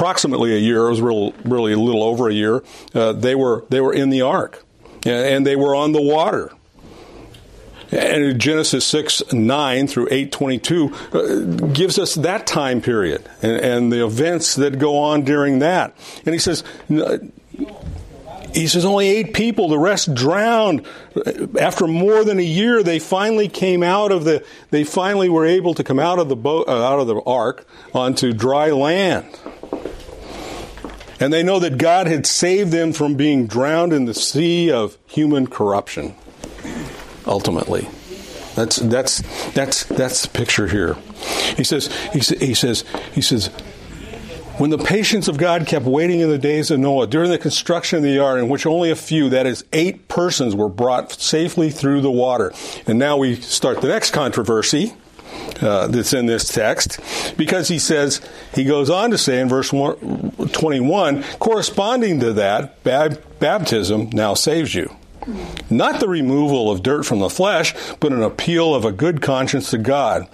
approximately 0.00 0.54
a 0.54 0.58
year. 0.58 0.86
It 0.86 0.90
was 0.90 1.02
real, 1.02 1.32
really 1.44 1.74
a 1.74 1.78
little 1.78 2.02
over 2.02 2.30
a 2.30 2.32
year. 2.32 2.62
Uh, 2.94 3.12
they 3.12 3.34
were 3.34 3.66
they 3.68 3.82
were 3.82 3.92
in 3.92 4.08
the 4.08 4.22
ark, 4.22 4.64
and 5.04 5.46
they 5.46 5.56
were 5.56 5.74
on 5.74 5.92
the 5.92 6.00
water. 6.00 6.50
And 7.92 8.40
Genesis 8.40 8.86
six 8.86 9.22
nine 9.30 9.88
through 9.88 10.08
eight 10.10 10.32
twenty 10.32 10.58
two 10.58 10.94
uh, 11.12 11.40
gives 11.74 11.98
us 11.98 12.14
that 12.14 12.46
time 12.46 12.80
period 12.80 13.28
and, 13.42 13.52
and 13.60 13.92
the 13.92 14.02
events 14.02 14.54
that 14.54 14.78
go 14.78 14.96
on 14.96 15.24
during 15.24 15.58
that. 15.58 15.94
And 16.24 16.32
he 16.32 16.38
says, 16.38 16.64
he 18.54 18.66
says 18.68 18.84
only 18.86 19.08
eight 19.08 19.34
people 19.34 19.68
the 19.68 19.78
rest 19.78 20.14
drowned 20.14 20.86
after 21.58 21.86
more 21.86 22.24
than 22.24 22.38
a 22.38 22.42
year 22.42 22.82
they 22.82 22.98
finally 22.98 23.48
came 23.48 23.82
out 23.82 24.12
of 24.12 24.24
the 24.24 24.44
they 24.70 24.84
finally 24.84 25.28
were 25.28 25.44
able 25.44 25.74
to 25.74 25.84
come 25.84 25.98
out 25.98 26.18
of 26.18 26.28
the 26.28 26.36
boat 26.36 26.68
uh, 26.68 26.84
out 26.84 27.00
of 27.00 27.06
the 27.06 27.20
ark 27.22 27.66
onto 27.92 28.32
dry 28.32 28.70
land 28.70 29.26
and 31.20 31.32
they 31.32 31.42
know 31.42 31.58
that 31.60 31.78
God 31.78 32.06
had 32.06 32.26
saved 32.26 32.72
them 32.72 32.92
from 32.92 33.14
being 33.14 33.46
drowned 33.46 33.92
in 33.92 34.06
the 34.06 34.14
sea 34.14 34.72
of 34.72 34.98
human 35.06 35.46
corruption. 35.46 36.14
Ultimately. 37.26 37.88
That's 38.56 38.76
that's 38.76 39.22
that's 39.52 39.84
that's 39.84 40.22
the 40.22 40.28
picture 40.30 40.66
here. 40.66 40.94
He 41.56 41.62
says 41.62 41.94
he, 42.12 42.18
he 42.18 42.54
says 42.54 42.84
he 43.12 43.20
says 43.20 43.48
when 44.60 44.68
the 44.68 44.78
patience 44.78 45.26
of 45.26 45.38
God 45.38 45.66
kept 45.66 45.86
waiting 45.86 46.20
in 46.20 46.28
the 46.28 46.36
days 46.36 46.70
of 46.70 46.78
Noah 46.78 47.06
during 47.06 47.30
the 47.30 47.38
construction 47.38 47.96
of 47.98 48.02
the 48.02 48.18
ark, 48.18 48.38
in 48.38 48.50
which 48.50 48.66
only 48.66 48.90
a 48.90 48.96
few, 48.96 49.30
that 49.30 49.46
is, 49.46 49.64
eight 49.72 50.06
persons, 50.06 50.54
were 50.54 50.68
brought 50.68 51.12
safely 51.12 51.70
through 51.70 52.02
the 52.02 52.10
water. 52.10 52.52
And 52.86 52.98
now 52.98 53.16
we 53.16 53.36
start 53.36 53.80
the 53.80 53.88
next 53.88 54.10
controversy 54.10 54.92
uh, 55.60 55.86
that's 55.88 56.12
in 56.12 56.26
this 56.26 56.48
text 56.48 57.00
because 57.36 57.68
he 57.68 57.78
says, 57.78 58.20
he 58.54 58.64
goes 58.64 58.90
on 58.90 59.10
to 59.10 59.18
say 59.18 59.40
in 59.40 59.48
verse 59.48 59.70
21, 59.70 61.22
corresponding 61.38 62.20
to 62.20 62.32
that, 62.34 62.82
baptism 62.82 64.10
now 64.10 64.34
saves 64.34 64.74
you. 64.74 64.94
Not 65.68 66.00
the 66.00 66.08
removal 66.08 66.70
of 66.70 66.82
dirt 66.82 67.04
from 67.04 67.18
the 67.18 67.28
flesh, 67.28 67.74
but 68.00 68.12
an 68.12 68.22
appeal 68.22 68.74
of 68.74 68.84
a 68.84 68.92
good 68.92 69.20
conscience 69.20 69.70
to 69.70 69.78
God 69.78 70.28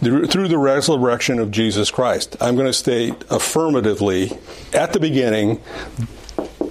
through 0.00 0.48
the 0.48 0.58
resurrection 0.58 1.38
of 1.38 1.50
Jesus 1.50 1.90
Christ. 1.90 2.36
I'm 2.40 2.54
going 2.54 2.66
to 2.66 2.72
state 2.72 3.14
affirmatively 3.30 4.38
at 4.72 4.92
the 4.92 5.00
beginning 5.00 5.60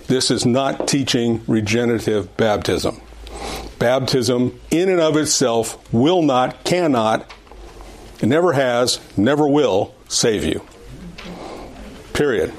this 0.10 0.32
is 0.32 0.44
not 0.44 0.88
teaching 0.88 1.44
regenerative 1.48 2.36
baptism. 2.36 3.00
Baptism, 3.78 4.60
in 4.72 4.90
and 4.90 5.00
of 5.00 5.16
itself, 5.16 5.78
will 5.94 6.24
not, 6.24 6.64
cannot, 6.64 7.32
it 8.22 8.28
never 8.28 8.54
has, 8.54 9.00
never 9.18 9.48
will 9.48 9.94
save 10.08 10.44
you. 10.44 10.66
Period. 12.14 12.54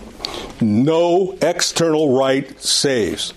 No 0.60 1.36
external 1.42 2.16
rite 2.16 2.60
saves. 2.60 3.32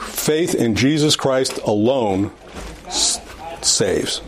Faith 0.00 0.54
in 0.54 0.74
Jesus 0.76 1.16
Christ 1.16 1.58
alone 1.64 2.30
s- 2.86 3.20
saves. 3.60 4.20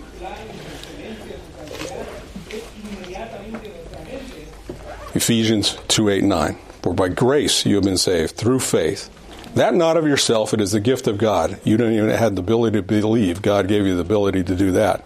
Ephesians 5.15 5.77
2 5.89 6.09
8 6.09 6.25
9. 6.25 6.59
For 6.83 6.93
by 6.95 7.09
grace 7.09 7.65
you 7.65 7.77
have 7.77 7.85
been 7.85 7.97
saved 7.97 8.37
through 8.37 8.61
faith. 8.61 9.11
That 9.55 9.75
not 9.75 9.97
of 9.97 10.07
yourself, 10.07 10.53
it 10.53 10.61
is 10.61 10.73
the 10.73 10.81
gift 10.81 11.07
of 11.07 11.17
God. 11.19 11.61
You 11.65 11.77
didn't 11.77 11.95
even 11.95 12.11
have 12.11 12.35
the 12.35 12.43
ability 12.43 12.79
to 12.79 12.83
believe. 12.83 13.41
God 13.41 13.69
gave 13.69 13.87
you 13.87 13.95
the 13.95 14.01
ability 14.01 14.43
to 14.45 14.57
do 14.57 14.73
that. 14.73 15.05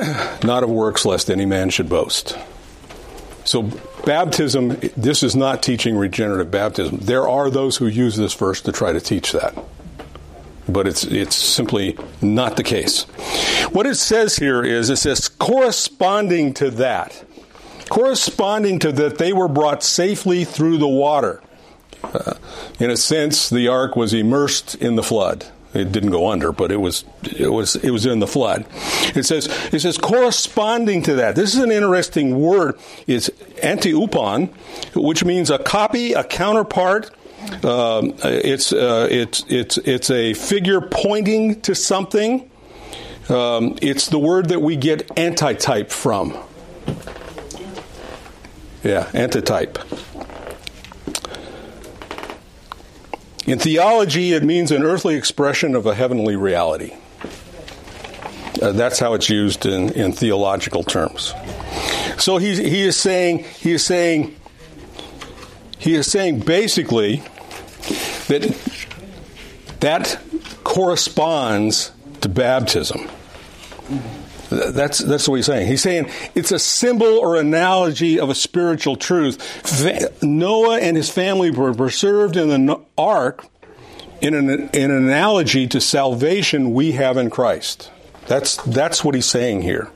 not 0.44 0.62
of 0.62 0.70
works, 0.70 1.04
lest 1.04 1.30
any 1.30 1.46
man 1.46 1.70
should 1.70 1.88
boast. 1.88 2.36
So, 3.44 3.62
baptism, 4.04 4.78
this 4.96 5.22
is 5.22 5.34
not 5.34 5.62
teaching 5.62 5.96
regenerative 5.96 6.50
baptism. 6.50 6.98
There 6.98 7.28
are 7.28 7.50
those 7.50 7.76
who 7.76 7.86
use 7.86 8.16
this 8.16 8.34
verse 8.34 8.60
to 8.62 8.72
try 8.72 8.92
to 8.92 9.00
teach 9.00 9.32
that. 9.32 9.56
But 10.68 10.86
it's, 10.86 11.04
it's 11.04 11.36
simply 11.36 11.98
not 12.22 12.56
the 12.56 12.62
case. 12.62 13.04
What 13.72 13.86
it 13.86 13.96
says 13.96 14.36
here 14.36 14.62
is 14.62 14.90
it 14.90 14.96
says 14.96 15.28
corresponding 15.28 16.54
to 16.54 16.70
that, 16.72 17.24
corresponding 17.88 18.78
to 18.80 18.92
that 18.92 19.18
they 19.18 19.32
were 19.32 19.48
brought 19.48 19.82
safely 19.82 20.44
through 20.44 20.78
the 20.78 20.88
water. 20.88 21.42
Uh, 22.02 22.34
in 22.78 22.90
a 22.90 22.96
sense, 22.96 23.50
the 23.50 23.68
ark 23.68 23.96
was 23.96 24.14
immersed 24.14 24.74
in 24.76 24.96
the 24.96 25.02
flood. 25.02 25.46
It 25.72 25.92
didn't 25.92 26.10
go 26.10 26.28
under, 26.28 26.50
but 26.50 26.72
it 26.72 26.78
was 26.78 27.04
it 27.22 27.52
was 27.52 27.76
it 27.76 27.90
was 27.90 28.04
in 28.04 28.18
the 28.18 28.26
flood. 28.26 28.66
It 29.14 29.24
says 29.24 29.46
it 29.72 29.80
says 29.80 29.98
corresponding 29.98 31.02
to 31.04 31.14
that. 31.14 31.36
This 31.36 31.54
is 31.54 31.62
an 31.62 31.70
interesting 31.70 32.40
word. 32.40 32.76
It's 33.06 33.30
antitupon, 33.62 34.50
which 34.96 35.24
means 35.24 35.48
a 35.48 35.58
copy, 35.58 36.12
a 36.12 36.24
counterpart. 36.24 37.10
Um, 37.64 38.14
it's 38.22 38.72
uh, 38.72 39.06
it's 39.10 39.44
it's 39.48 39.78
it's 39.78 40.10
a 40.10 40.34
figure 40.34 40.80
pointing 40.80 41.60
to 41.62 41.76
something. 41.76 42.50
Um, 43.28 43.78
it's 43.80 44.08
the 44.08 44.18
word 44.18 44.48
that 44.48 44.60
we 44.60 44.76
get 44.76 45.16
antitype 45.16 45.90
from. 45.90 46.36
Yeah, 48.82 49.08
antitype. 49.14 49.78
In 53.46 53.58
theology, 53.58 54.32
it 54.32 54.42
means 54.42 54.70
an 54.70 54.82
earthly 54.82 55.16
expression 55.16 55.74
of 55.74 55.86
a 55.86 55.94
heavenly 55.94 56.36
reality. 56.36 56.94
Uh, 58.60 58.72
that's 58.72 58.98
how 58.98 59.14
it's 59.14 59.30
used 59.30 59.64
in, 59.64 59.90
in 59.92 60.12
theological 60.12 60.82
terms. 60.82 61.34
So 62.18 62.36
he, 62.36 62.54
he 62.56 62.82
is 62.82 62.96
saying 62.96 63.44
he 63.44 63.72
is 63.72 63.84
saying 63.84 64.36
he 65.78 65.94
is 65.94 66.10
saying 66.10 66.40
basically 66.40 67.22
that 68.28 68.54
that 69.80 70.20
corresponds 70.62 71.90
to 72.20 72.28
baptism. 72.28 73.08
That's 74.50 74.98
that's 74.98 75.28
what 75.28 75.36
he's 75.36 75.46
saying. 75.46 75.68
He's 75.68 75.82
saying 75.82 76.10
it's 76.34 76.50
a 76.50 76.58
symbol 76.58 77.06
or 77.06 77.36
analogy 77.36 78.18
of 78.18 78.30
a 78.30 78.34
spiritual 78.34 78.96
truth. 78.96 80.22
Noah 80.22 80.80
and 80.80 80.96
his 80.96 81.08
family 81.08 81.50
were 81.50 81.72
preserved 81.72 82.36
in 82.36 82.66
the 82.66 82.80
ark 82.98 83.46
in 84.20 84.34
an, 84.34 84.50
in 84.72 84.90
an 84.90 84.96
analogy 84.96 85.66
to 85.68 85.80
salvation 85.80 86.74
we 86.74 86.92
have 86.92 87.16
in 87.16 87.30
Christ. 87.30 87.90
That's 88.26 88.56
that's 88.56 89.04
what 89.04 89.14
he's 89.14 89.26
saying 89.26 89.62
here. 89.62 89.90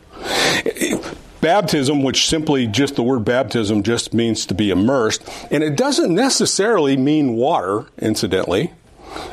Baptism, 1.40 2.02
which 2.02 2.26
simply 2.26 2.66
just 2.66 2.96
the 2.96 3.02
word 3.02 3.24
baptism 3.24 3.82
just 3.82 4.14
means 4.14 4.46
to 4.46 4.54
be 4.54 4.70
immersed, 4.70 5.28
and 5.50 5.62
it 5.62 5.76
doesn't 5.76 6.14
necessarily 6.14 6.96
mean 6.96 7.34
water, 7.34 7.86
incidentally. 7.98 8.72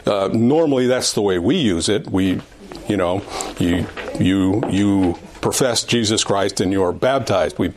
Uh, 0.05 0.29
normally, 0.33 0.87
that's 0.87 1.13
the 1.13 1.21
way 1.21 1.39
we 1.39 1.55
use 1.55 1.87
it. 1.87 2.11
We 2.11 2.41
you 2.91 2.97
know, 2.97 3.23
you 3.57 3.87
you 4.19 4.61
you 4.69 5.17
profess 5.39 5.83
Jesus 5.83 6.25
Christ 6.25 6.59
and 6.59 6.73
you're 6.73 6.91
baptized. 6.91 7.57
We 7.57 7.73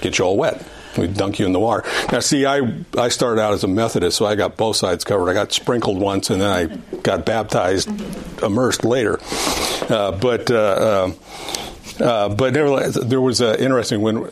get 0.00 0.18
you 0.18 0.24
all 0.24 0.36
wet. 0.36 0.64
We 0.96 1.08
dunk 1.08 1.38
you 1.38 1.46
in 1.46 1.52
the 1.52 1.58
water. 1.58 1.84
Now, 2.12 2.20
see, 2.20 2.46
I 2.46 2.60
I 2.96 3.08
started 3.08 3.40
out 3.40 3.54
as 3.54 3.64
a 3.64 3.68
Methodist, 3.68 4.16
so 4.16 4.24
I 4.24 4.36
got 4.36 4.56
both 4.56 4.76
sides 4.76 5.02
covered. 5.04 5.28
I 5.30 5.34
got 5.34 5.52
sprinkled 5.52 5.98
once, 5.98 6.30
and 6.30 6.40
then 6.40 6.50
I 6.50 6.76
got 6.98 7.26
baptized, 7.26 7.90
immersed 8.40 8.84
later. 8.84 9.18
Uh, 9.88 10.12
but 10.12 10.50
uh, 10.50 10.54
uh, 10.54 11.12
uh 12.04 12.28
but 12.28 12.52
nevertheless, 12.54 12.94
there 13.02 13.20
was 13.20 13.40
interesting 13.40 14.00
when. 14.00 14.30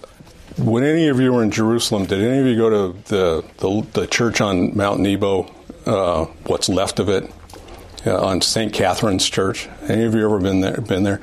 When 0.58 0.84
any 0.84 1.08
of 1.08 1.18
you 1.18 1.32
were 1.32 1.42
in 1.42 1.52
Jerusalem, 1.52 2.04
did 2.04 2.20
any 2.20 2.38
of 2.38 2.44
you 2.44 2.56
go 2.56 2.68
to 2.68 2.98
the 3.08 3.44
the, 3.58 4.00
the 4.00 4.06
church 4.06 4.42
on 4.42 4.76
Mount 4.76 5.00
Nebo? 5.00 5.50
Uh, 5.86 6.26
what's 6.44 6.68
left 6.68 6.98
of 6.98 7.08
it? 7.08 7.32
Uh, 8.06 8.24
on 8.24 8.40
St. 8.40 8.72
Catherine's 8.72 9.28
Church. 9.28 9.68
Any 9.88 10.04
of 10.04 10.14
you 10.14 10.24
ever 10.24 10.38
been 10.38 10.60
there? 10.60 10.80
Been 10.80 11.02
there? 11.02 11.20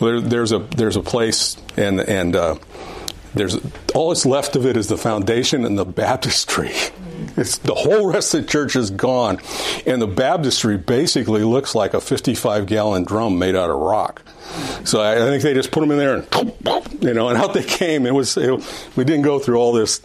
there 0.00 0.20
there's 0.20 0.52
a 0.52 0.58
there's 0.58 0.96
a 0.96 1.02
place, 1.02 1.56
and 1.76 2.00
and 2.00 2.36
uh, 2.36 2.56
there's 3.34 3.58
all 3.94 4.10
that's 4.10 4.26
left 4.26 4.56
of 4.56 4.66
it 4.66 4.76
is 4.76 4.88
the 4.88 4.98
foundation 4.98 5.64
and 5.64 5.78
the 5.78 5.84
baptistry. 5.84 6.72
It's 7.36 7.58
the 7.58 7.74
whole 7.74 8.10
rest 8.10 8.32
of 8.34 8.42
the 8.42 8.48
church 8.48 8.74
is 8.76 8.90
gone, 8.90 9.40
and 9.86 10.00
the 10.00 10.06
baptistry 10.06 10.78
basically 10.78 11.44
looks 11.44 11.74
like 11.74 11.92
a 11.92 12.00
55 12.00 12.66
gallon 12.66 13.04
drum 13.04 13.38
made 13.38 13.54
out 13.54 13.68
of 13.68 13.76
rock. 13.76 14.22
So 14.84 15.00
I, 15.00 15.16
I 15.16 15.28
think 15.28 15.42
they 15.42 15.54
just 15.54 15.70
put 15.70 15.80
them 15.80 15.90
in 15.90 15.98
there 15.98 16.16
and 16.16 16.26
you 17.02 17.14
know, 17.14 17.28
and 17.28 17.38
out 17.38 17.52
they 17.52 17.62
came. 17.62 18.06
It 18.06 18.14
was 18.14 18.36
it, 18.36 18.50
we 18.96 19.04
didn't 19.04 19.22
go 19.22 19.38
through 19.38 19.56
all 19.56 19.72
this 19.72 20.00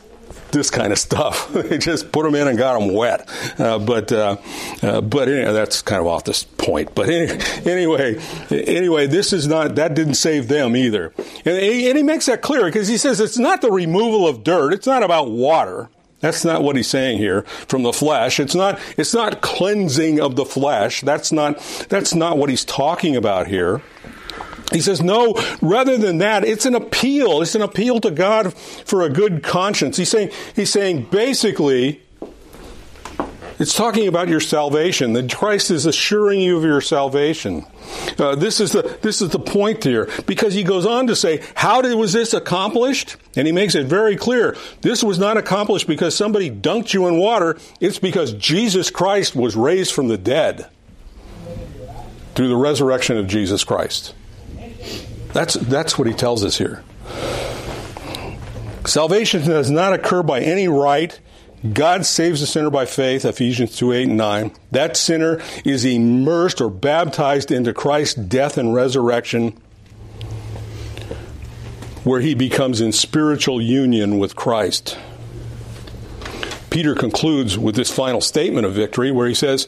this 0.55 0.71
kind 0.71 0.91
of 0.91 0.97
stuff. 0.99 1.49
they 1.53 1.77
just 1.77 2.11
put 2.11 2.23
them 2.23 2.35
in 2.35 2.47
and 2.47 2.57
got 2.57 2.79
them 2.79 2.93
wet. 2.93 3.29
Uh, 3.59 3.77
but 3.79 4.11
uh, 4.11 4.37
uh, 4.81 5.01
but 5.01 5.27
anyway, 5.27 5.53
that's 5.53 5.81
kind 5.81 6.01
of 6.01 6.07
off 6.07 6.23
this 6.23 6.43
point. 6.43 6.95
But 6.95 7.09
anyway, 7.09 8.17
anyway, 8.49 9.07
this 9.07 9.33
is 9.33 9.47
not 9.47 9.75
that 9.75 9.93
didn't 9.93 10.15
save 10.15 10.47
them 10.47 10.75
either. 10.75 11.13
And 11.45 11.57
he, 11.57 11.89
and 11.89 11.97
he 11.97 12.03
makes 12.03 12.25
that 12.25 12.41
clear 12.41 12.65
because 12.65 12.87
he 12.87 12.97
says 12.97 13.19
it's 13.19 13.37
not 13.37 13.61
the 13.61 13.71
removal 13.71 14.27
of 14.27 14.43
dirt. 14.43 14.73
It's 14.73 14.87
not 14.87 15.03
about 15.03 15.29
water. 15.29 15.89
That's 16.21 16.45
not 16.45 16.63
what 16.63 16.75
he's 16.75 16.87
saying 16.87 17.19
here 17.19 17.43
from 17.67 17.83
the 17.83 17.93
flesh. 17.93 18.39
It's 18.39 18.55
not 18.55 18.79
it's 18.97 19.13
not 19.13 19.41
cleansing 19.41 20.19
of 20.19 20.35
the 20.35 20.45
flesh. 20.45 21.01
That's 21.01 21.31
not 21.31 21.59
that's 21.89 22.15
not 22.15 22.37
what 22.37 22.49
he's 22.49 22.65
talking 22.65 23.15
about 23.15 23.47
here. 23.47 23.81
He 24.71 24.81
says, 24.81 25.01
no, 25.01 25.35
rather 25.61 25.97
than 25.97 26.17
that, 26.17 26.43
it's 26.43 26.65
an 26.65 26.75
appeal. 26.75 27.41
It's 27.41 27.55
an 27.55 27.61
appeal 27.61 27.99
to 28.01 28.11
God 28.11 28.53
for 28.53 29.03
a 29.03 29.09
good 29.09 29.43
conscience. 29.43 29.97
He's 29.97 30.09
saying, 30.09 30.31
he's 30.55 30.71
saying 30.71 31.07
basically, 31.11 32.01
it's 33.57 33.73
talking 33.73 34.07
about 34.07 34.27
your 34.27 34.41
salvation. 34.41 35.13
That 35.13 35.33
Christ 35.33 35.71
is 35.71 35.85
assuring 35.85 36.41
you 36.41 36.57
of 36.57 36.63
your 36.63 36.81
salvation. 36.81 37.65
Uh, 38.17 38.35
this 38.35 38.59
is 38.59 38.73
the 38.73 38.97
this 39.01 39.21
is 39.21 39.29
the 39.29 39.39
point 39.39 39.83
here 39.83 40.09
because 40.25 40.53
he 40.53 40.63
goes 40.63 40.85
on 40.85 41.07
to 41.07 41.15
say, 41.15 41.41
how 41.55 41.81
did, 41.81 41.95
was 41.95 42.11
this 42.11 42.33
accomplished? 42.33 43.15
And 43.37 43.47
he 43.47 43.53
makes 43.53 43.75
it 43.75 43.85
very 43.85 44.17
clear. 44.17 44.57
This 44.81 45.03
was 45.03 45.19
not 45.19 45.37
accomplished 45.37 45.87
because 45.87 46.15
somebody 46.15 46.51
dunked 46.51 46.93
you 46.93 47.07
in 47.07 47.17
water. 47.17 47.57
It's 47.79 47.99
because 47.99 48.33
Jesus 48.33 48.89
Christ 48.89 49.35
was 49.35 49.55
raised 49.55 49.93
from 49.93 50.09
the 50.09 50.17
dead 50.17 50.69
through 52.33 52.49
the 52.49 52.57
resurrection 52.57 53.17
of 53.17 53.27
Jesus 53.27 53.63
Christ. 53.63 54.13
That's, 55.35 55.55
that's 55.55 55.99
what 55.99 56.07
he 56.07 56.13
tells 56.13 56.45
us 56.45 56.57
here. 56.57 56.81
Salvation 58.85 59.45
does 59.45 59.69
not 59.69 59.91
occur 59.91 60.23
by 60.23 60.39
any 60.39 60.69
rite. 60.69 61.19
God 61.73 62.05
saves 62.05 62.39
the 62.39 62.47
sinner 62.47 62.69
by 62.69 62.85
faith, 62.85 63.25
Ephesians 63.25 63.75
2 63.75 63.91
8 63.91 64.07
and 64.07 64.17
9. 64.17 64.51
That 64.71 64.95
sinner 64.95 65.41
is 65.65 65.83
immersed 65.83 66.61
or 66.61 66.69
baptized 66.69 67.51
into 67.51 67.73
Christ's 67.73 68.15
death 68.15 68.57
and 68.57 68.73
resurrection, 68.73 69.59
where 72.05 72.21
he 72.21 72.33
becomes 72.33 72.79
in 72.79 72.93
spiritual 72.93 73.61
union 73.61 74.17
with 74.17 74.37
Christ. 74.37 74.97
Peter 76.69 76.95
concludes 76.95 77.57
with 77.57 77.75
this 77.75 77.91
final 77.91 78.21
statement 78.21 78.65
of 78.65 78.71
victory, 78.71 79.11
where 79.11 79.27
he 79.27 79.35
says, 79.35 79.67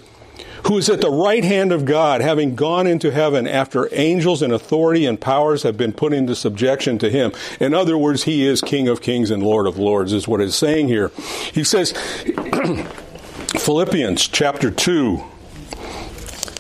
who 0.68 0.78
is 0.78 0.90
at 0.90 1.02
the 1.02 1.10
right 1.10 1.44
hand 1.44 1.72
of 1.72 1.86
God, 1.86 2.22
having 2.22 2.56
gone 2.56 2.88
into 2.88 3.12
heaven 3.12 3.48
after 3.48 3.88
angels 3.94 4.42
and 4.42 4.52
authority 4.52 5.06
and 5.06 5.20
powers 5.20 5.64
have 5.64 5.78
been 5.78 5.94
put 5.94 6.14
into 6.14 6.36
subjection 6.36 6.98
to 7.00 7.10
him. 7.10 7.32
In 7.60 7.74
other 7.74 7.98
words, 7.98 8.24
he 8.24 8.46
is 8.46 8.62
King 8.62 8.88
of 8.88 9.02
kings 9.02 9.32
and 9.32 9.42
Lord 9.42 9.68
of 9.68 9.78
lords, 9.78 10.14
is 10.14 10.28
what 10.28 10.42
it's 10.42 10.56
saying 10.56 10.88
here. 10.88 11.12
He 11.54 11.64
says, 11.64 11.92
Philippians 13.58 14.28
chapter 14.28 14.70
2, 14.70 15.24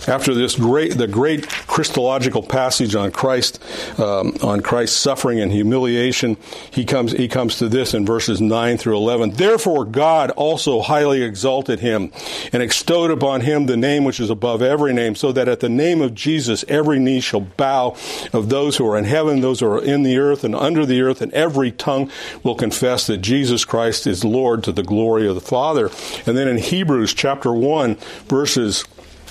after 0.07 0.33
this 0.33 0.55
great, 0.55 0.97
the 0.97 1.07
great 1.07 1.47
Christological 1.47 2.43
passage 2.43 2.95
on 2.95 3.11
Christ, 3.11 3.61
um, 3.99 4.35
on 4.41 4.61
Christ's 4.61 4.97
suffering 4.97 5.39
and 5.39 5.51
humiliation, 5.51 6.37
he 6.71 6.85
comes, 6.85 7.11
he 7.11 7.27
comes 7.27 7.57
to 7.57 7.67
this 7.67 7.93
in 7.93 8.05
verses 8.05 8.39
9 8.39 8.77
through 8.77 8.97
11. 8.97 9.31
Therefore 9.31 9.85
God 9.85 10.31
also 10.31 10.81
highly 10.81 11.23
exalted 11.23 11.79
him 11.79 12.11
and 12.53 12.63
bestowed 12.77 13.11
upon 13.11 13.41
him 13.41 13.65
the 13.65 13.75
name 13.75 14.03
which 14.03 14.19
is 14.19 14.29
above 14.29 14.61
every 14.61 14.93
name, 14.93 15.15
so 15.15 15.31
that 15.31 15.47
at 15.47 15.61
the 15.61 15.69
name 15.69 16.01
of 16.01 16.13
Jesus 16.13 16.63
every 16.67 16.99
knee 16.99 17.19
shall 17.19 17.41
bow 17.41 17.95
of 18.33 18.49
those 18.49 18.77
who 18.77 18.87
are 18.87 18.97
in 18.97 19.05
heaven, 19.05 19.41
those 19.41 19.61
who 19.61 19.67
are 19.67 19.83
in 19.83 20.03
the 20.03 20.17
earth 20.19 20.43
and 20.43 20.55
under 20.55 20.85
the 20.85 21.01
earth, 21.01 21.21
and 21.21 21.33
every 21.33 21.71
tongue 21.71 22.11
will 22.43 22.55
confess 22.55 23.07
that 23.07 23.17
Jesus 23.17 23.65
Christ 23.65 24.05
is 24.05 24.23
Lord 24.23 24.63
to 24.63 24.71
the 24.71 24.83
glory 24.83 25.27
of 25.27 25.35
the 25.35 25.41
Father. 25.41 25.89
And 26.25 26.37
then 26.37 26.47
in 26.47 26.57
Hebrews 26.57 27.13
chapter 27.13 27.51
1, 27.51 27.95
verses 28.27 28.85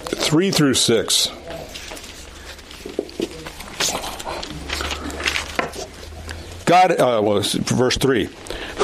3 0.09 0.51
through 0.51 0.75
6. 0.75 1.31
God, 6.65 6.93
uh, 6.93 7.21
well, 7.23 7.41
verse 7.43 7.97
3. 7.97 8.29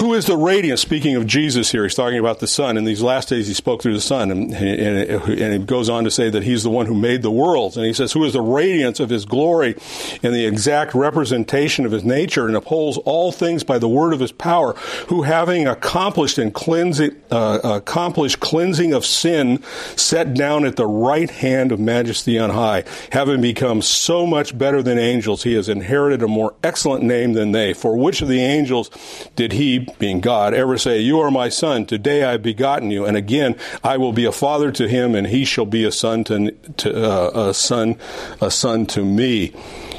Who 0.03 0.15
is 0.15 0.27
the 0.27 0.37
radiance? 0.37 0.81
Speaking 0.81 1.15
of 1.15 1.29
Jesus 1.29 1.71
here, 1.71 1.85
he's 1.85 1.95
talking 1.95 2.19
about 2.19 2.41
the 2.41 2.49
Son. 2.49 2.77
In 2.77 2.83
these 2.83 3.03
last 3.03 3.29
days, 3.29 3.47
he 3.47 3.55
spoke 3.55 3.83
through 3.83 3.95
the 3.95 4.01
Son, 4.01 4.33
and, 4.33 4.53
and, 4.53 5.09
and 5.31 5.53
he 5.53 5.59
goes 5.61 5.89
on 5.89 6.03
to 6.03 6.11
say 6.11 6.29
that 6.29 6.43
he's 6.43 6.65
the 6.65 6.71
one 6.71 6.87
who 6.87 6.95
made 6.97 7.23
the 7.23 7.31
worlds. 7.31 7.77
And 7.77 7.87
he 7.87 7.93
says, 7.93 8.11
Who 8.11 8.25
is 8.25 8.33
the 8.33 8.41
radiance 8.41 8.99
of 8.99 9.11
his 9.11 9.25
glory 9.25 9.77
and 10.25 10.35
the 10.35 10.45
exact 10.45 10.97
representation 10.97 11.87
of 11.87 11.93
his 11.93 12.03
nature, 12.03 12.49
and 12.49 12.57
upholds 12.57 12.99
all 12.99 13.31
things 13.31 13.63
by 13.63 13.79
the 13.79 13.89
word 13.89 14.13
of 14.13 14.19
his 14.19 14.33
power, 14.33 14.73
who 15.07 15.23
having 15.23 15.69
accomplished 15.69 16.37
and 16.37 16.53
cleansing, 16.53 17.15
uh, 17.31 17.61
accomplished 17.63 18.41
cleansing 18.41 18.93
of 18.93 19.07
sin, 19.07 19.63
sat 19.95 20.35
down 20.35 20.65
at 20.65 20.75
the 20.75 20.87
right 20.87 21.31
hand 21.31 21.71
of 21.71 21.79
majesty 21.79 22.41
on 22.41 22.51
high, 22.51 22.83
having 23.13 23.41
become 23.41 23.81
so 23.81 24.27
much 24.27 24.59
better 24.59 24.83
than 24.83 24.99
angels, 24.99 25.45
he 25.45 25.55
has 25.55 25.69
inherited 25.69 26.25
a 26.25 26.29
more 26.29 26.57
excellent 26.65 27.05
name 27.05 27.35
than 27.35 27.53
they. 27.53 27.73
For 27.73 27.97
which 27.97 28.21
of 28.21 28.27
the 28.27 28.43
angels 28.43 28.91
did 29.37 29.53
he 29.53 29.92
being 29.99 30.21
God, 30.21 30.55
ever 30.55 30.79
say, 30.79 31.01
You 31.01 31.21
are 31.21 31.31
my 31.31 31.49
son, 31.49 31.87
today 31.87 32.25
I 32.25 32.33
have 32.33 32.43
begotten 32.43 32.91
you, 32.91 33.05
and 33.05 33.17
again 33.17 33.57
I 33.83 33.97
will 33.97 34.13
be 34.13 34.25
a 34.25 34.33
father 34.33 34.71
to 34.73 34.89
him, 34.89 35.15
and 35.15 35.27
he 35.27 35.45
shall 35.45 35.67
be 35.67 35.85
a 35.85 35.93
son 35.93 36.25
to, 36.25 36.51
to 36.51 37.11
uh, 37.11 37.49
a 37.49 37.55
son, 37.55 37.97
a 38.41 38.51
son 38.51 38.87
to 38.87 39.05
me. 39.05 39.55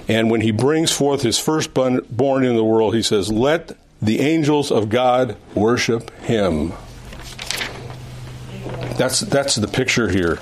And 0.08 0.30
when 0.30 0.42
he 0.42 0.52
brings 0.52 0.92
forth 0.92 1.22
his 1.22 1.40
firstborn 1.40 2.44
in 2.44 2.56
the 2.56 2.64
world, 2.64 2.94
he 2.94 3.02
says, 3.02 3.32
Let 3.32 3.78
the 4.02 4.20
angels 4.20 4.72
of 4.72 4.90
God 4.90 5.38
worship 5.56 6.12
him. 6.22 6.74
That's 8.98 9.22
that's 9.22 9.56
the 9.56 9.68
picture 9.68 10.10
here. 10.10 10.40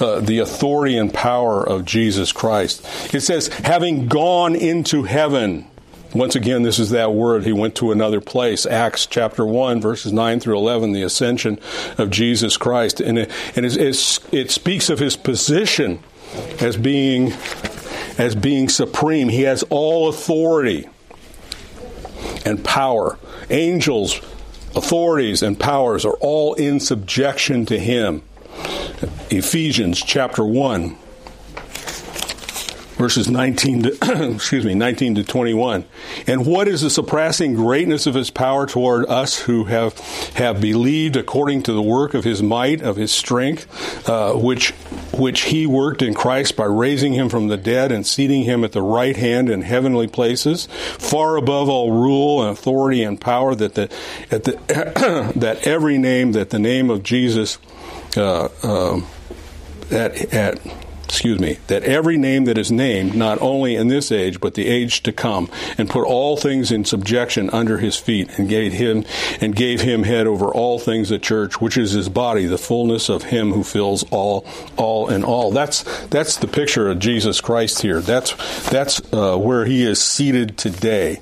Uh, 0.00 0.20
the 0.20 0.40
authority 0.40 0.98
and 0.98 1.12
power 1.12 1.66
of 1.66 1.84
Jesus 1.84 2.32
Christ. 2.32 3.14
It 3.14 3.20
says, 3.20 3.48
having 3.48 4.08
gone 4.08 4.54
into 4.54 5.04
heaven. 5.04 5.66
Once 6.14 6.36
again, 6.36 6.62
this 6.62 6.78
is 6.78 6.90
that 6.90 7.12
word. 7.12 7.44
He 7.44 7.52
went 7.52 7.74
to 7.76 7.90
another 7.90 8.20
place. 8.20 8.66
Acts 8.66 9.04
chapter 9.04 9.44
1, 9.44 9.80
verses 9.80 10.12
9 10.12 10.38
through 10.38 10.56
11, 10.56 10.92
the 10.92 11.02
ascension 11.02 11.58
of 11.98 12.10
Jesus 12.10 12.56
Christ. 12.56 13.00
And 13.00 13.18
it, 13.18 13.30
and 13.56 13.66
it, 13.66 13.76
it 14.32 14.50
speaks 14.50 14.88
of 14.88 15.00
his 15.00 15.16
position 15.16 15.98
as 16.60 16.76
being, 16.76 17.32
as 18.16 18.36
being 18.36 18.68
supreme. 18.68 19.28
He 19.28 19.42
has 19.42 19.64
all 19.70 20.08
authority 20.08 20.88
and 22.44 22.64
power. 22.64 23.18
Angels, 23.50 24.18
authorities, 24.76 25.42
and 25.42 25.58
powers 25.58 26.04
are 26.04 26.16
all 26.20 26.54
in 26.54 26.78
subjection 26.78 27.66
to 27.66 27.78
him. 27.78 28.22
Ephesians 29.30 30.00
chapter 30.00 30.44
1 30.44 30.96
verses 32.94 33.28
19 33.28 33.82
to 33.82 34.32
excuse 34.34 34.64
me 34.64 34.74
19 34.74 35.16
to 35.16 35.24
21 35.24 35.84
and 36.26 36.46
what 36.46 36.68
is 36.68 36.82
the 36.82 36.90
surpassing 36.90 37.54
greatness 37.54 38.06
of 38.06 38.14
his 38.14 38.30
power 38.30 38.66
toward 38.66 39.08
us 39.08 39.40
who 39.40 39.64
have 39.64 39.98
have 40.34 40.60
believed 40.60 41.16
according 41.16 41.62
to 41.62 41.72
the 41.72 41.82
work 41.82 42.14
of 42.14 42.24
his 42.24 42.42
might 42.42 42.80
of 42.82 42.96
his 42.96 43.12
strength 43.12 44.08
uh, 44.08 44.32
which 44.34 44.72
which 45.18 45.42
he 45.42 45.66
worked 45.66 46.02
in 46.02 46.14
Christ 46.14 46.56
by 46.56 46.64
raising 46.64 47.12
him 47.12 47.28
from 47.28 47.48
the 47.48 47.56
dead 47.56 47.92
and 47.92 48.06
seating 48.06 48.42
him 48.42 48.64
at 48.64 48.72
the 48.72 48.82
right 48.82 49.16
hand 49.16 49.48
in 49.48 49.62
heavenly 49.62 50.06
places 50.06 50.66
far 50.66 51.36
above 51.36 51.68
all 51.68 51.92
rule 51.92 52.42
and 52.42 52.50
authority 52.50 53.02
and 53.02 53.20
power 53.20 53.54
that 53.54 53.74
the, 53.74 53.92
at 54.30 54.44
the 54.44 55.32
that 55.36 55.66
every 55.66 55.98
name 55.98 56.32
that 56.32 56.50
the 56.50 56.58
name 56.58 56.90
of 56.90 57.02
Jesus 57.02 57.58
uh, 58.16 58.48
uh, 58.62 59.00
at 59.90 60.32
at 60.32 60.83
excuse 61.04 61.38
me, 61.38 61.58
that 61.68 61.82
every 61.84 62.16
name 62.16 62.44
that 62.44 62.58
is 62.58 62.72
named, 62.72 63.14
not 63.14 63.40
only 63.40 63.74
in 63.76 63.88
this 63.88 64.10
age, 64.10 64.40
but 64.40 64.54
the 64.54 64.66
age 64.66 65.02
to 65.02 65.12
come, 65.12 65.48
and 65.78 65.88
put 65.88 66.04
all 66.04 66.36
things 66.36 66.70
in 66.72 66.84
subjection 66.84 67.50
under 67.50 67.78
his 67.78 67.96
feet, 67.96 68.28
and 68.38 68.48
gave 68.48 68.72
him 68.72 69.04
and 69.40 69.54
gave 69.54 69.80
him 69.80 70.02
head 70.02 70.26
over 70.26 70.46
all 70.46 70.78
things 70.78 71.08
the 71.08 71.18
church, 71.18 71.60
which 71.60 71.76
is 71.76 71.92
his 71.92 72.08
body, 72.08 72.46
the 72.46 72.58
fullness 72.58 73.08
of 73.08 73.24
him 73.24 73.52
who 73.52 73.62
fills 73.62 74.02
all, 74.10 74.46
all 74.76 75.08
in 75.08 75.24
all. 75.24 75.50
That's 75.50 75.82
that's 76.06 76.36
the 76.36 76.48
picture 76.48 76.88
of 76.88 76.98
Jesus 76.98 77.40
Christ 77.40 77.82
here. 77.82 78.00
That's 78.00 78.34
that's 78.70 79.00
uh, 79.12 79.36
where 79.36 79.64
he 79.64 79.82
is 79.84 80.02
seated 80.02 80.56
today. 80.58 81.20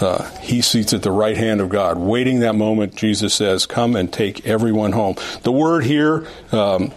Uh, 0.00 0.28
he 0.40 0.60
seats 0.60 0.92
at 0.92 1.02
the 1.02 1.12
right 1.12 1.36
hand 1.36 1.60
of 1.60 1.68
God, 1.68 1.98
waiting 1.98 2.40
that 2.40 2.54
moment. 2.54 2.94
Jesus 2.94 3.34
says, 3.34 3.66
"Come 3.66 3.96
and 3.96 4.12
take 4.12 4.46
everyone 4.46 4.92
home." 4.92 5.16
The 5.42 5.52
word 5.52 5.84
here. 5.84 6.26
Um, 6.52 6.92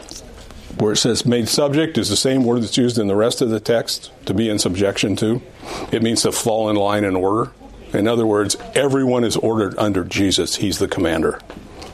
where 0.78 0.93
it 0.93 0.97
says 0.97 1.26
made 1.26 1.47
subject 1.47 1.97
is 1.97 2.09
the 2.09 2.15
same 2.15 2.43
word 2.43 2.61
that's 2.63 2.78
used 2.78 2.97
in 2.97 3.07
the 3.07 3.15
rest 3.15 3.41
of 3.41 3.49
the 3.49 3.59
text 3.59 4.11
to 4.26 4.34
be 4.34 4.49
in 4.49 4.59
subjection 4.59 5.15
to. 5.17 5.41
It 5.91 6.01
means 6.01 6.24
to 6.24 6.32
fall 6.32 6.69
in 6.69 6.76
line 6.76 7.03
and 7.03 7.15
order. 7.15 7.51
In 7.93 8.07
other 8.07 8.26
words, 8.26 8.55
everyone 8.74 9.24
is 9.24 9.38
ordered 9.38 9.78
under 9.78 10.03
Jesus. 10.03 10.55
He's 10.55 10.80
the 10.80 10.88
commander. 10.88 11.39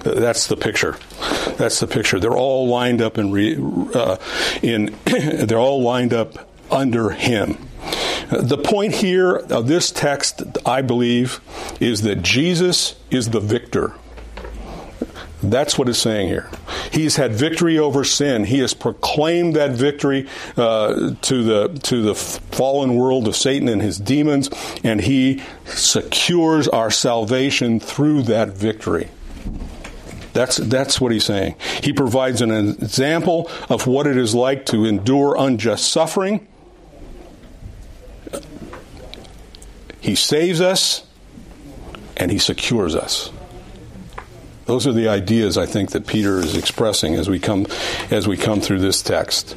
That's 0.04 0.48
the 0.48 0.56
picture. 0.56 0.98
That's 1.58 1.82
the 1.82 1.88
picture. 1.88 2.20
They're 2.20 2.38
all 2.38 2.68
lined 2.68 3.02
up 3.02 3.18
in, 3.18 3.32
re, 3.32 3.58
uh, 3.94 4.18
in 4.62 4.98
they're 5.06 5.60
all 5.60 5.82
lined 5.82 6.14
up 6.14 6.50
under 6.72 7.10
him. 7.10 7.58
The 8.32 8.58
point 8.58 8.94
here 8.94 9.36
of 9.36 9.68
this 9.68 9.92
text, 9.92 10.44
I 10.66 10.82
believe, 10.82 11.42
is 11.80 12.04
that 12.04 12.22
Jesus 12.22 12.96
is 13.10 13.32
the 13.32 13.40
victor. 13.40 13.94
That's 15.42 15.78
what 15.78 15.88
it's 15.88 16.00
saying 16.00 16.28
here. 16.28 16.50
He's 16.92 17.16
had 17.16 17.34
victory 17.34 17.80
over 17.80 18.04
sin. 18.04 18.44
He 18.44 18.60
has 18.60 18.74
proclaimed 18.74 19.56
that 19.56 19.72
victory 19.72 20.28
uh, 20.58 21.16
to 21.22 21.44
the 21.44 21.80
to 21.84 22.02
the 22.02 22.16
fallen 22.16 22.96
world 22.96 23.28
of 23.28 23.38
Satan 23.38 23.70
and 23.70 23.82
his 23.82 23.98
demons, 23.98 24.50
and 24.84 25.00
he 25.00 25.42
secures 25.66 26.68
our 26.68 26.92
salvation 26.92 27.80
through 27.80 28.24
that 28.24 28.50
victory. 28.50 29.10
That's 30.34 30.58
that's 30.58 31.00
what 31.00 31.14
he's 31.14 31.26
saying. 31.26 31.56
He 31.84 31.94
provides 31.94 32.42
an 32.42 32.52
example 32.52 33.50
of 33.70 33.88
what 33.88 34.08
it 34.08 34.18
is 34.18 34.36
like 34.36 34.66
to 34.68 34.86
endure 34.86 35.36
unjust 35.38 35.90
suffering. 35.90 36.48
He 40.02 40.16
saves 40.16 40.60
us 40.60 41.06
and 42.18 42.32
he 42.32 42.40
secures 42.40 42.96
us. 42.96 43.32
Those 44.70 44.86
are 44.86 44.94
the 44.94 45.08
ideas 45.08 45.58
I 45.58 45.66
think 45.66 45.94
that 45.94 46.06
Peter 46.06 46.38
is 46.38 46.56
expressing 46.56 47.16
as 47.16 47.28
we 47.28 47.40
come 47.40 47.66
as 48.12 48.28
we 48.28 48.38
come 48.38 48.62
through 48.62 48.82
this 48.82 49.02
text. 49.02 49.54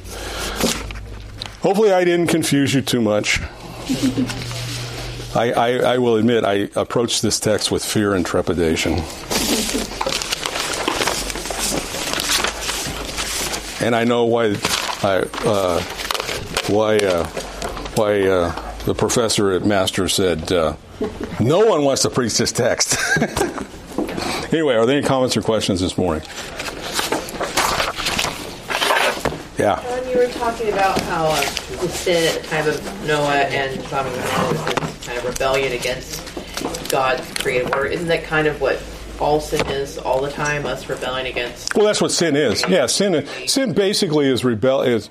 Hopefully, 1.60 1.92
I 1.92 2.02
didn't 2.04 2.28
confuse 2.28 2.72
you 2.72 2.80
too 2.80 3.02
much. 3.02 3.38
I, 5.36 5.52
I, 5.52 5.68
I 5.80 5.98
will 5.98 6.16
admit 6.16 6.46
I 6.46 6.70
approached 6.76 7.20
this 7.20 7.38
text 7.38 7.70
with 7.70 7.84
fear 7.84 8.14
and 8.14 8.24
trepidation. 8.24 8.92
And 13.84 13.94
I 13.94 14.04
know 14.04 14.24
why 14.24 14.56
I, 15.02 15.28
uh, 15.44 15.82
why 16.68 16.96
uh, 16.96 17.26
why 17.96 18.22
uh, 18.22 18.74
the 18.86 18.94
professor 18.94 19.52
at 19.52 19.66
Master 19.66 20.08
said 20.08 20.50
uh, 20.50 20.74
no 21.38 21.66
one 21.66 21.84
wants 21.84 22.00
to 22.00 22.08
preach 22.08 22.38
this 22.38 22.50
text. 22.50 22.96
Anyway, 24.52 24.74
are 24.74 24.84
there 24.84 24.98
any 24.98 25.06
comments 25.06 25.34
or 25.34 25.40
questions 25.40 25.80
this 25.80 25.96
morning? 25.96 26.22
Yeah. 29.58 29.80
When 29.80 30.10
you 30.10 30.18
were 30.18 30.26
talking 30.26 30.68
about 30.68 31.00
how 31.02 31.26
uh, 31.26 31.40
the 31.80 31.88
sin 31.88 32.36
at 32.36 32.42
the 32.42 32.48
time 32.48 32.68
of 32.68 33.06
Noah 33.06 33.32
and 33.32 33.80
Sodom 33.84 34.12
and 34.12 34.22
Gomorrah 34.22 34.48
was 34.52 34.64
this 34.74 35.06
kind 35.06 35.18
of 35.18 35.24
rebellion 35.24 35.72
against 35.72 36.90
God's 36.90 37.32
creative 37.34 37.72
order, 37.72 37.86
isn't 37.86 38.08
that 38.08 38.24
kind 38.24 38.46
of 38.46 38.60
what 38.60 38.82
all 39.18 39.40
sin 39.40 39.66
is 39.68 39.96
all 39.96 40.20
the 40.20 40.30
time? 40.30 40.66
Us 40.66 40.86
rebelling 40.86 41.26
against. 41.26 41.74
Well, 41.74 41.86
that's 41.86 42.02
what 42.02 42.12
sin 42.12 42.36
is. 42.36 42.62
Yeah, 42.68 42.86
sin. 42.86 43.26
Sin 43.46 43.72
basically 43.72 44.26
is 44.26 44.44
rebel. 44.44 44.82
Is 44.82 45.08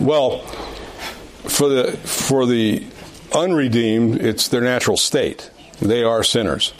well 0.00 0.40
for 1.48 1.68
the 1.68 1.92
for 2.04 2.46
the 2.46 2.86
unredeemed, 3.34 4.20
it's 4.20 4.46
their 4.46 4.60
natural 4.60 4.96
state. 4.96 5.50
They 5.80 6.04
are 6.04 6.22
sinners 6.22 6.72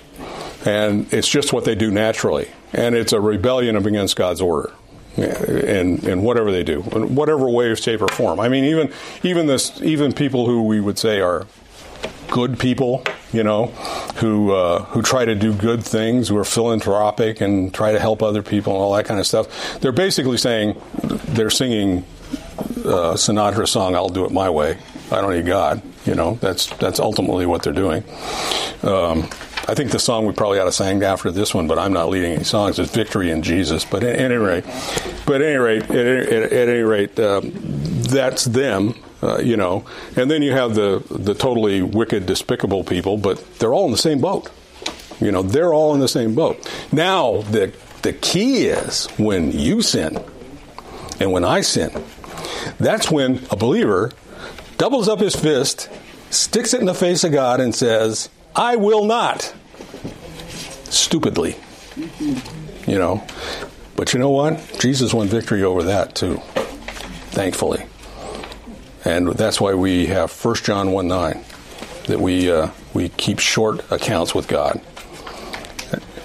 and 0.65 1.13
it's 1.13 1.29
just 1.29 1.53
what 1.53 1.65
they 1.65 1.75
do 1.75 1.91
naturally, 1.91 2.49
and 2.73 2.95
it's 2.95 3.13
a 3.13 3.21
rebellion 3.21 3.77
against 3.77 4.17
God's 4.17 4.41
order. 4.41 4.73
And 5.17 6.05
and 6.05 6.23
whatever 6.23 6.53
they 6.53 6.63
do, 6.63 6.83
in 6.93 7.17
whatever 7.17 7.49
way, 7.51 7.75
shape, 7.75 8.01
or 8.01 8.09
form. 8.09 8.39
I 8.39 8.49
mean, 8.49 8.65
even 8.65 8.93
even 9.25 9.49
this, 9.49 9.79
even 9.83 10.13
people 10.13 10.47
who 10.47 10.63
we 10.63 10.81
would 10.81 10.99
say 10.99 11.21
are 11.21 11.47
good 12.31 12.59
people, 12.59 13.03
you 13.33 13.43
know, 13.43 13.67
who 14.17 14.53
uh, 14.53 14.85
who 14.85 15.03
try 15.03 15.25
to 15.25 15.35
do 15.35 15.53
good 15.53 15.83
things, 15.83 16.29
who 16.29 16.39
are 16.39 16.45
philanthropic 16.45 17.41
and 17.41 17.75
try 17.75 17.93
to 17.93 17.99
help 17.99 18.23
other 18.23 18.43
people 18.43 18.73
and 18.75 18.83
all 18.83 18.95
that 18.95 19.05
kind 19.05 19.21
of 19.21 19.27
stuff. 19.27 19.81
They're 19.81 19.93
basically 19.93 20.39
saying 20.39 20.81
they're 21.03 21.51
singing 21.51 22.05
uh, 22.85 23.15
Sinatra 23.15 23.69
song, 23.69 23.97
"I'll 23.97 24.09
do 24.09 24.25
it 24.25 24.31
my 24.31 24.49
way." 24.49 24.79
I 25.11 25.21
don't 25.21 25.35
need 25.35 25.47
God. 25.47 25.83
You 26.07 26.15
know, 26.15 26.39
that's 26.41 26.67
that's 26.77 26.99
ultimately 26.99 27.47
what 27.47 27.63
they're 27.63 27.73
doing. 27.73 28.05
Um, 28.83 29.29
I 29.69 29.75
think 29.75 29.91
the 29.91 29.99
song 29.99 30.27
we 30.27 30.33
probably 30.33 30.59
ought 30.59 30.65
to 30.65 30.73
sing 30.73 31.03
after 31.03 31.31
this 31.31 31.55
one, 31.55 31.69
but 31.69 31.79
I'm 31.79 31.93
not 31.93 32.09
leading 32.09 32.33
any 32.33 32.45
songs. 32.45 32.79
It's 32.79 32.91
"Victory 32.91 33.31
in 33.31 33.43
Jesus." 33.43 33.85
But 33.85 34.03
at 34.03 34.19
any 34.19 34.37
rate, 34.37 34.65
but 35.27 35.43
at 35.43 35.47
any 35.47 35.57
rate, 35.57 35.83
at, 35.85 35.97
at, 35.97 36.53
at 36.53 36.69
any 36.69 36.81
rate, 36.81 37.21
um, 37.21 37.53
that's 37.55 38.47
them. 38.47 38.95
Uh, 39.23 39.39
you 39.39 39.57
know, 39.57 39.85
and 40.17 40.31
then 40.31 40.41
you 40.41 40.53
have 40.53 40.75
the 40.75 41.05
the 41.11 41.35
totally 41.35 41.83
wicked, 41.83 42.25
despicable 42.25 42.83
people, 42.83 43.19
but 43.19 43.59
they're 43.59 43.75
all 43.75 43.85
in 43.85 43.93
the 43.93 43.99
same 43.99 44.21
boat. 44.21 44.51
You 45.21 45.31
know, 45.31 45.43
they're 45.43 45.75
all 45.75 45.93
in 45.93 46.01
the 46.01 46.09
same 46.09 46.35
boat. 46.35 46.67
Now, 46.91 47.43
the 47.43 47.73
the 48.01 48.15
key 48.15 48.67
is 48.67 49.07
when 49.19 49.53
you 49.53 49.83
sin, 49.83 50.19
and 51.21 51.33
when 51.33 51.45
I 51.45 51.61
sin, 51.61 51.91
that's 52.79 53.11
when 53.11 53.45
a 53.51 53.57
believer 53.57 54.11
doubles 54.81 55.09
up 55.09 55.21
his 55.21 55.37
fist, 55.37 55.89
sticks 56.31 56.75
it 56.75 56.81
in 56.81 56.87
the 56.87 56.95
face 56.95 57.23
of 57.23 57.33
God, 57.33 57.61
and 57.61 57.75
says, 57.75 58.29
"I 58.57 58.77
will 58.77 59.05
not." 59.05 59.53
stupidly. 60.91 61.57
You 62.87 62.99
know. 62.99 63.25
But 63.97 64.13
you 64.13 64.21
know 64.21 64.31
what? 64.31 64.79
Jesus 64.79 65.13
won 65.13 65.29
victory 65.29 65.63
over 65.63 65.85
that 65.85 66.15
too, 66.15 66.37
thankfully. 67.33 67.85
And 69.05 69.29
that's 69.33 69.61
why 69.61 69.75
we 69.75 70.07
have 70.07 70.33
1 70.33 70.55
John 70.57 70.93
1 70.93 71.09
9, 71.09 71.45
that 72.07 72.21
we, 72.21 72.51
uh, 72.51 72.71
we 72.95 73.09
keep 73.11 73.39
short 73.39 73.91
accounts 73.91 74.35
with 74.35 74.49
God. 74.49 74.81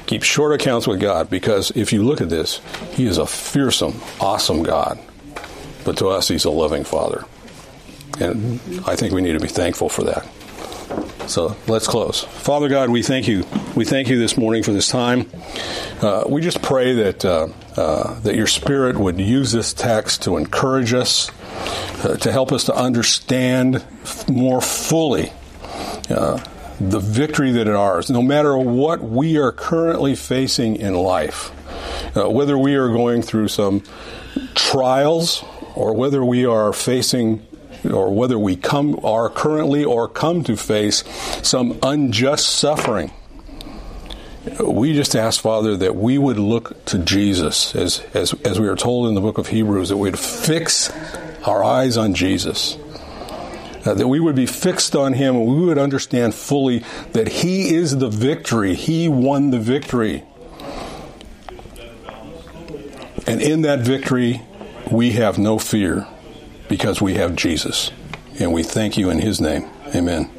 Keep 0.06 0.24
short 0.24 0.54
accounts 0.54 0.86
with 0.86 1.00
God 1.00 1.30
because 1.30 1.72
if 1.72 1.92
you 1.92 2.04
look 2.04 2.22
at 2.22 2.30
this, 2.30 2.62
He 2.92 3.08
is 3.08 3.18
a 3.18 3.26
fearsome, 3.26 4.00
awesome 4.20 4.62
God. 4.64 5.00
But 5.84 5.98
to 5.98 6.10
us, 6.10 6.28
He's 6.28 6.46
a 6.46 6.52
loving 6.52 6.84
Father. 6.84 7.26
And 8.20 8.60
I 8.88 8.96
think 8.96 9.14
we 9.14 9.22
need 9.22 9.34
to 9.34 9.40
be 9.40 9.48
thankful 9.48 9.90
for 9.90 10.04
that. 10.04 10.26
So 11.30 11.56
let's 11.68 11.88
close. 11.88 12.24
Father 12.24 12.70
God, 12.70 12.90
we 12.90 13.02
thank 13.02 13.28
you. 13.28 13.46
We 13.76 13.84
thank 13.84 14.10
you 14.10 14.20
this 14.20 14.38
morning 14.38 14.64
for 14.64 14.72
this 14.72 14.88
time. 14.88 15.30
Uh, 16.02 16.24
we 16.28 16.42
just 16.42 16.62
pray 16.62 16.94
that 16.94 17.26
uh, 17.26 17.48
uh, 17.76 18.20
that 18.22 18.36
your 18.36 18.48
Spirit 18.48 18.98
would 18.98 19.20
use 19.20 19.52
this 19.52 19.74
text 19.74 20.24
to 20.24 20.38
encourage 20.38 20.94
us, 20.94 21.32
uh, 22.04 22.16
to 22.18 22.32
help 22.32 22.52
us 22.52 22.66
to 22.66 22.76
understand 22.76 23.84
more 24.30 24.62
fully 24.62 25.32
uh, 26.10 26.38
the 26.80 27.00
victory 27.00 27.52
that 27.54 27.68
is 27.68 27.76
ours, 27.76 28.10
no 28.10 28.22
matter 28.22 28.58
what 28.58 29.02
we 29.02 29.38
are 29.38 29.52
currently 29.52 30.16
facing 30.16 30.76
in 30.76 30.94
life, 30.94 31.52
uh, 32.16 32.30
whether 32.30 32.58
we 32.58 32.76
are 32.76 32.90
going 32.90 33.22
through 33.22 33.48
some 33.48 33.82
trials 34.54 35.44
or 35.74 35.94
whether 35.94 36.24
we 36.24 36.46
are 36.46 36.72
facing 36.72 37.46
or 37.92 38.14
whether 38.14 38.38
we 38.38 38.56
come 38.56 39.00
are 39.04 39.30
currently 39.30 39.84
or 39.84 40.08
come 40.08 40.44
to 40.44 40.56
face 40.56 41.04
some 41.44 41.78
unjust 41.84 42.48
suffering. 42.48 43.12
We 44.64 44.94
just 44.94 45.16
ask, 45.16 45.42
Father, 45.42 45.76
that 45.78 45.96
we 45.96 46.18
would 46.18 46.38
look 46.38 46.86
to 46.86 47.00
Jesus, 47.00 47.76
as, 47.76 48.02
as, 48.14 48.34
as 48.46 48.60
we 48.60 48.68
are 48.68 48.76
told 48.76 49.08
in 49.08 49.16
the 49.16 49.22
book 49.22 49.40
of 49.40 49.48
Hebrews, 49.48 49.90
that 49.90 49.98
we'd 49.98 50.20
fix 50.20 50.92
our 51.44 51.64
eyes 51.64 51.98
on 51.98 52.14
Jesus. 52.14 52.78
Uh, 53.86 53.94
that 53.94 54.08
we 54.08 54.20
would 54.20 54.36
be 54.36 54.46
fixed 54.46 54.96
on 54.96 55.14
Him 55.14 55.36
and 55.36 55.46
we 55.48 55.66
would 55.66 55.78
understand 55.78 56.34
fully 56.34 56.84
that 57.14 57.28
He 57.28 57.74
is 57.74 57.98
the 57.98 58.10
victory. 58.10 58.76
He 58.76 59.08
won 59.10 59.52
the 59.52 59.60
victory. 59.60 60.24
And 63.28 63.42
in 63.42 63.62
that 63.62 63.80
victory, 63.80 64.42
we 64.92 65.12
have 65.14 65.40
no 65.40 65.58
fear 65.58 66.08
because 66.68 67.02
we 67.02 67.16
have 67.16 67.36
Jesus. 67.36 67.92
And 68.40 68.52
we 68.52 68.64
thank 68.64 68.98
you 68.98 69.10
in 69.10 69.20
His 69.20 69.40
name. 69.40 69.70
Amen. 69.96 70.35